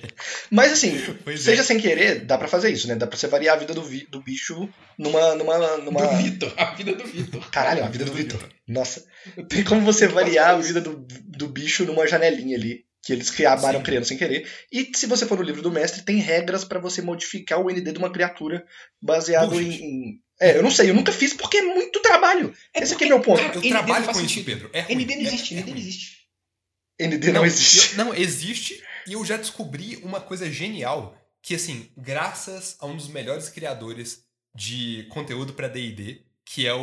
[0.51, 1.65] Mas assim, Pois seja é.
[1.65, 2.95] sem querer, dá pra fazer isso, né?
[2.95, 4.67] Dá pra você variar a vida do, vi- do bicho
[4.99, 5.35] numa.
[5.35, 6.07] numa, numa...
[6.07, 7.51] Do Vitor, a vida do Vitor.
[7.51, 8.41] Caralho, a vida do Vitor.
[8.67, 9.05] Nossa.
[9.49, 12.85] Tem como você variar a vida do, do bicho numa janelinha ali.
[13.03, 13.85] Que eles acabaram Sim.
[13.85, 14.47] criando sem querer.
[14.71, 17.93] E se você for no livro do mestre, tem regras pra você modificar o ND
[17.93, 18.65] de uma criatura
[19.01, 22.53] baseado em, É, eu não sei, eu nunca fiz porque é muito trabalho.
[22.75, 23.41] Esse aqui é meu ponto.
[23.41, 24.45] cara, Eu ND trabalho não com isso.
[24.45, 24.71] Pedro.
[24.73, 24.95] É ruim.
[24.97, 26.21] ND não É- existe, é ND não existe.
[26.99, 27.91] ND não, existe.
[27.99, 28.83] eu- não, existe.
[29.07, 31.17] E eu já descobri uma coisa genial.
[31.43, 34.23] Que, assim, graças a um dos melhores criadores
[34.55, 36.79] de conteúdo pra D&D, que é o,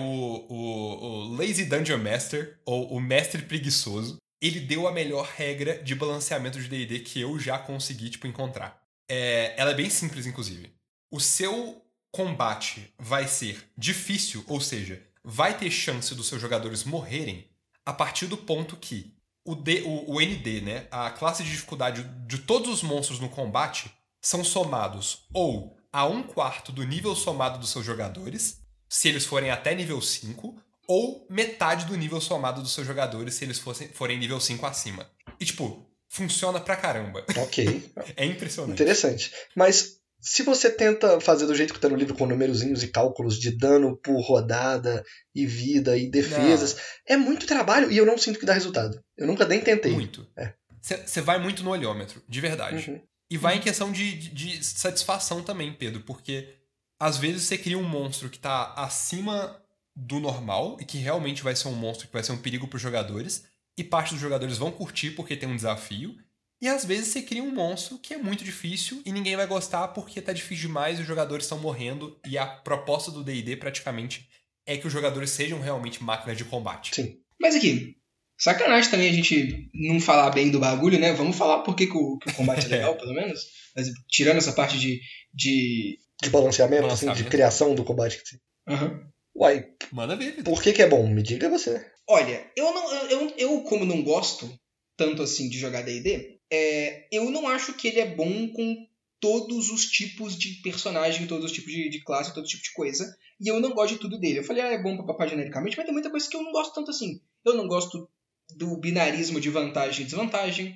[0.50, 5.96] o, o Lazy Dungeon Master, ou o Mestre Preguiçoso, ele deu a melhor regra de
[5.96, 8.82] balanceamento de D&D que eu já consegui, tipo, encontrar.
[9.10, 10.72] É, ela é bem simples, inclusive.
[11.12, 11.82] O seu
[12.12, 17.50] combate vai ser difícil, ou seja, vai ter chance dos seus jogadores morrerem
[17.86, 19.14] a partir do ponto que
[19.46, 23.30] o, D, o, o ND, né, a classe de dificuldade de todos os monstros no
[23.30, 23.92] combate,
[24.22, 29.50] são somados ou a um quarto do nível somado dos seus jogadores, se eles forem
[29.50, 34.18] até nível 5, ou metade do nível somado dos seus jogadores, se eles fossem, forem
[34.18, 35.10] nível 5 acima.
[35.40, 37.26] E, tipo, funciona pra caramba.
[37.38, 37.92] Ok.
[38.16, 38.74] É impressionante.
[38.74, 39.32] Interessante.
[39.56, 43.40] Mas se você tenta fazer do jeito que tá no livro, com numerozinhos e cálculos
[43.40, 45.04] de dano por rodada,
[45.36, 49.00] e vida, e defesas, é muito trabalho e eu não sinto que dá resultado.
[49.16, 49.92] Eu nunca nem tentei.
[49.92, 50.28] Muito.
[50.36, 50.54] É.
[50.82, 52.90] Você vai muito no olhômetro, de verdade.
[52.90, 53.02] Uhum.
[53.30, 56.56] E vai em questão de, de, de satisfação também, Pedro, porque
[57.00, 59.62] às vezes você cria um monstro que tá acima
[60.00, 62.82] do normal e que realmente vai ser um monstro que vai ser um perigo pros
[62.82, 63.46] jogadores,
[63.76, 66.16] e parte dos jogadores vão curtir porque tem um desafio.
[66.62, 69.90] E às vezes você cria um monstro que é muito difícil e ninguém vai gostar
[69.90, 72.20] porque tá difícil demais e os jogadores estão morrendo.
[72.28, 74.28] E a proposta do DD praticamente
[74.66, 76.96] é que os jogadores sejam realmente máquinas de combate.
[76.96, 77.18] Sim.
[77.40, 77.96] Mas aqui,
[78.40, 81.14] sacanagem também a gente não falar bem do bagulho, né?
[81.14, 83.40] Vamos falar por que, que, o, que o combate é legal, pelo menos.
[83.76, 85.00] Mas, tirando essa parte de.
[85.34, 86.00] de...
[86.22, 87.30] De balanceamento, assim, de Balanceamento.
[87.30, 88.20] criação do combate.
[88.68, 89.08] Aham.
[89.38, 91.08] Uai, Manda ver, por que, que é bom?
[91.08, 91.86] Me diga você.
[92.10, 92.94] Olha, eu não.
[93.10, 94.52] Eu, eu, como não gosto
[94.98, 98.76] tanto assim de jogar DD, é, eu não acho que ele é bom com
[99.20, 103.06] todos os tipos de personagem, todos os tipos de, de classe, todo tipo de coisa.
[103.40, 104.40] E eu não gosto de tudo dele.
[104.40, 106.52] Eu falei, ah, é bom pra papar genericamente, mas tem muita coisa que eu não
[106.52, 107.22] gosto tanto assim.
[107.46, 108.10] Eu não gosto
[108.56, 110.76] do binarismo de vantagem e desvantagem.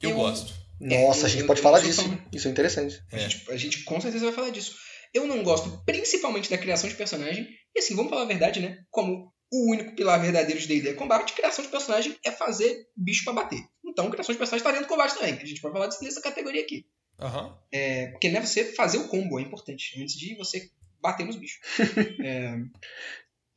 [0.00, 0.52] Eu, eu- gosto.
[0.80, 2.02] É, Nossa, eu- a gente eu- pode eu falar disso.
[2.02, 2.18] hein?
[2.32, 3.02] Isso é interessante.
[3.10, 3.28] A, É.
[3.28, 4.76] gente, a gente com certeza vai falar disso.
[5.16, 7.48] Eu não gosto principalmente da criação de personagem.
[7.74, 8.84] E assim, vamos falar a verdade, né?
[8.90, 13.24] Como o único pilar verdadeiro de D&D é combate, criação de personagem é fazer bicho
[13.24, 13.64] pra bater.
[13.82, 15.32] Então, criação de personagem tá dentro do combate também.
[15.32, 16.84] A gente pode falar disso nessa categoria aqui.
[17.18, 17.58] Aham.
[17.72, 20.70] É, porque né, você fazer o combo é importante, antes de você
[21.00, 21.60] bater nos bichos.
[22.22, 22.54] É,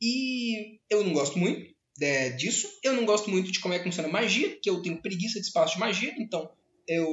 [0.00, 2.70] e eu não gosto muito é, disso.
[2.82, 5.46] Eu não gosto muito de como é que funciona magia, que eu tenho preguiça de
[5.46, 6.50] espaço de magia, então
[6.88, 7.06] eu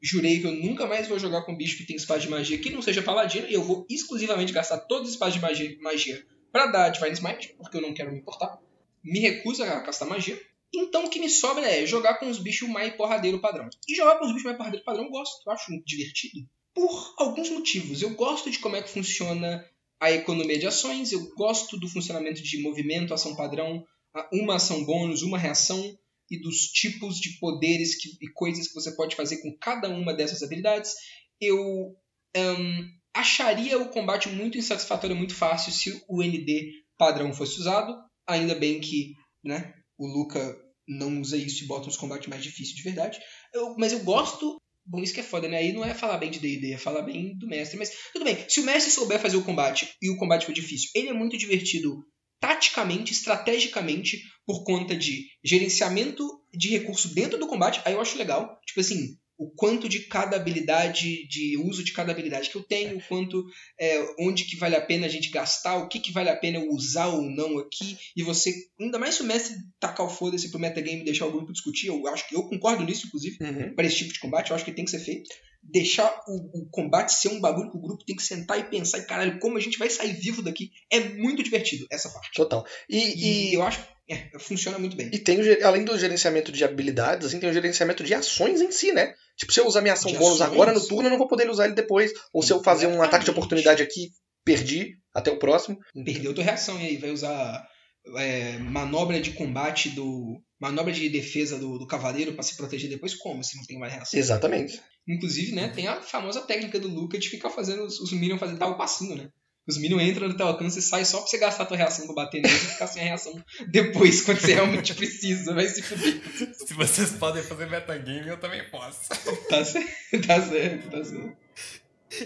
[0.00, 2.70] jurei que eu nunca mais vou jogar com bicho que tem espaço de magia que
[2.70, 6.66] não seja paladino, e eu vou exclusivamente gastar todos os espaços de magia, magia para
[6.66, 8.58] dar Divine Smite, porque eu não quero me importar.
[9.02, 10.40] Me recuso a castar magia.
[10.72, 13.68] Então o que me sobra é jogar com os bichos mais porradeiro padrão.
[13.88, 16.48] E jogar com os bichos mais porradeiro padrão eu gosto, eu acho divertido.
[16.74, 18.02] Por alguns motivos.
[18.02, 19.64] Eu gosto de como é que funciona
[20.00, 23.84] a economia de ações, eu gosto do funcionamento de movimento, ação padrão,
[24.32, 25.98] uma ação bônus, uma reação,
[26.30, 30.12] e dos tipos de poderes que- e coisas que você pode fazer com cada uma
[30.14, 30.92] dessas habilidades.
[31.40, 31.96] Eu
[32.36, 32.84] ahn,
[33.14, 37.94] acharia o combate muito insatisfatório, muito fácil se o ND padrão fosse usado.
[38.26, 39.14] Ainda bem que
[39.44, 40.56] né, o Luca
[40.86, 43.18] não usa isso e bota uns combates mais difíceis de verdade.
[43.54, 44.56] Eu- mas eu gosto.
[44.86, 45.58] Bom, isso que é foda, né?
[45.58, 47.78] Aí não é falar bem de DD, é falar bem do mestre.
[47.78, 50.88] Mas tudo bem, se o mestre souber fazer o combate e o combate for difícil,
[50.94, 52.02] ele é muito divertido
[52.40, 57.80] taticamente, estrategicamente, por conta de gerenciamento de recurso dentro do combate.
[57.84, 58.58] Aí eu acho legal.
[58.66, 62.98] Tipo assim, o quanto de cada habilidade, de uso de cada habilidade que eu tenho,
[62.98, 63.44] o quanto,
[63.80, 66.58] é, onde que vale a pena a gente gastar, o que que vale a pena
[66.58, 70.50] eu usar ou não aqui, e você, ainda mais se o mestre tacar o foda-se
[70.50, 73.74] pro metagame e deixar o grupo discutir, eu acho que eu concordo nisso, inclusive, Uhum.
[73.74, 75.28] para esse tipo de combate, eu acho que tem que ser feito.
[75.62, 78.98] Deixar o, o combate ser um bagulho que o grupo tem que sentar e pensar,
[78.98, 80.70] e caralho, como a gente vai sair vivo daqui.
[80.90, 82.32] É muito divertido essa parte.
[82.34, 82.64] Total.
[82.88, 85.10] E, E, e, eu acho é, funciona muito bem.
[85.12, 88.70] e tem, o além do gerenciamento de habilidades, assim, tem o gerenciamento de ações em
[88.70, 89.14] si, né?
[89.36, 90.52] Tipo, se eu usar minha ação De bônus ações?
[90.52, 92.12] agora no turno, eu não vou poder usar ele depois.
[92.32, 94.10] Ou se eu fazer um ataque de oportunidade aqui,
[94.44, 95.78] perdi até o próximo.
[96.04, 97.68] Perdeu tua reação e aí vai usar
[98.16, 100.40] é, manobra de combate do.
[100.58, 103.92] manobra de defesa do, do cavaleiro pra se proteger depois, como se não tem mais
[103.92, 104.18] reação?
[104.18, 104.80] Exatamente.
[105.06, 108.56] Inclusive, né, tem a famosa técnica do Luca de ficar fazendo os, os minions fazer
[108.56, 109.30] dar o passinho, né?
[109.68, 112.06] Os minions entram no teu alcance e saem só pra você gastar a tua reação
[112.06, 115.54] pra bater neles e ficar sem a reação depois, quando você realmente precisa.
[115.54, 116.20] Vai se fuder.
[116.66, 119.08] Se vocês podem fazer metagame, eu também posso.
[119.48, 121.36] Tá certo, tá certo, tá certo.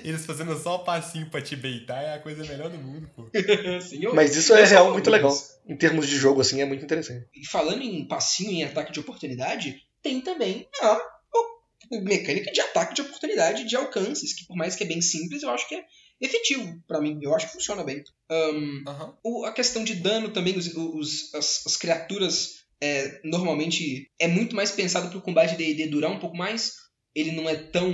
[0.04, 3.28] Eles fazendo só o passinho pra te beitar é a coisa melhor do mundo, pô.
[3.76, 5.32] Assim, eu- Mas isso é real muito legal.
[5.32, 5.50] isso.
[5.66, 7.26] Em termos de jogo, assim, é muito interessante.
[7.34, 12.94] E falando em passinho em ataque de oportunidade, tem também a, a mecânica de ataque
[12.94, 15.84] de oportunidade de alcances, que por mais que é bem simples, eu acho que é
[16.22, 17.18] efetivo pra mim.
[17.20, 18.02] Eu acho que funciona bem.
[18.30, 19.14] Ahn, Aham.
[19.24, 24.56] o- a questão de dano também, os, os- as, as criaturas é, normalmente é muito
[24.56, 26.72] mais pensado pro combate D&D durar um pouco mais.
[27.14, 27.92] Ele não é tão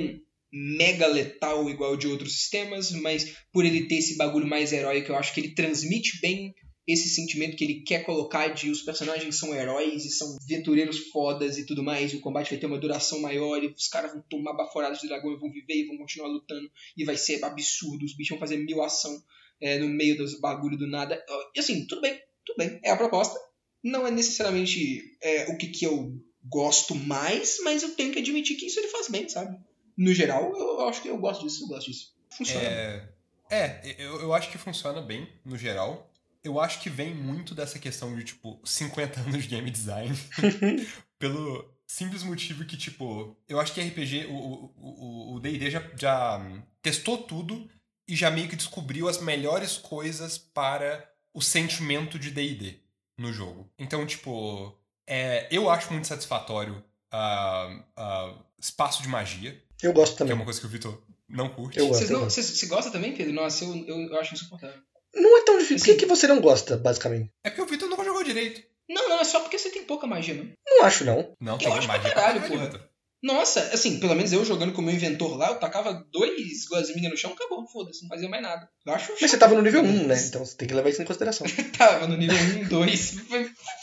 [0.53, 5.17] mega letal igual de outros sistemas, mas por ele ter esse bagulho mais heróico, eu
[5.17, 6.55] acho que ele transmite bem
[6.89, 11.59] esse sentimento que ele quer colocar de os personagens são heróis e são aventureiros fodas
[11.59, 14.23] e tudo mais, e o combate vai ter uma duração maior, e os caras vão
[14.23, 18.07] tomar baforadas de dragão e vão viver e vão continuar lutando, e vai ser absurdo,
[18.07, 19.23] os bichos vão fazer mil ação
[19.61, 21.23] é, no meio dos bagulho do nada.
[21.55, 23.39] E assim, tudo bem, tudo bem, é a proposta.
[23.85, 26.13] Não é necessariamente é, o que, que eu
[26.49, 29.59] gosto mais, mas eu tenho que admitir que isso ele faz bem, sabe?
[29.97, 32.15] No geral, eu acho que eu gosto disso, eu gosto disso.
[32.31, 32.63] Funciona.
[32.63, 33.09] É,
[33.51, 36.08] é eu, eu acho que funciona bem, no geral.
[36.49, 40.17] Eu acho que vem muito dessa questão de, tipo, 50 anos de game design.
[41.19, 45.83] pelo simples motivo que, tipo, eu acho que RPG, o- o o- o D&D já,
[45.97, 47.69] já hum, testou tudo
[48.07, 52.81] e já meio que descobriu as melhores coisas para o sentimento de D&D
[53.19, 53.71] no jogo.
[53.79, 54.77] Então, tipo,
[55.07, 60.35] é, eu acho muito satisfatório ah, ah, espaço de magia, Eu gosto que é também.
[60.35, 61.79] uma coisa que o Vitor não curte.
[61.79, 61.99] Eu gosto.
[61.99, 63.33] Vocês não- Você você gosta também, Pedro?
[63.33, 64.81] Nossa, eu, eu, eu acho insuportável.
[65.15, 65.77] Não é tão difícil.
[65.79, 67.31] Por Assim- que, que você não gosta, basicamente?
[67.45, 68.63] É porque o Vitor nunca jogou direito.
[68.89, 70.51] Não, não, é só porque você tem pouca magia, não.
[70.67, 71.35] Não acho, não.
[71.41, 72.88] Não, Eu tem acho magia caralho, porra.
[73.21, 77.11] Nossa, assim, pelo menos eu jogando com o meu inventor lá, eu tacava dois gosminhas
[77.11, 78.69] no chão, acabou, foda-se, não fazia mais nada.
[78.87, 80.25] Eu acho Mas você tava no nível 1, né?
[80.29, 81.47] Então você tem que levar isso em consideração.
[81.77, 83.15] Tava no nível 1, 2.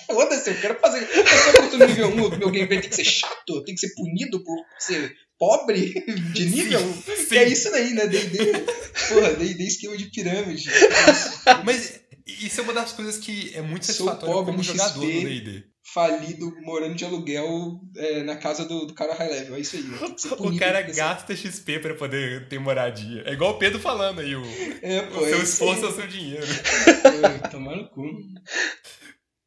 [0.07, 1.07] Foda-se, eu quero fazer.
[1.13, 3.81] Eu só boto no nível 1, o meu gameplay tem que ser chato, tem que
[3.81, 5.93] ser punido por ser pobre
[6.33, 6.79] de nível.
[7.27, 7.35] Sim.
[7.35, 8.07] É isso daí, né?
[8.07, 8.37] DD.
[9.09, 10.69] Porra, DD esquema de pirâmide.
[11.65, 15.21] Mas isso é uma das coisas que é muito satisfatório como no jogador XP.
[15.21, 15.74] do D&D.
[15.93, 19.55] Falido, morando de aluguel é, na casa do, do cara high level.
[19.55, 19.83] É isso aí.
[20.39, 23.21] O cara gasta XP pra poder ter moradia.
[23.25, 24.43] É igual o Pedro falando aí, o,
[24.81, 26.47] É, pô, o seu é isso esforço é o seu dinheiro.
[27.51, 28.03] Tomar no cu.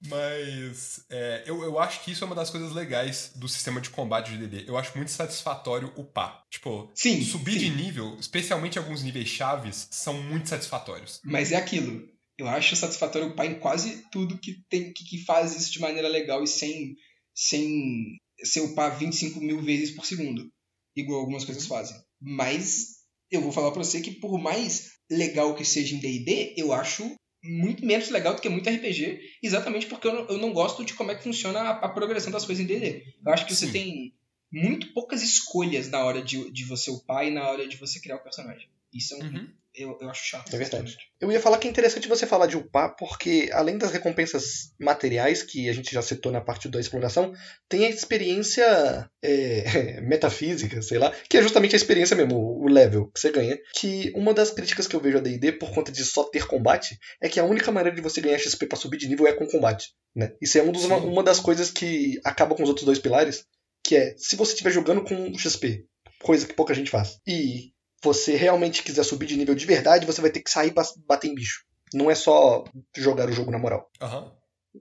[0.07, 3.91] Mas é, eu, eu acho que isso é uma das coisas legais do sistema de
[3.91, 4.71] combate de DD.
[4.71, 6.45] Eu acho muito satisfatório upar.
[6.49, 7.21] Tipo, Sim.
[7.25, 7.59] subir sim.
[7.59, 11.21] de nível, especialmente alguns níveis chaves, são muito satisfatórios.
[11.25, 12.07] Mas é aquilo.
[12.39, 16.09] Eu acho satisfatório upar em quase tudo que tem que, que faz isso de maneira
[16.09, 16.95] legal e sem,
[17.35, 20.49] sem ser upar 25 mil vezes por segundo.
[20.95, 21.97] Igual algumas coisas fazem.
[22.21, 22.99] Mas
[23.31, 27.15] eu vou falar pra você que por mais legal que seja em D&D, eu acho
[27.43, 30.95] muito menos legal do que muito RPG, exatamente porque eu não, eu não gosto de
[30.95, 33.15] como é que funciona a, a progressão das coisas em D&D.
[33.25, 33.73] Eu acho que você Sim.
[33.73, 34.15] tem
[34.53, 38.17] muito poucas escolhas na hora de, de você upar e na hora de você criar
[38.17, 38.69] o personagem.
[38.93, 39.49] Isso é um, Uhum.
[39.79, 40.55] Eu, eu acho chato.
[40.55, 40.97] É verdade.
[41.21, 45.43] Eu ia falar que é interessante você falar de upar, porque além das recompensas materiais,
[45.43, 47.33] que a gente já citou na parte da exploração,
[47.69, 53.11] tem a experiência é, metafísica, sei lá, que é justamente a experiência mesmo, o level
[53.13, 53.59] que você ganha.
[53.79, 56.99] Que uma das críticas que eu vejo a D&D, por conta de só ter combate,
[57.23, 59.47] é que a única maneira de você ganhar XP pra subir de nível é com
[59.47, 59.89] combate.
[60.15, 60.33] Né?
[60.41, 63.45] Isso é um dos- uma, uma das coisas que acaba com os outros dois pilares,
[63.85, 65.85] que é, se você estiver jogando com XP,
[66.23, 67.71] coisa que pouca gente faz, e
[68.03, 71.29] você realmente quiser subir de nível de verdade, você vai ter que sair pra bater
[71.29, 71.65] em bicho.
[71.93, 72.65] Não é só
[72.97, 73.91] jogar o jogo na moral.
[74.01, 74.33] Aham.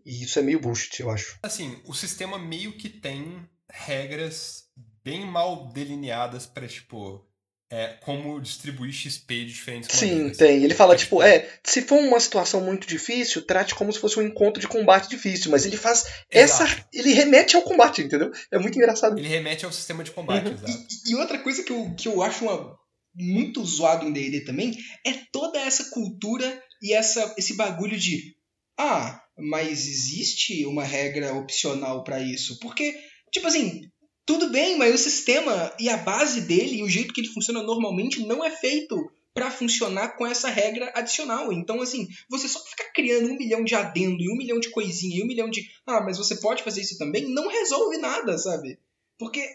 [0.05, 1.39] E isso é meio bullshit, eu acho.
[1.41, 4.65] Assim, o sistema meio que tem regras
[5.03, 7.25] bem mal delineadas pra, tipo,
[7.71, 10.37] é, como distribuir XP de diferentes Sim, maneiras.
[10.37, 10.63] tem.
[10.63, 14.19] Ele fala, É, tipo, é, se for uma situação muito difícil, trate como se fosse
[14.19, 15.49] um encontro de combate difícil.
[15.49, 16.65] Mas ele faz essa.
[16.65, 16.85] Exato.
[16.93, 18.31] Ele remete ao combate, entendeu?
[18.51, 19.17] É muito engraçado.
[19.17, 20.53] Ele remete ao sistema de combate, Uhum.
[20.53, 20.87] exato.
[21.07, 22.77] E outra coisa que eu, que eu acho uma-
[23.17, 28.35] muito zoado em D&D também é toda essa cultura e essa, esse bagulho de
[28.79, 32.59] ah, mas existe uma regra opcional pra isso.
[32.59, 32.95] Porque,
[33.31, 33.81] tipo assim,
[34.25, 37.63] tudo bem, mas o sistema e a base dele e o jeito que ele funciona
[37.63, 38.95] normalmente não é feito
[39.33, 41.51] pra funcionar com essa regra adicional.
[41.53, 45.19] Então, assim, você só ficar criando um milhão de adendo e um milhão de coisinha
[45.19, 48.79] e um milhão de ah, mas você pode fazer isso também, não resolve nada, sabe?
[49.17, 49.47] Porque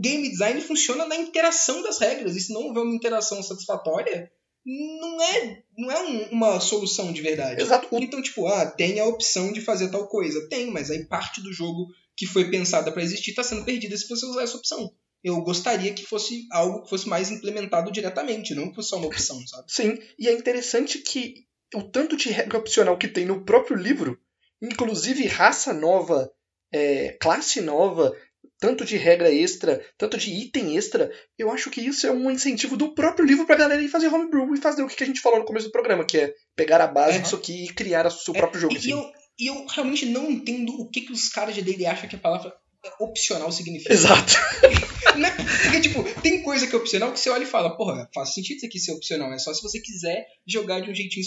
[0.00, 4.30] game design funciona na interação das regras, e se não houver uma interação satisfatória,
[4.66, 7.60] não é, não é um- uma solução de verdade.
[7.62, 7.88] Exato.
[7.92, 10.48] Então, tipo, ah, tem a opção de fazer tal coisa.
[10.48, 11.86] Tem, mas aí parte do jogo
[12.16, 14.90] que foi pensada pra existir tá sendo perdida se você usar essa opção.
[15.22, 19.06] Eu gostaria que fosse algo que fosse mais implementado diretamente, não que fosse só uma
[19.06, 19.64] opção, sabe?
[19.72, 21.44] Sim, e é interessante que
[21.74, 24.18] o tanto de regra opcional que tem no próprio livro,
[24.62, 26.30] inclusive raça nova,
[26.72, 28.14] é, classe nova,
[28.58, 32.76] tanto de regra extra, tanto de item extra, eu acho que isso é um incentivo
[32.76, 35.38] do próprio livro pra galera ir fazer homebrew e fazer o que a gente falou
[35.40, 37.22] no começo do programa, que é pegar a base Uhum.
[37.22, 38.74] disso aqui e criar o seu próprio jogo.
[38.74, 38.90] E, assim.
[38.92, 39.04] eu,
[39.38, 42.20] e eu realmente não entendo o que, que os caras de D&D acham que a
[42.20, 42.54] palavra
[43.00, 43.92] opcional significa.
[43.92, 44.34] Exato.
[45.14, 45.30] Né?
[45.62, 48.56] Porque, tipo, tem coisa que é opcional que você olha e fala, porra, faz sentido
[48.56, 51.24] isso aqui ser opcional, é só se você quiser jogar de um jeitinho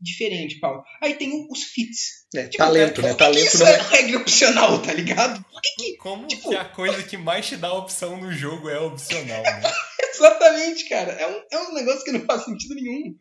[0.00, 0.82] diferente, pau.
[1.00, 2.26] Aí tem os fits.
[2.34, 3.14] É, Tipo, talento, cara, né?
[3.14, 3.82] Talento isso não é é.
[3.82, 5.44] regra opcional, tá ligado?
[5.52, 5.96] Por que que...
[5.98, 9.62] Como Tipo- que a coisa que mais te dá opção no jogo é opcional, né?
[10.12, 11.12] Exatamente, cara.
[11.12, 13.14] É um, é um negócio que não faz sentido nenhum.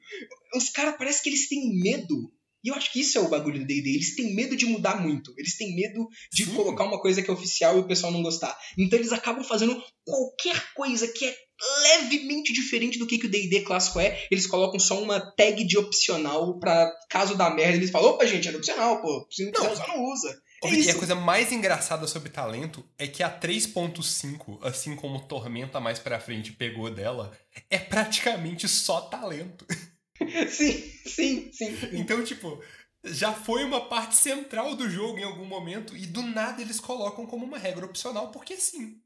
[0.56, 2.32] Os caras parece que eles têm medo.
[2.68, 3.92] E eu acho que isso é o bagulho do D&D.
[3.92, 5.34] Eles têm medo de mudar muito.
[5.38, 6.54] Eles têm medo de Sim.
[6.54, 8.58] colocar uma coisa que é oficial e o pessoal não gostar.
[8.78, 11.34] Então eles acabam fazendo qualquer coisa que é
[11.82, 14.28] levemente diferente do que, que o D&D clássico é.
[14.30, 18.50] Eles colocam só uma tag de opcional pra caso da merda eles falam, opa gente,
[18.50, 19.26] é opcional, pô.
[19.32, 19.74] Se não quiser Não.
[19.74, 20.42] usar, não usa.
[20.66, 20.92] É isso.
[20.92, 26.20] a coisa mais engraçada sobre talento é que a 3.5, assim como Tormenta mais pra
[26.20, 27.32] frente pegou dela,
[27.70, 29.66] é praticamente só talento.
[30.50, 31.78] Sim, sim, sim.
[31.94, 32.62] Então, tipo,
[33.04, 37.26] já foi uma parte central do jogo em algum momento e do nada eles colocam
[37.26, 39.02] como uma regra opcional, porque sim.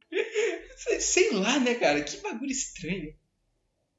[0.99, 2.03] Sei- lá, né, cara?
[2.03, 3.13] Que bagulho estranho.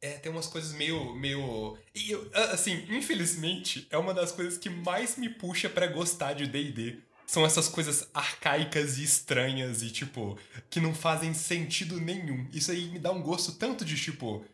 [0.01, 1.15] É, tem umas coisas meio.
[1.15, 1.79] meio.
[1.95, 6.99] Eu, assim, infelizmente, é uma das coisas que mais me puxa pra gostar de DD.
[7.25, 10.37] São essas coisas arcaicas e estranhas e, tipo,
[10.69, 12.47] que não fazem sentido nenhum.
[12.53, 14.45] Isso aí me dá um gosto tanto de, tipo.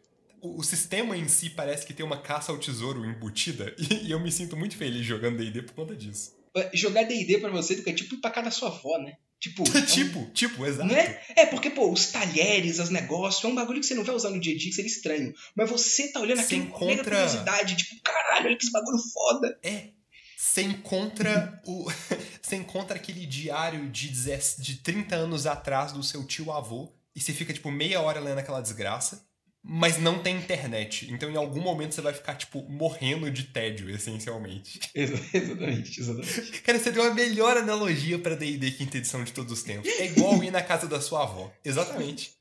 [0.41, 3.75] O, o sistema em si parece que tem uma caça ao tesouro embutida.
[3.79, 6.37] E, e eu me sinto muito feliz jogando DD por conta disso.
[6.75, 9.17] Jogar D&D pra você é tipo ir pra casa da sua avó, né?
[9.39, 10.93] Tipo, é um- tipo, tipo, exato.
[10.93, 11.21] Né?
[11.37, 14.31] É, porque, pô, os talheres, os negócios, é um bagulho que você não vai usar
[14.31, 15.33] no dia a dia, que seria estranho.
[15.55, 18.99] Mas você tá olhando aquilo com mega encontra- curiosidade, tipo, caralho, olha que esse bagulho
[19.13, 19.59] foda.
[19.63, 19.91] É.
[20.37, 21.87] Você encontra o.
[22.43, 27.21] Você encontra aquele diário de, 10 de 30 anos atrás do seu tio avô e
[27.21, 29.28] você fica, tipo, meia hora lendo aquela desgraça,
[29.71, 31.07] mas não tem internet.
[31.13, 34.81] Então, em algum momento, você vai ficar, tipo, morrendo de tédio, essencialmente.
[34.95, 36.63] exatamente, exatamente.
[36.63, 39.87] Cara, você deu a melhor analogia pra DD quinta edição de todos os tempos.
[39.99, 41.53] É igual ir na casa da sua avó.
[41.63, 42.33] Exatamente.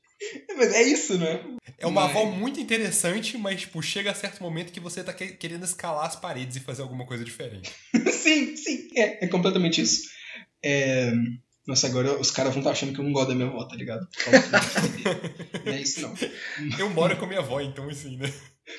[0.56, 1.44] Mas é isso, né?
[1.76, 5.12] É uma Mas- avó muito interessante, mas, tipo, chega a certo momento que você tá
[5.12, 7.70] que- querendo escalar as paredes e fazer alguma coisa diferente.
[8.10, 10.08] sim, sim, é, é completamente isso.
[10.64, 11.12] É...
[11.68, 13.76] Nossa, agora os caras vão estar achando que eu não gosto da minha avó, tá
[13.76, 14.08] ligado?
[15.66, 16.14] Não é isso, não.
[16.78, 18.32] Eu moro com a minha avó, então, assim, né?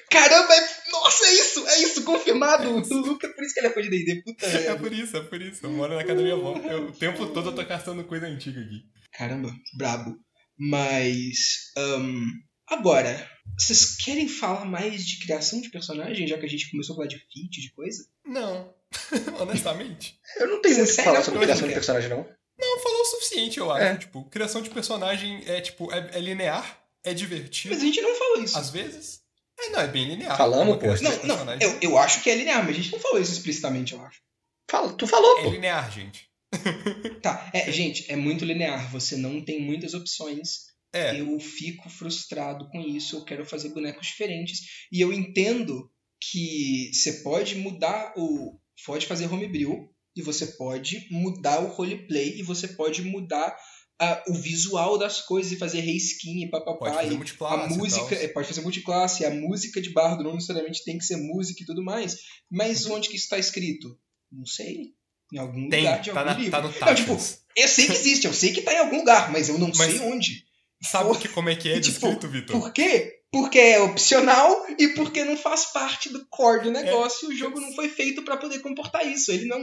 [0.09, 0.91] Caramba, é...
[0.91, 2.67] nossa, é isso, é isso, confirmado.
[2.67, 4.77] O Luca, por isso que ele é fã de D&D, puta É merda.
[4.79, 5.65] por isso, é por isso.
[5.67, 6.57] Eu moro na casa da minha avó.
[6.57, 8.81] Eu- o tempo todo eu tô caçando coisa antiga aqui.
[9.13, 10.17] Caramba, brabo.
[10.57, 11.71] Mas.
[11.77, 12.23] ahn,
[12.67, 16.97] agora, vocês querem falar mais de criação de personagem, já que a gente começou a
[16.97, 18.03] falar de feat, de coisa?
[18.25, 18.73] Não.
[19.39, 20.19] Honestamente.
[20.37, 22.38] Eu não tenho muito o que falar não, sobre criação de personagem, não.
[22.59, 23.83] Não, falou o suficiente, eu acho.
[23.83, 23.97] É.
[23.97, 27.73] Tipo, criação de personagem é, tipo, é, é linear, é divertido.
[27.73, 28.57] Mas a gente não falou isso.
[28.57, 29.21] Às vezes.
[29.57, 30.37] É, não, é bem linear.
[30.37, 30.85] Falamos, pô.
[30.87, 31.67] Não, não, personagem.
[31.67, 34.21] eu, eu acho que é linear, mas a gente não falou isso explicitamente, eu acho.
[34.69, 35.49] Fala, tu falou, É pô.
[35.49, 36.27] linear, gente.
[37.21, 38.89] Tá, é, gente, é muito linear.
[38.91, 40.67] Você não tem muitas opções.
[40.93, 41.19] É.
[41.19, 43.17] Eu fico frustrado com isso.
[43.17, 44.87] Eu quero fazer bonecos diferentes.
[44.91, 48.59] E eu entendo que você pode mudar o.
[48.85, 49.89] Pode fazer homebrew.
[50.19, 52.39] E você pode mudar o roleplay.
[52.39, 53.55] E você pode mudar
[53.99, 56.93] ah, o visual das coisas e fazer reskin e Pode papapá.
[56.93, 57.73] fazer E multiclasse.
[57.73, 61.03] a música, e é, pode fazer multiclasse, a música de bardo não necessariamente tem que
[61.05, 62.15] ser música e tudo mais.
[62.49, 63.97] Mas onde que isso está escrito?
[64.31, 64.93] Não sei.
[65.33, 66.51] Em algum Tem, lugar de tá, algum na, livro.
[66.51, 67.11] tá no Não, tipo,
[67.55, 69.91] eu sei que existe, eu sei que tá em algum lugar, mas eu não Mas-
[69.93, 70.43] sei onde.
[70.81, 72.59] Sabe que, como é que é E, tipo, descrito, Vitor?
[72.59, 73.15] Por quê?
[73.31, 77.29] porque é opcional e porque não faz parte do core do negócio.
[77.29, 77.33] É.
[77.33, 79.31] O jogo não foi feito para poder comportar isso.
[79.31, 79.59] Ele não.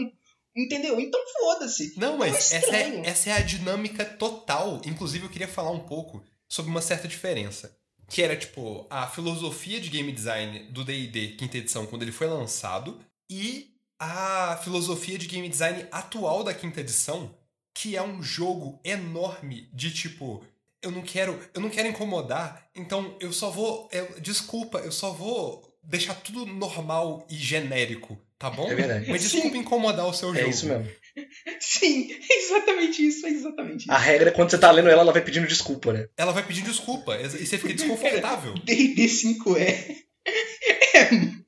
[0.56, 0.98] Entendeu?
[0.98, 1.94] Então foda-se.
[1.98, 4.80] Não, Então mas é essa, é, essa é a dinâmica total.
[4.86, 7.76] Inclusive, eu queria falar um pouco sobre uma certa diferença.
[8.08, 12.28] Que era, tipo, a filosofia de game design do D&D quinta edição, quando ele foi
[12.28, 17.34] lançado, e a filosofia de game design atual da quinta edição,
[17.74, 20.44] que é um jogo enorme de, tipo,
[20.80, 25.10] eu não quero, eu não quero incomodar, então eu só vou, eu- desculpa, eu só
[25.12, 28.70] vou deixar tudo normal e genérico, tá bom?
[28.70, 29.10] É verdade.
[29.10, 29.28] Mas Sim.
[29.28, 30.50] desculpa incomodar o seu É jogo.
[30.50, 30.88] isso mesmo.
[31.60, 33.92] Sim, é exatamente isso, é exatamente isso.
[33.92, 36.08] A regra é quando você tá lendo ela, ela vai pedindo desculpa, né?
[36.16, 38.54] Ela vai pedir desculpa e você fica desconfortável.
[38.64, 39.96] D&D 5E.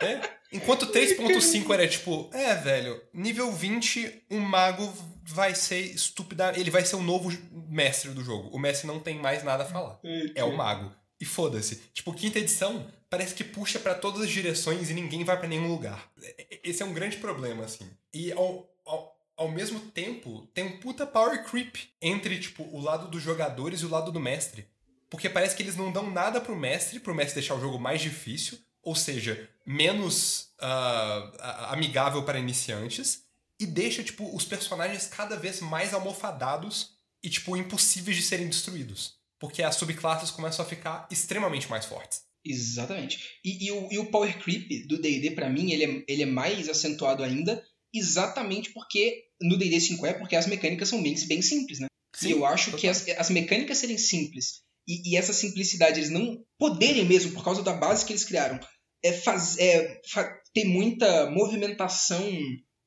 [0.00, 0.20] É.
[0.52, 4.90] Enquanto 3.5 era tipo, é, velho, nível 20, um mago
[5.24, 6.52] vai ser estúpida.
[6.56, 7.30] Ele vai ser o novo
[7.68, 8.48] mestre do jogo.
[8.54, 9.98] O mestre não tem mais nada a falar.
[10.34, 10.94] É o mago.
[11.20, 11.82] E foda-se.
[11.92, 15.68] Tipo, quinta edição parece que puxa pra todas as direções e ninguém vai pra nenhum
[15.68, 16.10] lugar.
[16.22, 17.88] E- Esse é um grande problema, assim.
[18.12, 23.08] E ao, ao, ao mesmo tempo, tem um puta power creep entre, tipo, o lado
[23.08, 24.66] dos jogadores e o lado do mestre.
[25.10, 28.00] Porque parece que eles não dão nada pro mestre, pro mestre deixar o jogo mais
[28.00, 33.24] difícil, ou seja, menos a- amigável para iniciantes,
[33.60, 39.16] e deixa, tipo, os personagens cada vez mais almofadados e, tipo, impossíveis de serem destruídos.
[39.38, 42.22] Porque as subclasses começam a ficar extremamente mais fortes.
[42.44, 43.18] Exatamente.
[43.44, 46.26] E, e o, e o power creep do D&D, pra mim, ele é, ele é
[46.26, 47.62] mais acentuado ainda,
[47.94, 51.86] exatamente porque no D&D 5e, porque as mecânicas são bem, bem simples, né?
[52.22, 56.42] e eu acho que as, as mecânicas serem simples e, e essa simplicidade eles não
[56.58, 58.58] poderem mesmo, por causa da base que eles criaram,
[59.04, 62.26] é, faz, é fa- ter muita movimentação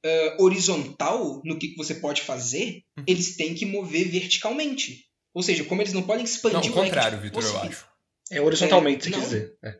[0.03, 3.03] eh, horizontal no que que você pode fazer, Uhum.
[3.07, 5.05] eles têm que mover verticalmente.
[5.33, 7.85] Ou seja, como eles não podem Não, expandir o leque de contrário, Vitor, eu acho.
[8.31, 9.57] É horizontalmente, É, quer dizer.
[9.63, 9.75] É.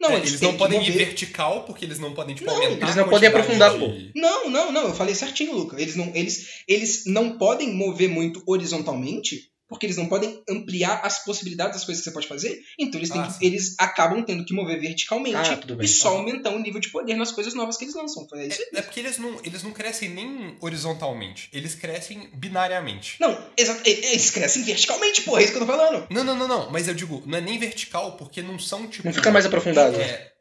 [0.00, 2.86] Não, É, eles, eles não podem ir vertical, porque eles não podem, tipo, Não, aumentar
[2.86, 5.80] eles não podem aprofundar, de- Não, não, não, eu falei certinho, Luca.
[5.80, 11.24] Eles não, eles, eles não podem mover muito horizontalmente, porque eles não podem ampliar as
[11.24, 12.60] possibilidades das coisas que você pode fazer.
[12.78, 15.84] Então eles, têm Ah, que- eles acabam tendo que mover verticalmente Ah, bem.
[15.84, 18.26] e só aumentar o nível de poder nas coisas novas que eles lançam.
[18.34, 18.46] É.
[18.46, 23.16] É, é porque eles não, eles não crescem nem horizontalmente, eles crescem binariamente.
[23.20, 26.06] Não, eles crescem verticalmente, porra, é isso que eu tô falando.
[26.10, 29.06] Não, não, não, não, mas eu digo, não é nem vertical, porque não são, tipo...
[29.06, 29.98] Não fica mais aprofundado.
[30.00, 30.32] É,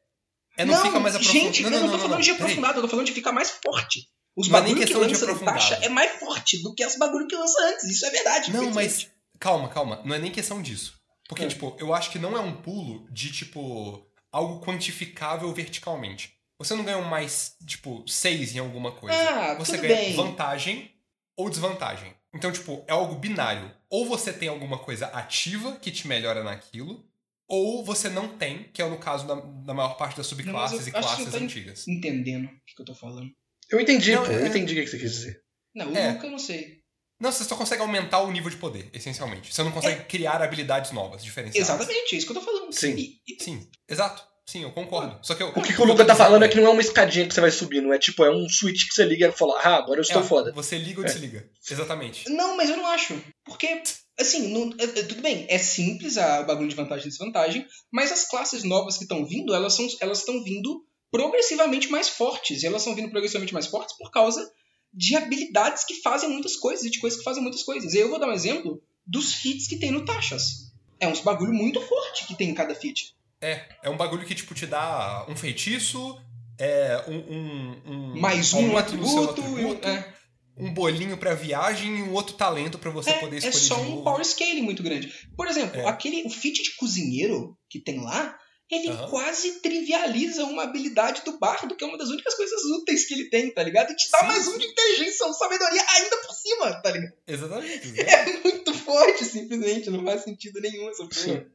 [0.57, 1.45] é não, fica mais aprofundado.
[1.45, 3.13] Gente, não, eu não, não, tô não, falando não, de aprofundado, eu tô falando de
[3.13, 4.07] ficar mais forte.
[4.35, 7.27] Os Não é nem bagulho que lança taxa é mais forte do que as bagulho
[7.27, 7.83] que lança antes.
[7.89, 8.51] Isso é verdade.
[8.53, 9.09] Não, mas
[9.41, 10.01] calma, calma.
[10.05, 10.93] Não é nem questão disso.
[11.27, 11.47] Porque, É.
[11.47, 16.33] tipo, eu acho que não é um pulo de, tipo, algo quantificável verticalmente.
[16.59, 19.17] Você não ganha um mais, tipo, 6 em alguma coisa.
[19.17, 20.13] Ah, você tudo ganha bem.
[20.15, 20.91] vantagem
[21.35, 22.13] ou desvantagem.
[22.33, 23.73] Então, tipo, é algo binário.
[23.89, 27.03] Ou você tem alguma coisa ativa que te melhora naquilo,
[27.47, 30.87] ou você não tem, que é no caso da, da maior parte das subclasses Não,
[30.87, 31.87] e classes antigas.
[31.87, 33.29] Entendendo o que, que eu tô falando.
[33.69, 34.31] Eu entendi, Não, pô.
[34.31, 35.41] é- Eu entendi o que você quis dizer.
[35.73, 36.11] Não, o É.
[36.13, 36.80] Luca eu não sei.
[37.21, 39.53] Não, você só consegue aumentar o nível de poder, essencialmente.
[39.53, 41.69] Você não consegue criar habilidades novas, diferenciadas.
[41.69, 42.71] Exatamente, é isso que eu tô falando.
[42.73, 42.95] Sim.
[42.97, 44.23] E- e- Sim, exato.
[44.43, 45.17] Sim, eu concordo.
[45.21, 46.81] Só que eu, O que, que o Luca tá falando é que não é uma
[46.81, 49.31] escadinha que você vai subir, não é tipo, é um switch que você liga e
[49.31, 50.51] fala, ah, agora eu estou É, foda.
[50.53, 51.09] Você liga ou É.
[51.09, 51.47] desliga.
[51.69, 52.27] Exatamente.
[52.27, 53.23] Não, mas eu não acho.
[53.45, 53.81] Porque,
[54.19, 57.65] assim, não- é- é- tudo bem, é simples a- o bagulho de vantagem e desvantagem,
[57.93, 62.63] mas as classes novas que estão vindo, elas são elas estão vindo progressivamente mais fortes.
[62.63, 64.51] E elas estão vindo progressivamente mais fortes por causa
[64.93, 67.93] de habilidades que fazem muitas coisas e de coisas que fazem muitas coisas.
[67.93, 70.71] Eu vou dar um exemplo dos feats que tem no Taxas.
[70.99, 73.15] É uns bagulho muito forte que tem em cada feat.
[73.41, 76.19] É, é um bagulho que, tipo, te dá um feitiço,
[76.59, 77.15] é um...
[77.17, 79.29] um, um Mais um atributo, e um-
[79.71, 80.13] atributo, é.
[80.57, 83.81] um bolinho pra viagem e um outro talento pra você poder É, escolher é só
[83.81, 85.11] um power scaling muito grande.
[85.35, 85.87] Por exemplo, É.
[85.87, 88.37] aquele, o feat de cozinheiro que tem lá,
[88.71, 89.09] ele Aham.
[89.09, 93.29] quase trivializa uma habilidade do bardo, que é uma das únicas coisas úteis que ele
[93.29, 93.91] tem, tá ligado?
[93.91, 97.13] E te dá Sim, mais um de inteligência ou sabedoria ainda por cima, tá ligado?
[97.27, 97.91] Exatamente.
[98.01, 101.13] É muito forte, simplesmente, não faz sentido nenhum essa porra.
[101.21, 101.45] Sim.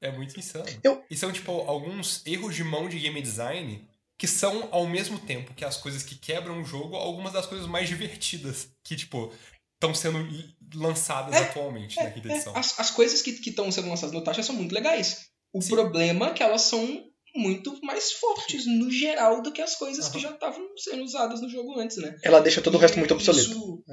[0.00, 0.64] É muito insano.
[0.82, 3.86] Eu- E são, tipo, alguns erros de mão de game design
[4.18, 7.66] que são, ao mesmo tempo que as coisas que quebram o jogo, algumas das coisas
[7.66, 9.32] mais divertidas que, tipo,
[9.74, 10.18] estão sendo
[10.74, 12.56] lançadas É, atualmente na quinta É, edição.
[12.56, 15.28] as, as coisas que estão sendo lançadas no Taxa são muito legais.
[15.52, 15.70] O Sim.
[15.70, 17.04] problema é que elas são
[17.34, 20.28] muito mais fortes no geral do que as coisas que Aham.
[20.28, 22.14] já estavam sendo usadas no jogo antes, né?
[22.22, 23.48] Ela deixa todo o resto muito obsoleto.
[23.50, 23.84] Isso-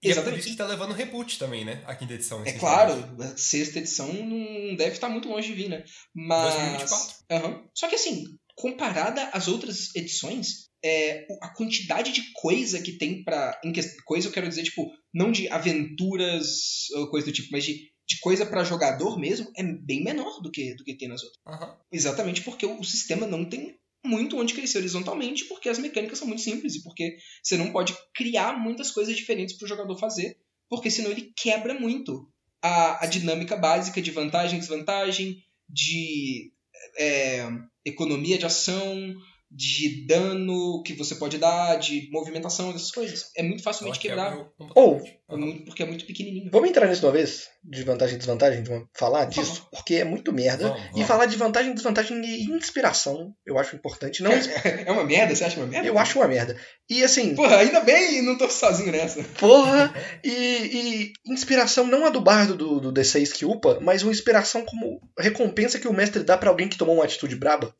[0.00, 0.40] E é por Exatamente.
[0.40, 1.82] isso que tá levando reboot também, né?
[1.86, 2.44] A quinta edição.
[2.44, 5.84] É claro, a sexta edição não deve estar muito longe de vir, né?
[6.14, 6.54] Mas.
[6.54, 7.16] 2024.
[7.32, 7.64] Aham.
[7.74, 8.24] Só que assim,
[8.54, 13.60] comparada às outras edições, é, a quantidade de coisa que tem pra.
[13.64, 17.64] em que- Coisa eu quero dizer, tipo, não de aventuras ou coisa do tipo, mas
[17.64, 21.22] de, de coisa pra jogador mesmo, é bem menor do que, do que tem nas
[21.22, 21.40] outras.
[21.46, 21.76] Aham.
[21.92, 26.40] Exatamente porque o sistema não tem muito onde crescer horizontalmente, porque as mecânicas são muito
[26.40, 30.38] simples e porque você não pode criar muitas coisas diferentes para o jogador fazer,
[30.70, 32.30] porque senão ele quebra muito
[32.62, 36.50] a, a dinâmica básica de vantagem, desvantagem, de
[36.96, 37.46] é,
[37.84, 39.14] economia de ação,
[39.50, 43.30] de dano que você pode dar, de movimentação, dessas coisas.
[43.36, 46.50] É muito facilmente Ela quebrar, quebra Ou, é muito- porque é muito pequenininho.
[46.52, 47.48] Vamos entrar nisso de uma vez?
[47.64, 48.62] De vantagem e desvantagem?
[48.62, 49.66] De uma- falar disso?
[49.72, 50.68] Porque é muito merda.
[50.68, 51.06] Vamos, E vamos.
[51.08, 54.22] falar de vantagem, desvantagem e inspiração, eu acho importante.
[54.22, 54.30] Não,
[54.86, 55.34] É uma merda?
[55.34, 55.86] Você acha uma merda?
[55.88, 56.56] eu acho uma merda.
[56.88, 59.22] E assim, Porra, ainda bem não tô sozinho nessa.
[59.38, 59.92] porra,
[60.24, 64.64] e, e inspiração não a do bardo do, do D6 que upa, mas uma inspiração
[64.64, 67.74] como recompensa que o mestre dá pra alguém que tomou uma atitude braba.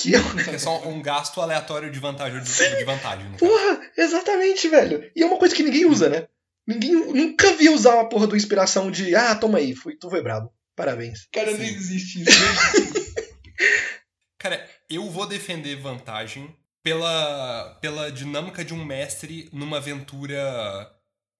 [0.00, 3.30] Que é É só um gasto aleatório de vantagem ou de, de vantagem.
[3.32, 5.10] Porra, exatamente, velho.
[5.14, 6.26] E é uma coisa que ninguém usa, né?
[6.66, 10.22] Ninguém nunca vi usar uma porra do inspiração de ah, toma aí, fui, tu foi
[10.22, 10.50] brabo.
[10.74, 11.28] Parabéns.
[11.30, 12.30] Cara, não existe isso.
[14.38, 20.90] Cara, eu vou defender vantagem pela, pela dinâmica de um mestre numa aventura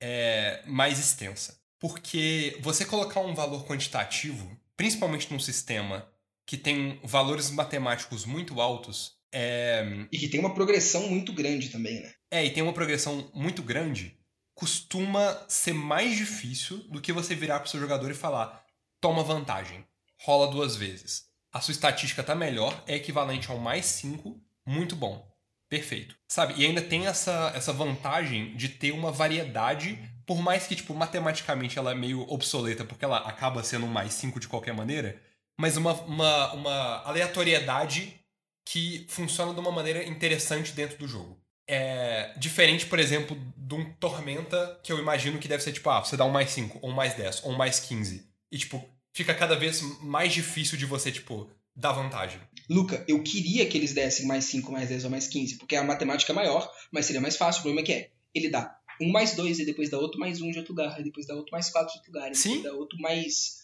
[0.02, 1.58] é, mais extensa.
[1.80, 6.06] Porque você colocar um valor quantitativo, principalmente num sistema
[6.46, 12.00] que tem valores matemáticos muito altos, é, E que tem uma progressão muito grande também,
[12.00, 12.12] né?
[12.30, 14.16] é, e tem uma progressão muito grande,
[14.54, 18.64] costuma ser mais difícil do que você virar pro seu jogador e falar:
[19.00, 19.84] toma vantagem,
[20.20, 21.24] rola duas vezes.
[21.52, 25.30] A sua estatística tá melhor, é equivalente ao mais 5, muito bom.
[25.68, 26.14] Perfeito.
[26.28, 26.54] Sabe?
[26.56, 31.78] E ainda tem essa, essa vantagem de ter uma variedade, por mais que, tipo, matematicamente
[31.78, 35.20] ela é meio obsoleta, porque ela acaba sendo um mais 5 de qualquer maneira,
[35.58, 38.21] mas uma, uma, uma aleatoriedade
[38.64, 41.38] que funciona de uma maneira interessante dentro do jogo.
[41.68, 46.00] É diferente, por exemplo, de um Tormenta, que eu imagino que deve ser tipo, ah,
[46.00, 48.26] você dá um mais 5, ou um mais 10, ou um mais 15.
[48.50, 52.40] E, tipo, fica cada vez mais difícil de você, tipo, dar vantagem.
[52.68, 55.84] Luca, eu queria que eles dessem mais 5, mais 10 ou mais 15, porque a
[55.84, 57.60] matemática é maior, mas seria mais fácil.
[57.60, 60.40] O problema é que é, ele dá um mais 2 e depois dá outro mais
[60.40, 62.34] 1 um de outro lugar, e depois dá outro mais 4 de outro lugar, e
[62.34, 62.56] Sim.
[62.56, 63.61] depois dá outro mais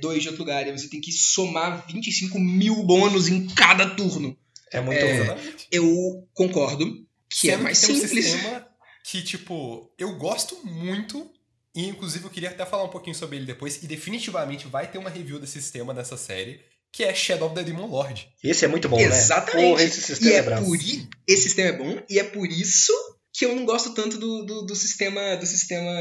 [0.00, 4.36] 2 de outro lugar, e você tem que somar 25 mil bônus em cada turno.
[4.72, 5.12] É muito É.
[5.12, 5.22] ruim.
[5.24, 5.66] Exatamente.
[5.70, 8.24] Eu concordo que é mais tem um simples.
[8.26, 8.66] sistema
[9.04, 11.30] que, tipo, eu gosto muito,
[11.74, 14.98] e inclusive eu queria até falar um pouquinho sobre ele depois, e definitivamente vai ter
[14.98, 16.60] uma review desse sistema nessa série,
[16.92, 18.28] que é Shadow of the Demon Lord.
[18.42, 19.64] Esse é muito bom, Exatamente.
[19.64, 19.70] né?
[19.70, 20.66] Porra, esse E sistema é, é brabo.
[20.66, 22.92] por i- esse sistema é bom e é por isso
[23.34, 25.92] que eu não gosto tanto do, do, do sistema do sistema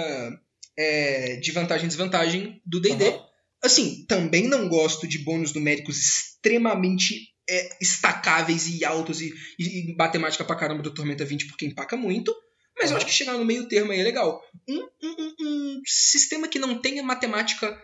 [0.77, 3.07] é, de vantagem e desvantagem do D&D.
[3.09, 3.26] Aham.
[3.63, 7.15] Assim, também não gosto de bônus numéricos extremamente
[7.49, 11.95] é, estacáveis e altos e, e, e matemática pra caramba do Tormenta 20 porque empaca
[11.97, 12.33] muito.
[12.79, 14.39] Mas eu acho que chegar no meio termo aí é legal.
[14.69, 17.75] Um, um- um- sistema que não tenha matemática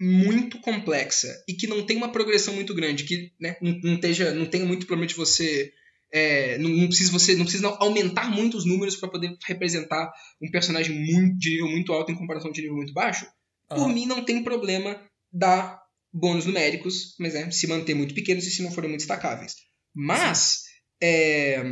[0.00, 3.98] muito complexa e que não tem uma progressão muito grande, que né, não, não,
[4.34, 5.72] não tenha muito problema de você.
[6.12, 10.50] é, não, não precisa você não precisa aumentar muito os números para poder representar um
[10.50, 13.26] personagem muito, de nível muito alto em comparação de nível muito baixo.
[13.68, 15.00] Por mim não tem problema
[15.32, 15.80] dar
[16.12, 19.54] bônus numéricos, mas é, se manter muito pequenos e se não forem muito destacáveis.
[19.94, 20.62] Mas
[21.02, 21.62] é,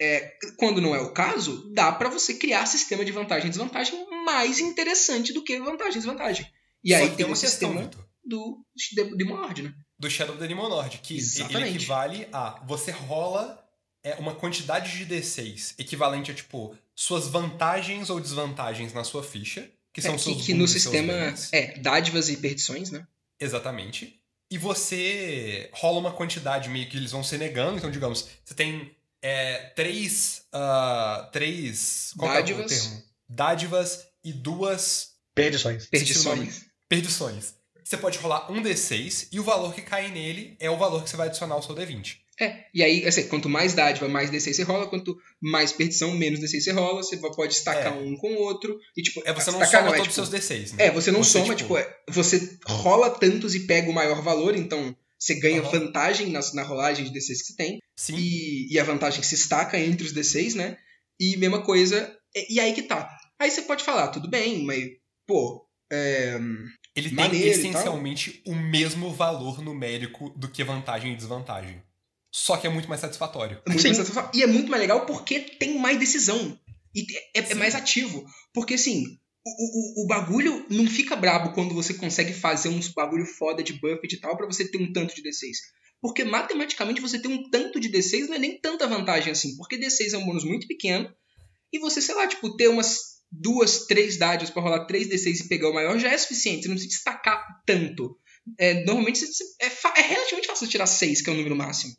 [0.00, 4.06] é, quando não é o caso, dá para você criar sistema de vantagem e desvantagem
[4.24, 6.46] mais interessante do que vantagem e desvantagem.
[6.84, 8.08] E Só aí tem o questão, sistema Vitor.
[8.24, 9.74] do de, de Mord, né?
[9.98, 11.18] do Shadow of the Demon Lord, que
[11.50, 13.64] ele equivale a você rola
[14.02, 19.70] é, uma quantidade de D6 equivalente a, tipo, suas vantagens ou desvantagens na sua ficha,
[20.00, 21.12] que são É, seus que, que no e sistema
[21.52, 23.06] é dádivas e perdições, né?
[23.40, 24.18] Exatamente.
[24.50, 27.76] E você rola uma quantidade meio que eles vão se negando.
[27.78, 28.90] Então, digamos, você tem
[29.22, 30.46] é, três.
[30.52, 32.12] ah, três.
[32.16, 32.82] Qual que é o Dádivas.
[32.82, 33.02] termo?
[33.28, 35.86] Dádivas e duas Perdições.
[35.86, 36.64] Perdições.
[36.88, 37.54] perdições.
[37.84, 41.08] Você pode rolar um D6 e o valor que cai nele é o valor que
[41.10, 42.16] você vai adicionar ao seu D20.
[42.40, 46.38] É, e aí, assim, quanto mais dádiva, mais D6 você rola, quanto mais perdição, menos
[46.40, 48.00] D6 você rola, você pode estacar É.
[48.00, 49.20] um com o outro, e tipo...
[49.24, 50.86] É você não estacar soma é, todos os tipo, seus D6, né?
[50.86, 54.22] É, você não Você, soma, tipo- tipo, é, você rola tantos e pega o maior
[54.22, 55.70] valor, então você ganha Aham.
[55.70, 58.16] vantagem na, na rolagem de D6 que você tem, Sim.
[58.16, 60.76] e, e a vantagem se estaca entre os D6, né?
[61.18, 63.08] E mesma coisa, e, e aí que tá.
[63.40, 64.84] Aí você pode falar, tudo bem, mas,
[65.26, 66.38] pô, é,
[66.94, 71.82] Ele tem essencialmente o mesmo valor numérico do que vantagem e desvantagem.
[72.30, 73.60] Só que é muito mais satisfatório.
[73.66, 76.58] É muito mais satisfa- E é muito mais legal porque tem mais decisão.
[76.94, 77.54] E é, é Sim.
[77.54, 78.24] mais ativo.
[78.52, 83.24] Porque assim, o, o, o bagulho não fica brabo quando você consegue fazer uns bagulho
[83.24, 85.52] foda de buffet e tal pra você ter um tanto de D6.
[86.00, 89.56] Porque matematicamente você ter um tanto de D6 não é nem tanta vantagem assim.
[89.56, 91.12] Porque D6 é um bônus muito pequeno.
[91.72, 95.48] E você, sei lá, tipo, ter umas duas, três dádivas pra rolar 3 D6 e
[95.48, 96.62] pegar o maior já é suficiente.
[96.62, 98.16] Você não precisa destacar tanto.
[98.58, 99.22] É, normalmente
[99.60, 101.94] é, é relativamente fácil tirar 6, que é o número máximo.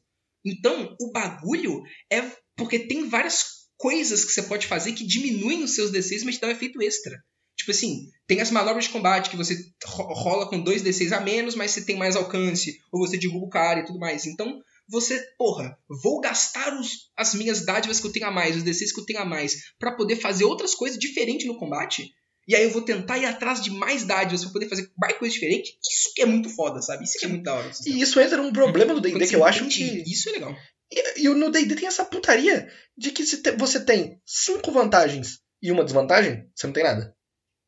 [0.45, 2.22] Então, o bagulho é
[2.56, 3.44] porque tem várias
[3.78, 7.18] coisas que você pode fazer que diminuem os seus D6, mas te um efeito extra.
[7.57, 9.56] Tipo assim, tem as manobras de combate que você
[9.86, 13.45] ro- rola com 2 D6 a menos, mas você tem mais alcance, ou você derruba
[13.45, 14.26] o cara e tudo mais.
[14.26, 18.64] Então, você, porra, vou gastar os- as minhas dádivas que eu tenho a mais, os
[18.64, 22.10] D6 que eu tenho a mais, pra poder fazer outras coisas diferentes no combate.
[22.50, 25.32] E aí eu vou tentar ir atrás de mais dádivas pra poder fazer mais coisa
[25.32, 25.78] diferente.
[25.88, 27.04] Isso que é muito foda, sabe?
[27.04, 27.72] Isso que é muito da hora.
[27.86, 30.04] E isso entra num problema do D&D que eu acho que...
[30.12, 30.56] Isso é legal.
[30.92, 32.68] E, e no D&D tem essa putaria
[32.98, 37.16] de que se te- você tem cinco vantagens e uma desvantagem, você não tem nada.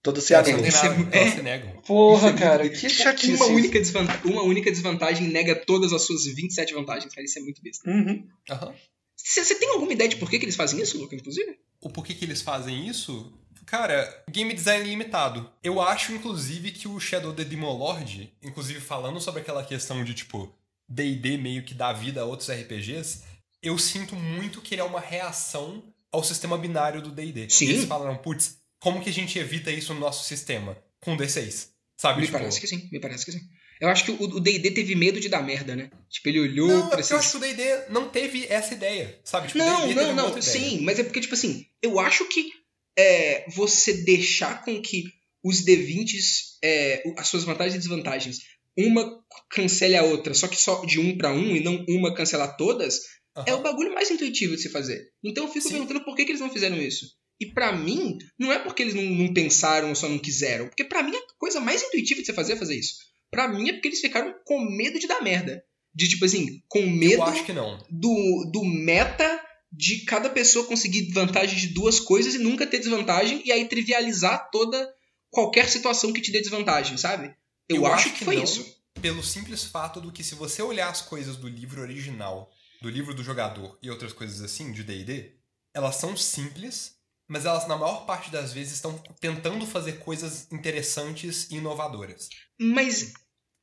[0.01, 0.83] Todas se é mu- elas
[1.13, 1.29] é.
[1.31, 1.79] se negam.
[1.83, 3.33] Porra, Isso é cara, que chatice.
[3.35, 7.23] Uma única, desvanta- uma única desvantagem nega todas as suas 27 vantagens, cara.
[7.23, 7.87] Isso é muito besta.
[7.87, 8.27] Uhum.
[8.49, 8.73] Aham.
[9.15, 11.55] Você tem alguma ideia de por que, que eles fazem isso, Luca, inclusive?
[11.79, 13.31] O porquê que eles fazem isso?
[13.65, 15.49] Cara, game design limitado.
[15.63, 20.13] Eu acho, inclusive, que o Shadow the Demon Lord, inclusive falando sobre aquela questão de,
[20.13, 20.53] tipo,
[20.89, 23.23] D&D meio que dá vida a outros RPGs,
[23.61, 27.49] eu sinto muito que ele é uma reação ao sistema binário do D&D.
[27.49, 27.69] Sim.
[27.69, 30.77] Eles falaram, putz, como que a gente evita isso no nosso sistema?
[30.99, 31.69] Com D6.
[31.97, 32.37] Sabe, Me tipo...
[32.37, 33.41] parece que sim, me parece que sim.
[33.79, 35.89] Eu acho que o D&D teve medo de dar merda, né?
[36.09, 37.31] Tipo, ele olhou Não, é pra porque eu acho esses...
[37.31, 39.47] que o D&D não teve essa ideia, sabe?
[39.47, 42.51] Tipo, Não, não, não, sim, mas é porque, tipo assim, eu acho que
[42.97, 45.05] é, você deixar com que
[45.43, 48.39] os D20s, é, as suas vantagens e desvantagens,
[48.77, 52.55] uma cancele a outra, só que só de um pra um e não uma cancelar
[52.57, 52.99] todas,
[53.35, 53.45] Aham.
[53.47, 55.09] é o bagulho mais intuitivo de se fazer.
[55.23, 55.73] Então eu fico Sim.
[55.73, 57.05] perguntando por que, que eles não fizeram isso.
[57.39, 60.67] E pra mim, não é porque eles não, não pensaram ou só não quiseram.
[60.67, 62.95] Porque pra mim a coisa mais intuitiva de você fazer é fazer isso.
[63.31, 65.63] Pra mim é porque eles ficaram com medo de dar merda.
[65.93, 67.83] De tipo assim, com medo Eu acho que não.
[67.89, 73.41] do, do meta de cada pessoa conseguir vantagem de duas coisas e nunca ter desvantagem,
[73.45, 74.93] e aí trivializar toda
[75.29, 77.33] qualquer situação que te dê desvantagem, sabe?
[77.69, 78.65] Eu, acho, que, foi não, isso.
[79.01, 83.13] Pelo simples fato do que se você olhar as coisas do livro original, do livro
[83.13, 85.35] do jogador e outras coisas assim de D&D,
[85.73, 91.49] elas são simples, mas elas na maior parte das vezes estão tentando fazer coisas interessantes
[91.49, 92.27] e inovadoras.
[92.59, 93.13] Mas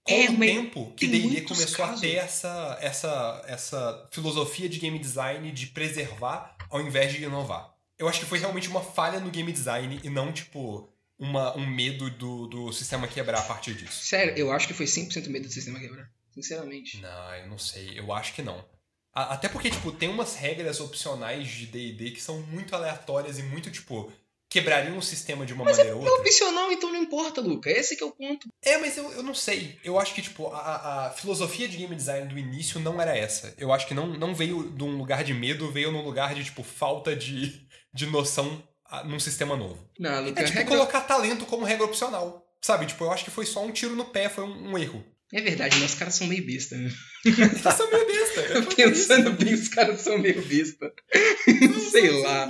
[0.09, 2.01] Com É, o tempo que D&D começou a casos.
[2.01, 7.75] ter essa, essa, essa filosofia de game design de preservar ao invés de inovar.
[7.99, 11.67] Eu acho que foi realmente uma falha no game design e não, tipo, uma, um
[11.67, 14.05] medo do, do sistema quebrar a partir disso.
[14.07, 16.09] Sério, eu acho que foi 100% medo do sistema quebrar.
[16.33, 17.01] Sinceramente.
[17.01, 17.99] Não, eu não sei.
[17.99, 18.65] Eu acho que não.
[19.13, 23.43] A- Até porque, tipo, tem umas regras opcionais de D&D que são muito aleatórias e
[23.43, 24.13] muito, tipo,
[24.49, 26.23] quebrariam o sistema de uma maneira ou É outra.
[26.23, 27.71] opcional, então não importa, Luca.
[27.71, 28.49] Esse que é o ponto.
[28.63, 29.79] É, mas eu, eu não sei.
[29.85, 33.53] Eu acho que, tipo, a, a filosofia de game design do início não era essa.
[33.59, 36.45] Eu acho que não, não veio de um lugar de medo, veio num lugar de,
[36.45, 37.61] tipo, falta de,
[37.93, 38.63] de noção
[39.05, 39.79] num sistema novo.
[39.99, 40.77] Não, Luca, É tipo regra...
[40.77, 42.47] colocar talento como regra opcional.
[42.63, 42.87] Sabe?
[42.87, 45.05] Tipo, eu acho que foi só um tiro no pé, foi um, um erro.
[45.31, 45.85] É verdade, né?
[45.85, 46.91] Os caras são meio besta, né?
[47.25, 48.41] Eles são meio besta.
[48.41, 50.91] é Pensando bem, os caras são meio besta.
[51.93, 52.49] Sei lá.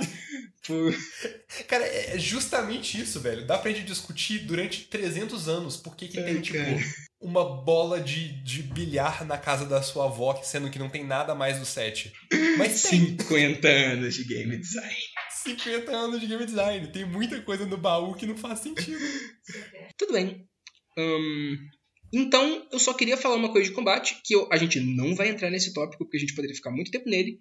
[0.69, 0.75] Pô,
[1.67, 3.45] Cara, é justamente isso, velho.
[3.45, 6.77] Dá pra gente discutir durante 300 anos por que, que tem, Ai, tipo, cara.
[7.19, 11.33] uma bola de, de bilhar na casa da sua avó, sendo que não tem nada
[11.33, 12.13] mais do set.
[12.57, 14.95] Mas tem 50 anos de game design.
[15.43, 16.87] 50 anos de game design.
[16.91, 18.99] Tem muita coisa no baú que não faz sentido.
[19.97, 20.45] Tudo bem.
[20.97, 21.55] Ahn,
[22.13, 25.29] então, eu só queria falar uma coisa de combate, que eu- a gente não vai
[25.29, 27.39] entrar nesse tópico, porque a gente poderia ficar muito tempo nele,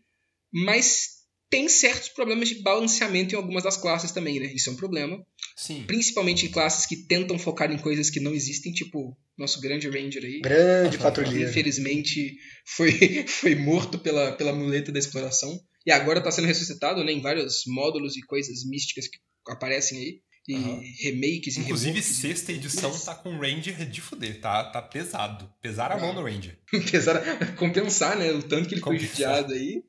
[0.53, 1.18] mas
[1.51, 4.53] tem certos problemas de balanceamento em algumas das classes também, né?
[4.55, 5.19] Isso é um problema.
[5.57, 5.85] Sim.
[5.87, 10.25] Principalmente em classes que tentam focar em coisas que não existem, tipo nosso grande Ranger
[10.25, 10.41] aí.
[10.41, 11.49] Grande que patrulheiro.
[11.51, 12.93] infelizmente foi,
[13.27, 15.59] foi morto pela, pela muleta da exploração.
[15.87, 19.19] E agora está sendo ressuscitado né, em vários módulos e coisas místicas que
[19.49, 20.21] aparecem aí.
[20.47, 20.81] E Aham.
[21.03, 22.17] remakes e Inclusive, reworks.
[22.17, 24.41] sexta edição tá com Ranger de fuder.
[24.41, 25.51] Tá, tá pesado.
[25.61, 26.59] Pesar a mão no Ranger.
[26.75, 28.33] Apesar de compensar, né?
[28.33, 29.83] O tanto que ele foi judiado aí.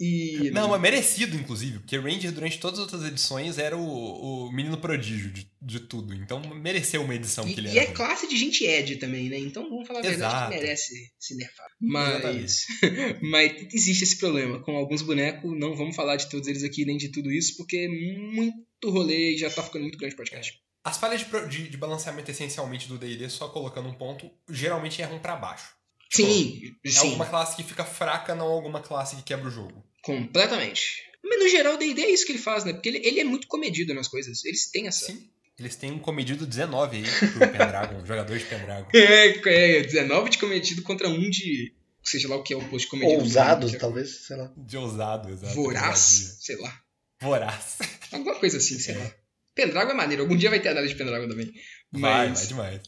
[0.00, 0.50] E.
[0.52, 4.78] Não, é merecido, inclusive, porque Ranger, durante todas as outras edições, era o, o menino
[4.78, 6.14] prodígio de, de tudo.
[6.14, 9.38] Então, mereceu uma edição que ele E, e é classe de gente Ed também, né?
[9.38, 10.52] Então vamos falar a verdade Exato.
[10.52, 11.66] que merece se nerfar.
[11.80, 12.66] Mas,
[13.22, 14.60] mas existe esse problema.
[14.62, 17.76] Com alguns bonecos, não vamos falar de todos eles aqui, nem de tudo isso, porque
[17.76, 20.60] é muito rolê e já tá ficando muito grande o podcast.
[20.84, 25.18] As falhas de, de, de balanceamento essencialmente do D&D, só colocando um ponto, geralmente erram
[25.18, 25.77] pra baixo.
[26.10, 29.84] Sim, É sim, alguma classe que fica fraca, não alguma classe que quebra o jogo.
[30.02, 31.06] completamente.
[31.22, 32.72] Mas no geral, o D&D é isso que ele faz, né?
[32.72, 34.44] Porque ele, ele é muito comedido nas coisas.
[34.44, 35.06] Eles têm essa...
[35.06, 35.28] Sim.
[35.58, 38.88] Eles têm um comedido 19 aí pro Pendragon, jogador de Pendragon.
[38.94, 42.84] É, é, 19 de comedido contra um de seja lá o que é o oposto
[42.84, 43.20] de comedido.
[43.20, 44.52] Ousados, Que é talvez, sei lá.
[44.56, 45.54] De ousado, exato.
[45.54, 46.80] Voraz, sei lá.
[47.20, 47.78] Voraz.
[48.12, 49.12] Alguma coisa assim, sei lá.
[49.54, 50.22] Pendragon é maneiro.
[50.22, 51.52] Algum dia vai ter análise de Pendragon também.
[51.92, 52.82] Vai, Mas vai demais.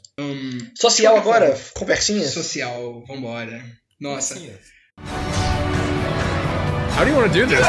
[0.79, 2.33] Social agora, conversinhas.
[2.33, 3.65] social, vambora.
[3.99, 4.35] Nossa.
[6.97, 7.67] How do you want to do this?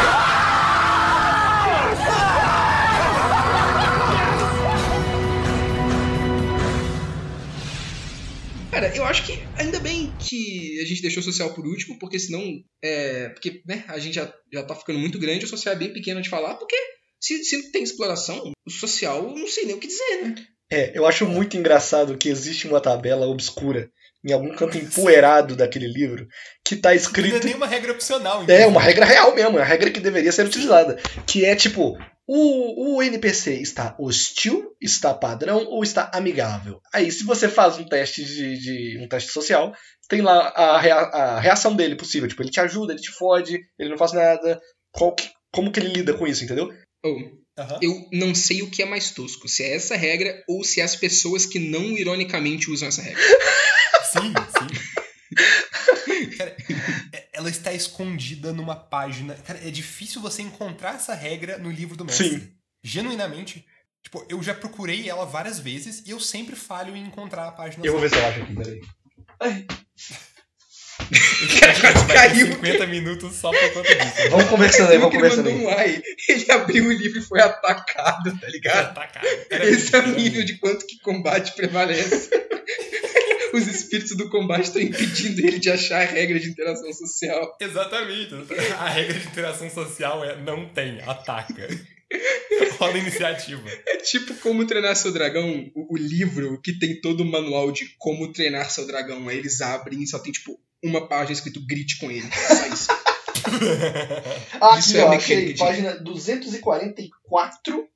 [8.72, 12.20] Cara, eu acho que ainda bem que a gente deixou o social por último, porque
[12.20, 12.42] senão.
[12.84, 15.94] É, porque né, a gente já, já tá ficando muito grande, o social é bem
[15.94, 16.76] pequeno de falar, porque
[17.22, 20.36] se, se não tem exploração, o social eu não sei nem o que dizer, né?
[20.72, 23.90] É, eu acho muito engraçado que existe uma tabela obscura
[24.24, 26.28] em algum canto empoeirado daquele livro
[26.66, 27.46] que tá Não é escrito.
[27.46, 28.40] nenhuma regra opcional.
[28.42, 28.66] É, inclusive.
[28.68, 30.98] uma regra real mesmo, é a regra que deveria ser utilizada.
[31.26, 36.80] Que é tipo, o, o NPC está hostil, está padrão ou está amigável?
[36.94, 39.74] Aí, se você faz um teste de, de- um teste social,
[40.08, 42.30] tem lá a, rea- a reação dele possível.
[42.30, 44.62] Tipo, ele te ajuda, ele te fode, ele não faz nada.
[44.94, 46.70] Qual que- como que ele lida com isso, entendeu?
[47.04, 47.18] Ou,
[47.58, 47.80] Aham.
[47.82, 50.84] eu não sei o que é mais tosco, se é essa regra ou se é
[50.84, 53.22] as pessoas que não ironicamente usam essa regra.
[54.12, 56.38] Sim, sim.
[56.38, 56.56] Cara,
[57.14, 59.36] é- ela está escondida numa página.
[59.36, 62.30] Cara, é difícil você encontrar essa regra no livro do mestre.
[62.30, 62.52] Sim.
[62.84, 63.66] Genuinamente.
[64.04, 67.86] Tipo, eu já procurei ela várias vezes e eu sempre falho em encontrar a página.
[67.86, 68.82] Eu vou ver se eu acho aqui, peraí.
[71.60, 72.48] Cara, caiu.
[72.48, 74.30] 50 minutos só por conta disso.
[74.30, 75.76] Vamos conversando aí, vamos que ele conversando mandou aí.
[75.76, 78.94] um ai, ele abriu o livro e foi atacado, tá ligado?
[78.94, 79.28] Tá, cara.
[79.50, 82.30] Era Esse é o nível de quanto que combate prevalece.
[83.54, 87.58] Os espíritos do combate estão impedindo ele de achar a regra de interação social.
[87.60, 88.34] Exatamente.
[88.80, 91.68] A regra de interação social é não tem, ataca.
[92.78, 93.70] Rola iniciativa.
[93.88, 97.94] É tipo como treinar seu dragão, o, o livro que tem todo o manual de
[97.98, 99.28] como treinar seu dragão.
[99.28, 102.30] Aí eles abrem e só tem tipo uma página escrito grite com ele.
[102.32, 102.88] Só isso.
[104.60, 105.58] Ah, Isso aqui, é ó, achei.
[105.58, 107.88] Página 244,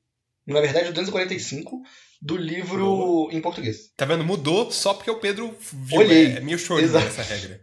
[0.48, 1.82] na verdade 245,
[2.22, 3.92] do livro em português.
[3.96, 4.24] Tá vendo?
[4.24, 6.00] Mudou só porque o Pedro viu.
[6.00, 6.26] Olhei.
[6.28, 7.06] É, é meio choro Exato.
[7.08, 7.62] essa regra.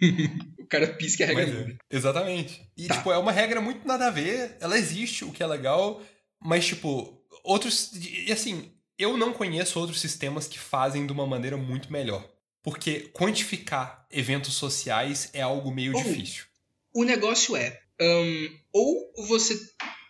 [0.58, 2.60] O cara pisca a regra Mas é, exatamente.
[2.76, 2.96] E, Tá.
[2.96, 4.56] tipo, é uma regra muito nada a ver.
[4.60, 6.02] Ela existe, o que é legal.
[6.42, 7.92] Mas, tipo, outros.
[7.94, 12.28] E assim, eu não conheço outros sistemas que fazem de uma maneira muito melhor.
[12.66, 16.02] Porque quantificar eventos sociais é algo meio Oh.
[16.02, 16.46] difícil.
[16.92, 19.56] O negócio é, hum, ou você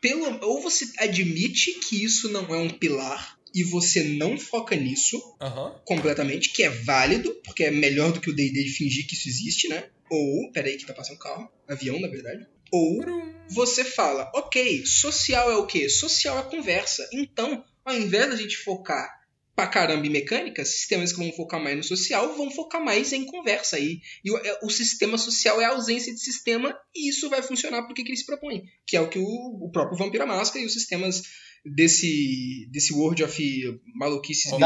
[0.01, 5.21] pelo, ou você admite que isso não é um pilar e você não foca nisso
[5.39, 5.79] Aham.
[5.85, 9.69] completamente, que é válido, porque é melhor do que o D&D fingir que isso existe,
[9.69, 9.91] né?
[10.11, 12.47] Ou, peraí que tá passando carro, avião na verdade.
[12.73, 13.05] Ou
[13.51, 15.91] você fala, ok, social é o quê?
[15.91, 17.07] Social é conversa.
[17.13, 19.11] Então, ao invés da gente focar
[19.57, 23.25] pra caramba em mecânica, sistemas que vão focar mais no social vão focar mais em
[23.25, 23.79] conversa.
[23.79, 27.43] E, e o, é- o sistema social é a ausência de sistema e isso vai
[27.43, 28.63] funcionar porque que ele se propõe.
[28.87, 31.23] Que é o que o, o próprio Vampira Máscara e os sistemas
[31.65, 34.59] desse, desse World of maluquices Oh,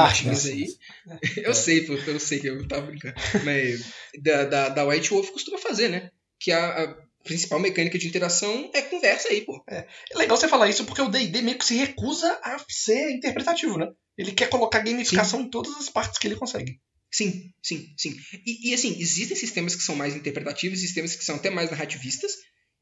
[0.50, 0.66] aí.
[1.36, 3.14] Eu sei, pô, eu sei que eu tava brincando.
[3.44, 3.84] Mas
[4.20, 6.10] da, da, da White Wolf costuma fazer, né?
[6.38, 9.62] Que a, a principal mecânica de interação é conversa aí, pô.
[9.68, 9.86] É
[10.18, 13.88] legal você falar isso porque o D&D meio que se recusa a ser interpretativo, né?
[14.20, 16.78] Ele quer colocar gamificação em todas as partes que ele consegue.
[17.10, 18.14] Sim, sim, sim.
[18.46, 22.32] E, e, assim, existem sistemas que são mais interpretativos, sistemas que são até mais narrativistas,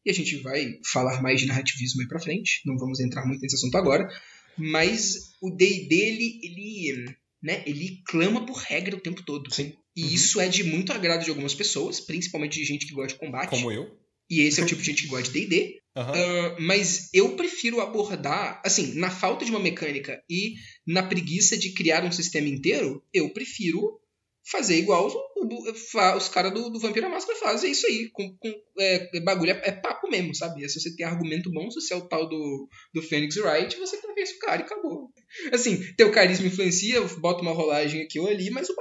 [0.04, 3.40] e a gente vai falar mais de narrativismo aí pra frente, não vamos entrar muito
[3.40, 4.06] nesse assunto agora,
[4.56, 9.52] mas o D&D, ele, ele, né, ele clama por regra o tempo todo.
[9.54, 9.72] Sim.
[9.96, 10.08] E Uhum.
[10.08, 13.50] isso é de muito agrado de algumas pessoas, principalmente de gente que gosta de combate,
[13.50, 13.86] Como eu.
[14.28, 16.12] e esse é o tipo de gente que gosta de D&D, Aham.
[16.14, 20.54] Ah, mas eu prefiro abordar, assim, na falta de uma mecânica e
[20.86, 24.00] na preguiça de criar um sistema inteiro, eu prefiro
[24.50, 28.08] fazer igual os, fa- os caras do, do Vampira Máscara fazem, é isso aí.
[28.12, 30.64] Com, com- é, bagulho é, é papo mesmo, sabe?
[30.64, 33.76] É se você tem argumento bom, se você é o tal do, do Phoenix Wright,
[33.78, 35.10] você convence o cara e acabou.
[35.52, 38.76] Assim, teu carisma influencia, bota uma rolagem aqui ou ali, mas é o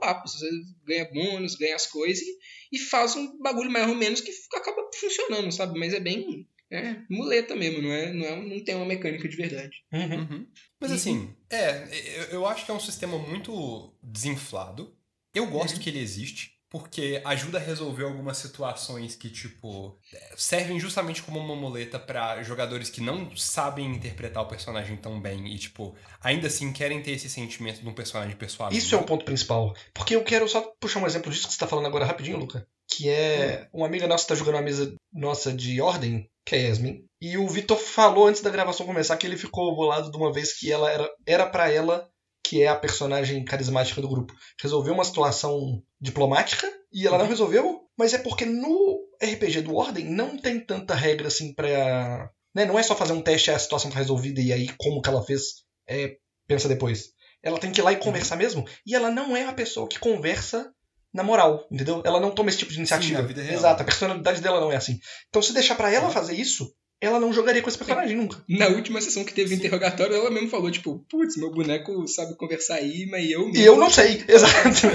[0.00, 0.26] papo.
[0.28, 0.48] Você
[0.86, 2.38] ganha bônus, ganha as coisas e,
[2.72, 5.78] e faz um bagulho mais ou menos que acaba funcionando, sabe?
[5.78, 9.36] Mas é bem é, muleta mesmo, não, é, não, é, não tem uma mecânica de
[9.36, 9.76] verdade.
[9.92, 10.46] Uhum.
[10.80, 14.96] Mas E- assim, é, eu, eu acho que é um sistema muito desinflado.
[15.34, 15.80] Eu gosto Uhum.
[15.82, 19.98] que ele existe, porque ajuda a resolver algumas situações que, tipo,
[20.36, 25.52] servem justamente como uma muleta pra jogadores que não sabem interpretar o personagem tão bem
[25.52, 28.72] e, tipo, ainda assim querem ter esse sentimento de um personagem pessoal.
[28.72, 29.74] Isso é o ponto principal.
[29.92, 32.64] Porque eu quero só puxar um exemplo disso que você tá falando agora rapidinho, Luca.
[32.88, 36.68] Que é uma amiga nossa que tá jogando uma mesa nossa de ordem, que é
[36.68, 37.04] Yasmin.
[37.20, 40.58] E o Vitor falou antes da gravação começar que ele ficou bolado de uma vez
[40.58, 42.08] que ela era, era para ela,
[42.42, 47.82] que é a personagem carismática do grupo, resolver uma situação diplomática e ela não resolveu,
[47.96, 52.30] mas é porque no RPG do Ordem não tem tanta regra assim pra.
[52.54, 52.64] Né?
[52.64, 55.24] Não é só fazer um teste, a situação tá resolvida e aí como que ela
[55.24, 57.10] fez, é, pensa depois.
[57.42, 58.66] Ela tem que ir lá e conversar mesmo.
[58.86, 60.72] E ela não é a pessoa que conversa
[61.12, 62.02] na moral, entendeu?
[62.04, 63.26] Ela não toma esse tipo de iniciativa.
[63.26, 63.52] Sim.
[63.52, 64.98] Exato, a personalidade dela não é assim.
[65.28, 68.44] Então se deixar pra ela fazer isso, ela não jogaria com esse personagem nunca.
[68.48, 72.74] Na última sessão que teve interrogatório, ela mesmo falou, tipo, putz, meu boneco sabe conversar
[72.76, 73.56] aí, mas eu mesmo.
[73.56, 74.86] E eu não sei, exato.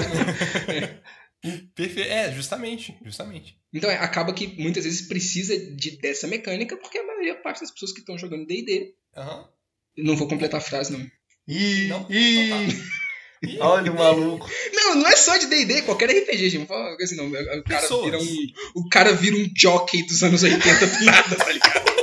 [1.74, 2.08] Perfeito.
[2.08, 3.56] É, justamente, justamente.
[3.72, 7.70] Então é, acaba que muitas vezes precisa de, dessa mecânica, porque a maioria parte das
[7.70, 8.94] pessoas que estão jogando D&D.
[9.16, 9.48] Aham.
[9.98, 11.00] Não vou completar a frase, não.
[11.48, 12.72] Ih, Não, ih, então tá.
[13.42, 14.48] Ih, olha o maluco.
[14.72, 16.58] Não, não é só de D&D, qualquer RPG, gente.
[16.58, 17.28] Não fala uma coisa assim, não.
[17.30, 18.04] O cara, Pessoas.
[18.04, 21.95] vira um, o cara vira um jockey dos anos 80 do nada, tá ligado?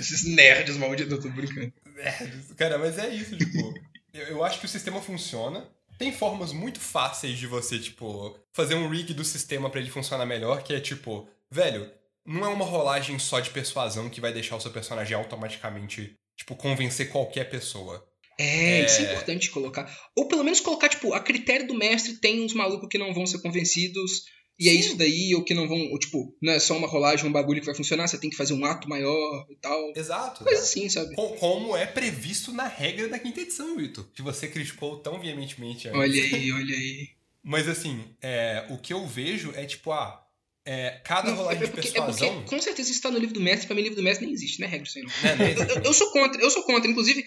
[0.00, 1.72] Esses nerds malditos, eu tô brincando.
[1.98, 3.74] É, cara, mas é isso, tipo.
[4.12, 5.68] eu, eu acho que o sistema funciona.
[5.98, 10.26] Tem formas muito fáceis de você, tipo, fazer um rig do sistema pra ele funcionar
[10.26, 11.88] melhor, que é tipo, velho,
[12.26, 16.56] não é uma rolagem só de persuasão que vai deixar o seu personagem automaticamente, tipo,
[16.56, 18.04] convencer qualquer pessoa.
[18.38, 18.86] É, É.
[18.86, 19.94] isso é importante colocar.
[20.16, 23.26] Ou pelo menos colocar, tipo, a critério do mestre tem uns malucos que não vão
[23.26, 24.24] ser convencidos.
[24.58, 24.78] E é Sim.
[24.78, 25.78] isso daí, ou que não vão.
[25.90, 28.36] Ou, tipo, não é só uma rolagem, um bagulho que vai funcionar, você tem que
[28.36, 29.92] fazer um ato maior e tal.
[29.96, 30.44] Exato.
[30.44, 30.70] Coisa exato.
[30.78, 31.14] assim, sabe?
[31.16, 34.06] Co- Como é previsto na regra da quinta edição, Vitor.
[34.14, 35.98] Que você criticou tão veementemente antes.
[36.00, 37.08] Olha aí, olha aí.
[37.42, 40.24] Mas assim, é, o que eu vejo é tipo, ah,
[40.64, 42.34] é, cada Não, rolagem é, de porque, é persuasão.
[42.42, 43.66] porque, com certeza, isso tá no livro do mestre.
[43.66, 45.22] Pra mim, livro do mestre nem existe, não é regra isso aí, não.
[45.22, 46.88] Né, né, eu- eu sou contra, eu sou contra.
[46.88, 47.24] Inclusive,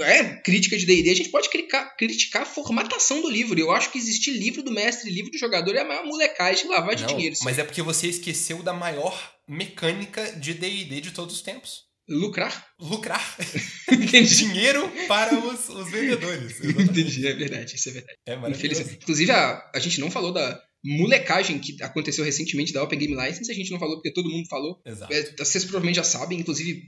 [0.00, 3.58] é crítica de D&D, a gente pode criticar, criticar a formatação do livro.
[3.58, 6.94] Eu acho que existir livro do mestre livro do jogador é a maior molecagem, lavar
[6.94, 7.36] de dinheiro.
[7.42, 11.90] mas é porque você esqueceu da maior mecânica de D&D de todos os tempos.
[12.08, 12.66] Lucrar?
[12.80, 13.36] Lucrar
[13.90, 14.36] Entendi.
[14.36, 16.60] dinheiro para os, os vendedores.
[16.60, 16.82] Exatamente.
[17.00, 18.18] Entendi, é verdade, isso é verdade.
[18.26, 18.82] É maravilhoso.
[18.82, 23.50] Inclusive, a, a gente não falou da molecagem que aconteceu recentemente da Open Game License,
[23.50, 24.80] a gente não falou porque todo mundo falou.
[24.84, 25.12] Exato.
[25.12, 26.82] É, vocês provavelmente já sabem, inclusive,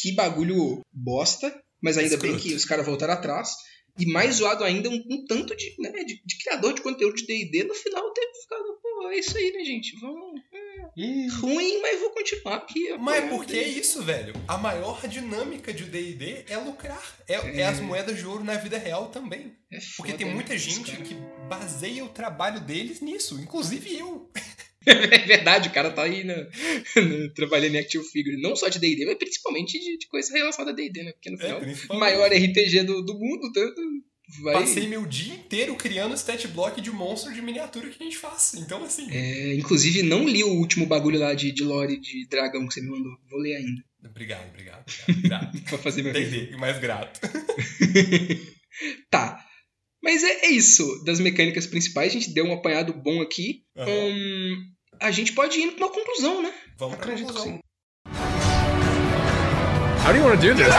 [0.00, 3.56] que bagulho bosta, mas ainda bem que os caras voltaram atrás.
[3.98, 7.26] E mais zoado ainda, um, um tanto de, né, de, de criador de conteúdo de
[7.26, 9.98] D&D no final ter ficado, pô, é isso aí, né, gente?
[10.00, 10.40] Vamos...
[10.96, 12.96] Ih, Ruim, mas vou continuar aqui.
[12.98, 13.36] Mas é apoiando.
[13.36, 14.34] porque é isso, velho.
[14.46, 17.02] A maior dinâmica de D&D é lucrar.
[17.26, 19.56] É, é as moedas de ouro na vida real também.
[19.70, 21.14] É Porque tem muita gente que
[21.48, 23.38] baseia o trabalho deles nisso.
[23.40, 24.30] Inclusive eu.
[25.12, 28.40] É verdade, o cara tá aí na- na- trabalhando em Active Figure.
[28.40, 31.12] Não só de D&D, mas principalmente de, de coisa relacionada a D&D, né?
[31.12, 32.00] Porque no É, final, o principalmente.
[32.00, 33.80] maior RPG do, do mundo, tanto
[34.42, 34.54] vai...
[34.54, 38.54] Passei meu dia inteiro criando stat block de monstro de miniatura que a gente faz.
[38.56, 39.06] Então, assim.
[39.10, 42.80] É, inclusive, não li o último bagulho lá de, de lore de dragão que você
[42.80, 43.12] me mandou.
[43.30, 44.84] Vou ler ainda, Obrigado, obrigado.
[45.08, 45.52] obrigado.
[45.52, 45.62] Grato.
[45.68, 46.10] pra fazer meu.
[46.12, 47.20] Entendi, mais grato.
[49.10, 49.44] Tá.
[50.02, 51.02] Mas é, é isso.
[51.04, 53.62] Das mecânicas principais, a gente deu um apanhado bom aqui.
[53.76, 53.90] Aham.
[53.90, 54.56] Hum,
[55.00, 56.52] a gente pode ir pra uma conclusão, né?
[56.76, 57.54] Vamos pra acredito que conclusão.
[57.54, 57.60] sim.
[60.04, 60.74] How do you want to do this?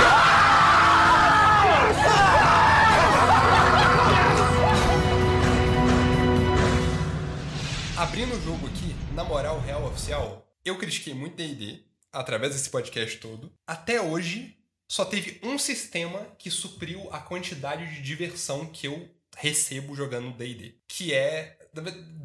[7.98, 13.18] Abrindo o jogo aqui, na moral real oficial, eu critiquei muito D&D através desse podcast
[13.18, 13.52] todo.
[13.68, 19.96] Até hoje, só teve um sistema que supriu a quantidade de diversão que eu recebo
[19.96, 20.76] jogando D&D.
[20.88, 21.59] Que é...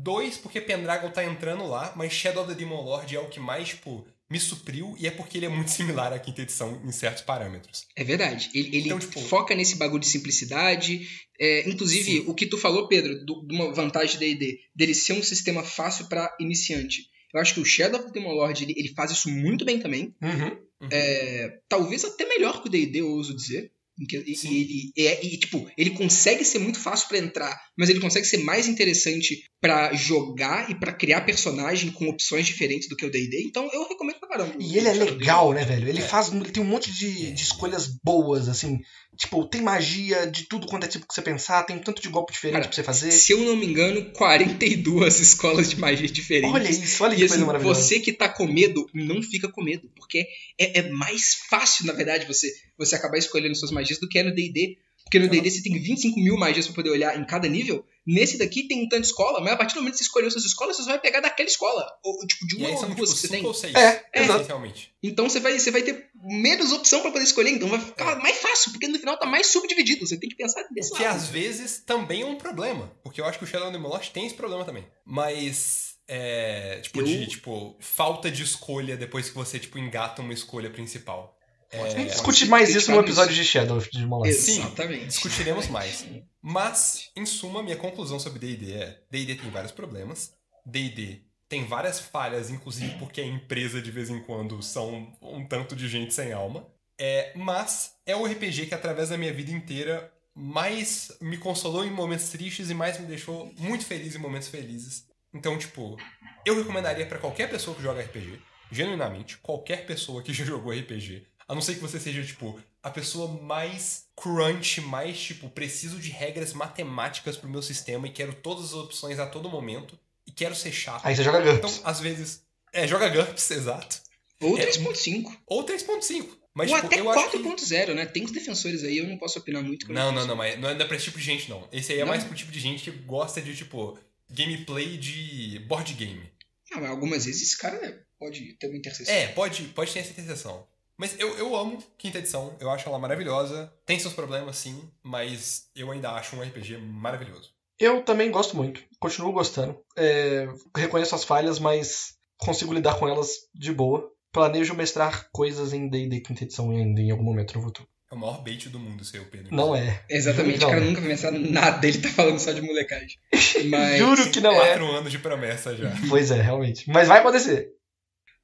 [0.02, 3.40] Dois, porque Pendragon tá entrando lá, mas Shadow of the Demon Lord é o que
[3.40, 6.92] mais, tipo, me supriu e é porque ele é muito similar à quinta edição em
[6.92, 7.86] certos parâmetros.
[7.96, 8.50] É verdade.
[8.54, 11.08] Ele, ele Então, tipo- foca nesse bagulho de simplicidade.
[11.40, 12.24] É, inclusive, Sim.
[12.26, 15.62] o que tu falou, Pedro, do- de uma vantagem da D&D, dele ser um sistema
[15.62, 17.02] fácil pra iniciante.
[17.32, 19.80] Eu acho que o Shadow of the Demon Lord, ele, ele faz isso muito bem
[19.80, 20.14] também.
[20.22, 20.88] Uhum.
[20.92, 23.72] É, talvez até melhor que o D&D, eu ouso dizer.
[23.96, 24.50] E, Sim.
[24.50, 28.26] e ele, é, e, tipo, ele consegue ser muito fácil pra entrar, mas ele consegue
[28.26, 33.10] ser mais interessante pra jogar e pra criar personagem com opções diferentes do que o
[33.10, 33.44] D&D.
[33.46, 34.54] Então, eu recomendo pra caramba.
[34.58, 35.86] E ele é legal, né, velho?
[35.86, 35.90] É.
[35.90, 36.32] Ele faz.
[36.32, 38.78] Ele tem um monte de, de escolhas boas, assim.
[39.16, 42.08] Tipo, tem magia de tudo quanto é tipo que você pensar, tem um tanto de
[42.08, 43.12] golpe diferente Cara, pra você fazer.
[43.12, 46.54] Se eu não me engano, 42 escolas de magia diferentes.
[46.54, 47.80] Olha isso, olha E que assim, coisa maravilhosa.
[47.80, 49.90] você que tá com medo, não fica com medo.
[49.94, 50.26] Porque
[50.58, 54.22] é, é mais fácil, na verdade, você, você acabar escolhendo suas magias do que é
[54.22, 54.78] no D&D.
[55.04, 57.84] Porque no D&D você tem 25 mil magias pra poder olhar em cada nível.
[58.06, 60.30] Nesse daqui tem um tanto de escola, mas a partir do momento que você escolheu
[60.30, 61.86] suas escolas, você só vai pegar daquela escola.
[62.02, 63.46] Ou, tipo, de uma ou são, duas tipo, que você tem.
[63.46, 63.74] ou seis.
[63.74, 64.40] É, exato.
[64.40, 64.92] Essencialmente.
[65.02, 67.50] Então você vai, você vai ter menos opção pra poder escolher.
[67.50, 70.06] Então vai ficar mais fácil, porque no final tá mais subdividido.
[70.06, 71.16] Você tem que pensar desse Que lado.
[71.16, 72.90] às vezes também é um problema.
[73.02, 74.86] Porque eu acho que o Shadow of the Lord tem esse problema também.
[75.04, 75.94] Mas.
[76.06, 76.80] É.
[76.82, 81.33] Tipo, Eu- de tipo, falta de escolha depois que você, tipo, engata uma escolha principal.
[81.74, 84.44] É, Discute mais isso no episódio de Shadow de Molasses.
[84.44, 84.60] Sim.
[84.60, 85.06] Exatamente.
[85.06, 86.04] discutiremos mais.
[86.40, 90.32] Mas, em suma, minha conclusão sobre D&D é D&D tem vários problemas.
[90.66, 95.76] D&D tem várias falhas, inclusive porque a empresa de vez em quando são um tanto
[95.76, 96.66] de gente sem alma.
[96.98, 101.90] É, mas é o RPG que através da minha vida inteira mais me consolou em
[101.90, 105.06] momentos tristes e mais me deixou muito feliz em momentos felizes.
[105.32, 105.96] Então, tipo,
[106.44, 108.40] eu recomendaria pra qualquer pessoa que joga RPG,
[108.70, 112.90] genuinamente, qualquer pessoa que já jogou RPG, a não ser que você seja, tipo, a
[112.90, 118.66] pessoa mais crunch, mais, tipo, preciso de regras matemáticas pro meu sistema e quero todas
[118.66, 121.04] as opções a todo momento e quero ser chato.
[121.04, 121.76] Aí você joga GURPS.
[121.76, 122.42] Então, às vezes.
[122.72, 124.02] É, joga GURPS, exato.
[124.40, 125.36] Ou É, 3.5.
[125.46, 126.28] Ou 3.5.
[126.54, 127.38] Mas, Ou tipo, até eu acho que.
[127.38, 128.06] 4.0, né?
[128.06, 129.92] Tem os defensores aí, eu não posso opinar muito.
[129.92, 131.68] Não, não, não, mas não é pra esse tipo de gente, não.
[131.72, 132.08] Esse aí é Não?
[132.08, 133.98] mais pro tipo de gente que gosta de, tipo,
[134.30, 136.30] gameplay de board game.
[136.72, 139.12] Ah, mas algumas vezes esse cara pode ter uma interseção.
[139.12, 140.66] É, pode, pode ter essa interseção.
[140.96, 143.72] Mas eu, eu amo quinta edição, eu acho ela maravilhosa.
[143.84, 147.52] Tem seus problemas, sim, mas eu ainda acho um RPG maravilhoso.
[147.78, 149.76] Eu também gosto muito, continuo gostando.
[149.96, 150.46] É,
[150.76, 154.10] reconheço as falhas, mas consigo lidar com elas de boa.
[154.32, 157.88] Planejo mestrar coisas em D&D quinta edição ainda em algum momento no futuro.
[158.10, 159.54] É o maior bait do mundo, seu Pedro.
[159.54, 160.04] Não é.
[160.08, 160.68] Exatamente, Não.
[160.68, 163.18] o cara nunca vai pensar nada, ele tá falando só de molecagem.
[163.70, 164.68] Mas, Juro que não é.
[164.68, 165.92] Quatro anos de promessa já.
[166.08, 166.88] Pois é, realmente.
[166.88, 167.72] Mas vai acontecer.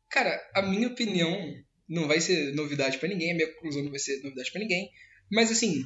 [0.09, 1.55] cara, a minha opinião
[1.91, 4.89] não vai ser novidade pra ninguém, a minha conclusão não vai ser novidade pra ninguém.
[5.31, 5.85] Mas assim,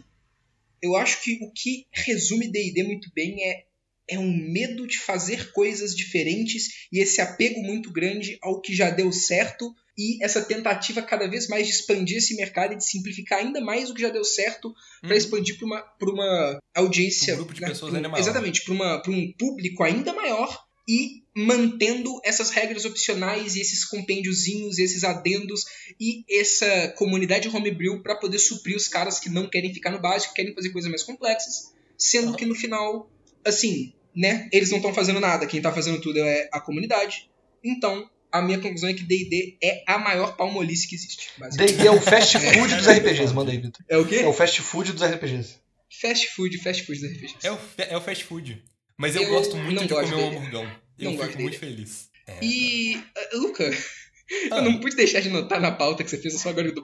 [0.82, 3.64] eu acho que o que resume D&D muito bem é
[4.06, 8.90] é um medo de fazer coisas diferentes e esse apego muito grande ao que já
[8.90, 13.38] deu certo e essa tentativa cada vez mais de expandir esse mercado e de simplificar
[13.38, 15.16] ainda mais o que já deu certo para Uhum.
[15.16, 17.32] expandir para uma, pra uma audiência.
[17.32, 18.22] Um grupo de né, pessoas um- ainda maior.
[18.22, 25.02] Exatamente, para um público ainda maior e mantendo essas regras opcionais e esses compêndiozinhos, esses
[25.02, 25.64] adendos
[25.98, 30.34] e essa comunidade homebrew para poder suprir os caras que não querem ficar no básico,
[30.34, 32.36] querem fazer coisas mais complexas, sendo Aham.
[32.36, 33.10] que no final,
[33.44, 37.28] assim, né, eles não estão fazendo nada, quem tá fazendo tudo é a comunidade.
[37.64, 41.30] Então, a minha conclusão é que D&D é a maior palmolice que existe.
[41.38, 41.76] basicamente.
[41.76, 43.84] D&D é o fast food dos RPGs, manda aí, Vitor.
[43.88, 44.16] É o quê?
[44.16, 45.56] É o fast food dos RPGs.
[46.00, 47.34] Fast food, fast food da RPG.
[47.42, 48.62] É o, é o fast food.
[48.96, 50.36] Mas eu, Eu gosto muito de gosto comer um dele.
[50.36, 50.76] hamburgão.
[50.98, 52.08] Eu Não fico muito feliz.
[52.26, 52.38] É.
[52.42, 53.70] E, uh, Luca,
[54.50, 56.66] Ah, eu não pude deixar de notar na pauta que você fez, eu só agora
[56.66, 56.82] eu tô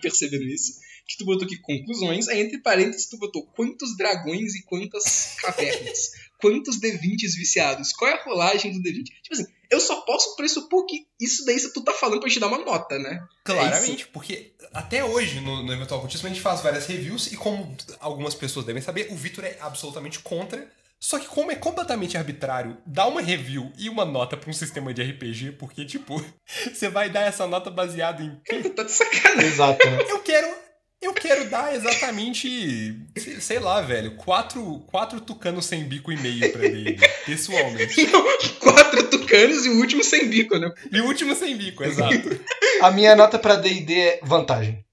[0.00, 0.72] percebendo isso,
[1.06, 6.10] que tu botou aqui conclusões, aí entre parênteses tu botou quantos dragões e quantas cavernas,
[6.40, 9.04] quantos D20s viciados, qual é a rolagem do D20?
[9.04, 12.48] Tipo assim, eu só posso pressupor que isso daí tu tá falando pra te dar
[12.48, 13.24] uma nota, né?
[13.44, 17.76] Claramente, porque até hoje no, no Eventual Cultismo a gente faz várias reviews e como
[18.00, 20.68] algumas pessoas devem saber, o Vitor é absolutamente contra.
[21.02, 24.92] Só que como é completamente arbitrário dar uma review e uma nota pra um sistema
[24.92, 26.22] de RPG, porque, tipo,
[26.72, 28.38] você vai dar essa nota baseada em...
[28.76, 29.46] Tá de sacanagem.
[29.50, 29.98] Exato, né?
[30.08, 30.60] Eu quero...
[31.02, 32.94] Eu quero dar exatamente,
[33.40, 38.04] sei- lá, velho, quatro, quatro tucanos sem bico e meio pra D&D, pessoalmente.
[38.12, 38.22] Não,
[38.58, 40.70] quatro tucanos e o último sem bico, né?
[40.92, 42.38] E o último sem bico, exato.
[42.82, 44.84] A minha nota pra D&D é vantagem.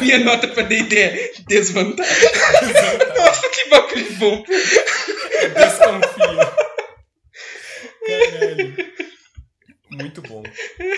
[0.00, 2.30] Minha nota pra D&D é desvantagem.
[3.16, 4.44] Nossa, que bagulho bom.
[5.54, 6.52] Desconfia.
[8.06, 8.88] Caralho.
[9.90, 10.42] Muito bom.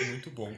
[0.05, 0.53] Muito bom.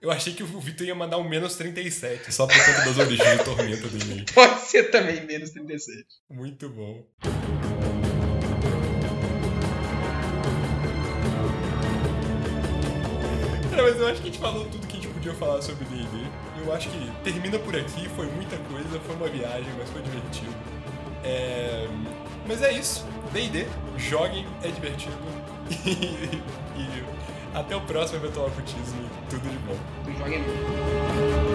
[0.00, 3.38] Eu achei que o Vitor ia mandar um menos 37, só por conta das origens
[3.38, 4.32] de tormenta do.
[4.32, 6.04] Pode ser também menos 37.
[6.30, 7.04] Muito bom.
[13.70, 15.84] Cara, mas eu acho que a gente falou tudo que a gente podia falar sobre
[15.86, 16.23] D&D.
[16.64, 20.52] Eu acho que termina por aqui, foi muita coisa, foi uma viagem, mas foi divertido.
[21.22, 21.86] É,
[22.46, 23.06] Mas é isso.
[23.32, 23.66] D&D,
[23.96, 25.16] joguem, é divertido.
[26.76, 27.04] E, e
[27.54, 29.08] até o próximo Eventual Ocultismo.
[29.30, 29.76] Tudo de bom.
[30.18, 31.53] Joguem.